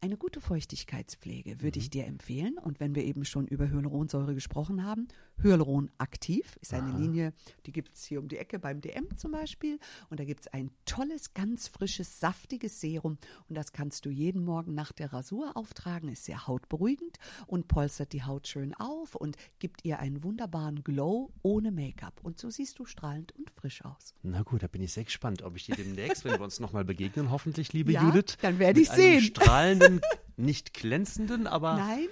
Eine 0.00 0.16
gute 0.16 0.40
Feuchtigkeitspflege 0.40 1.60
würde 1.60 1.78
mhm. 1.78 1.82
ich 1.82 1.90
dir 1.90 2.06
empfehlen. 2.06 2.56
Und 2.56 2.80
wenn 2.80 2.94
wir 2.94 3.04
eben 3.04 3.26
schon 3.26 3.46
über 3.46 3.68
Hyaluronsäure 3.68 4.34
gesprochen 4.34 4.82
haben, 4.82 5.08
Hyaluron 5.42 5.90
aktiv 5.98 6.58
ist 6.60 6.74
eine 6.74 6.90
Aha. 6.90 6.98
Linie, 6.98 7.32
die 7.66 7.72
gibt 7.72 7.94
es 7.94 8.04
hier 8.04 8.20
um 8.20 8.28
die 8.28 8.38
Ecke 8.38 8.58
beim 8.58 8.80
DM 8.80 9.16
zum 9.16 9.32
Beispiel. 9.32 9.78
Und 10.10 10.20
da 10.20 10.24
gibt 10.24 10.40
es 10.40 10.48
ein 10.48 10.70
tolles, 10.84 11.34
ganz 11.34 11.68
frisches, 11.68 12.20
saftiges 12.20 12.80
Serum. 12.80 13.18
Und 13.48 13.56
das 13.56 13.72
kannst 13.72 14.04
du 14.06 14.10
jeden 14.10 14.44
Morgen 14.44 14.74
nach 14.74 14.92
der 14.92 15.12
Rasur 15.12 15.56
auftragen. 15.56 16.08
Ist 16.08 16.24
sehr 16.24 16.46
hautberuhigend 16.46 17.18
und 17.46 17.68
polstert 17.68 18.12
die 18.12 18.24
Haut 18.24 18.48
schön 18.48 18.74
auf 18.74 19.14
und 19.14 19.36
gibt 19.58 19.84
ihr 19.84 19.98
einen 19.98 20.22
wunderbaren 20.22 20.82
Glow 20.82 21.30
ohne 21.42 21.70
Make-up. 21.70 22.20
Und 22.22 22.38
so 22.38 22.50
siehst 22.50 22.78
du 22.78 22.84
strahlend 22.84 23.32
und 23.32 23.50
frisch 23.50 23.84
aus. 23.84 24.14
Na 24.22 24.42
gut, 24.42 24.62
da 24.62 24.66
bin 24.66 24.82
ich 24.82 24.92
sehr 24.92 25.04
gespannt, 25.04 25.42
ob 25.42 25.56
ich 25.56 25.66
dir 25.66 25.76
demnächst, 25.76 26.24
wenn 26.24 26.32
wir 26.32 26.40
uns 26.40 26.60
nochmal 26.60 26.84
begegnen, 26.84 27.30
hoffentlich, 27.30 27.72
liebe 27.72 27.92
ja, 27.92 28.02
Judith, 28.02 28.36
dann 28.40 28.58
werde 28.58 28.80
ich 28.80 28.90
sehen. 28.90 29.22
strahlenden 29.22 30.00
nicht 30.36 30.72
glänzenden, 30.74 31.46
aber. 31.46 31.76
Nein. 31.76 32.08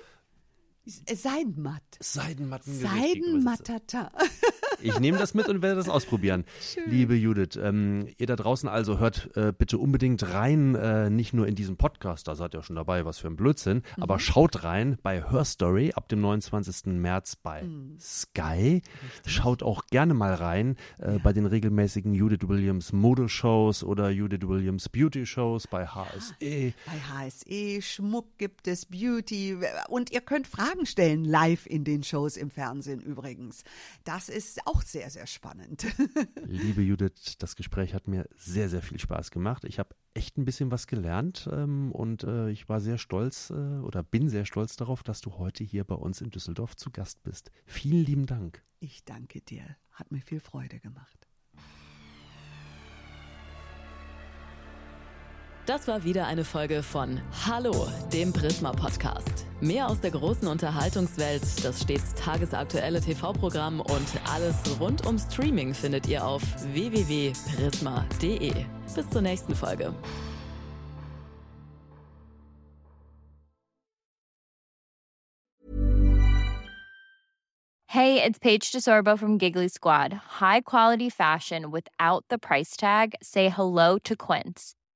Seidenmatt. 0.87 1.99
Seidenmatten. 2.01 2.72
Seidenmattata. 2.80 4.12
Ich 4.80 4.98
nehme 5.00 5.18
das 5.18 5.34
mit 5.34 5.48
und 5.48 5.62
werde 5.62 5.76
das 5.76 5.88
ausprobieren. 5.88 6.44
Schön. 6.60 6.84
Liebe 6.90 7.14
Judith, 7.14 7.58
ähm, 7.60 8.08
ihr 8.18 8.26
da 8.26 8.36
draußen 8.36 8.68
also 8.68 8.98
hört 8.98 9.30
äh, 9.36 9.52
bitte 9.56 9.78
unbedingt 9.78 10.32
rein, 10.32 10.74
äh, 10.74 11.10
nicht 11.10 11.32
nur 11.32 11.46
in 11.46 11.54
diesem 11.54 11.76
Podcast, 11.76 12.28
da 12.28 12.34
seid 12.34 12.54
ihr 12.54 12.62
schon 12.62 12.76
dabei, 12.76 13.04
was 13.04 13.18
für 13.18 13.28
ein 13.28 13.36
Blödsinn, 13.36 13.82
mhm. 13.96 14.02
aber 14.02 14.18
schaut 14.18 14.64
rein 14.64 14.98
bei 15.02 15.22
Her 15.22 15.44
Story 15.44 15.92
ab 15.94 16.08
dem 16.08 16.20
29. 16.20 16.86
März 16.94 17.36
bei 17.36 17.62
mhm. 17.62 17.96
Sky. 17.98 18.82
Richtig. 18.82 19.32
Schaut 19.32 19.62
auch 19.62 19.86
gerne 19.86 20.14
mal 20.14 20.34
rein 20.34 20.76
äh, 20.98 21.12
ja. 21.12 21.18
bei 21.18 21.32
den 21.32 21.46
regelmäßigen 21.46 22.14
Judith 22.14 22.48
Williams 22.48 22.92
Modeshows 22.92 23.84
oder 23.84 24.10
Judith 24.10 24.46
Williams 24.46 24.88
Beauty 24.88 25.26
Shows 25.26 25.66
bei 25.66 25.86
HSE. 25.86 26.34
Bei 26.40 27.28
HSE, 27.28 27.82
Schmuck 27.82 28.38
gibt 28.38 28.68
es, 28.68 28.86
Beauty 28.86 29.56
und 29.88 30.10
ihr 30.10 30.20
könnt 30.20 30.46
Fragen 30.46 30.86
stellen 30.86 31.24
live 31.24 31.66
in 31.66 31.84
den 31.84 32.02
Shows 32.02 32.36
im 32.36 32.50
Fernsehen 32.50 33.00
übrigens. 33.00 33.64
Das 34.04 34.28
ist 34.28 34.65
auch 34.66 34.82
sehr, 34.82 35.08
sehr 35.10 35.26
spannend. 35.26 35.86
Liebe 36.44 36.82
Judith, 36.82 37.36
das 37.38 37.56
Gespräch 37.56 37.94
hat 37.94 38.08
mir 38.08 38.28
sehr, 38.36 38.68
sehr 38.68 38.82
viel 38.82 38.98
Spaß 38.98 39.30
gemacht. 39.30 39.64
Ich 39.64 39.78
habe 39.78 39.94
echt 40.14 40.36
ein 40.36 40.44
bisschen 40.44 40.70
was 40.70 40.86
gelernt 40.86 41.48
ähm, 41.52 41.92
und 41.92 42.24
äh, 42.24 42.50
ich 42.50 42.68
war 42.68 42.80
sehr 42.80 42.98
stolz 42.98 43.50
äh, 43.50 43.54
oder 43.54 44.02
bin 44.02 44.28
sehr 44.28 44.44
stolz 44.44 44.76
darauf, 44.76 45.02
dass 45.02 45.20
du 45.20 45.38
heute 45.38 45.64
hier 45.64 45.84
bei 45.84 45.94
uns 45.94 46.20
in 46.20 46.30
Düsseldorf 46.30 46.76
zu 46.76 46.90
Gast 46.90 47.22
bist. 47.22 47.50
Vielen 47.64 48.04
lieben 48.04 48.26
Dank. 48.26 48.62
Ich 48.80 49.04
danke 49.04 49.40
dir. 49.40 49.76
Hat 49.92 50.10
mir 50.10 50.20
viel 50.20 50.40
Freude 50.40 50.80
gemacht. 50.80 51.25
Das 55.66 55.86
war 55.88 56.04
wieder 56.04 56.26
eine 56.28 56.44
Folge 56.44 56.80
von 56.84 57.20
Hallo, 57.44 57.88
dem 58.12 58.32
Prisma 58.32 58.70
Podcast. 58.70 59.46
Mehr 59.60 59.88
aus 59.88 60.00
der 60.00 60.12
großen 60.12 60.46
Unterhaltungswelt, 60.46 61.42
das 61.64 61.82
stets 61.82 62.14
tagesaktuelle 62.14 63.00
TV-Programm 63.00 63.80
und 63.80 64.06
alles 64.32 64.54
rund 64.78 65.04
um 65.08 65.18
Streaming 65.18 65.74
findet 65.74 66.06
ihr 66.06 66.24
auf 66.24 66.40
www.prisma.de. 66.72 68.52
Bis 68.94 69.10
zur 69.10 69.22
nächsten 69.22 69.56
Folge. 69.56 69.92
Hey, 77.88 78.22
it's 78.22 78.38
Paige 78.38 78.70
DeSorbo 78.70 79.18
from 79.18 79.36
Giggly 79.36 79.68
Squad. 79.68 80.12
High 80.38 80.60
quality 80.60 81.10
fashion 81.10 81.72
without 81.72 82.24
the 82.30 82.38
price 82.38 82.76
tag. 82.76 83.14
Say 83.20 83.48
hello 83.48 83.98
to 84.04 84.14
Quince. 84.14 84.75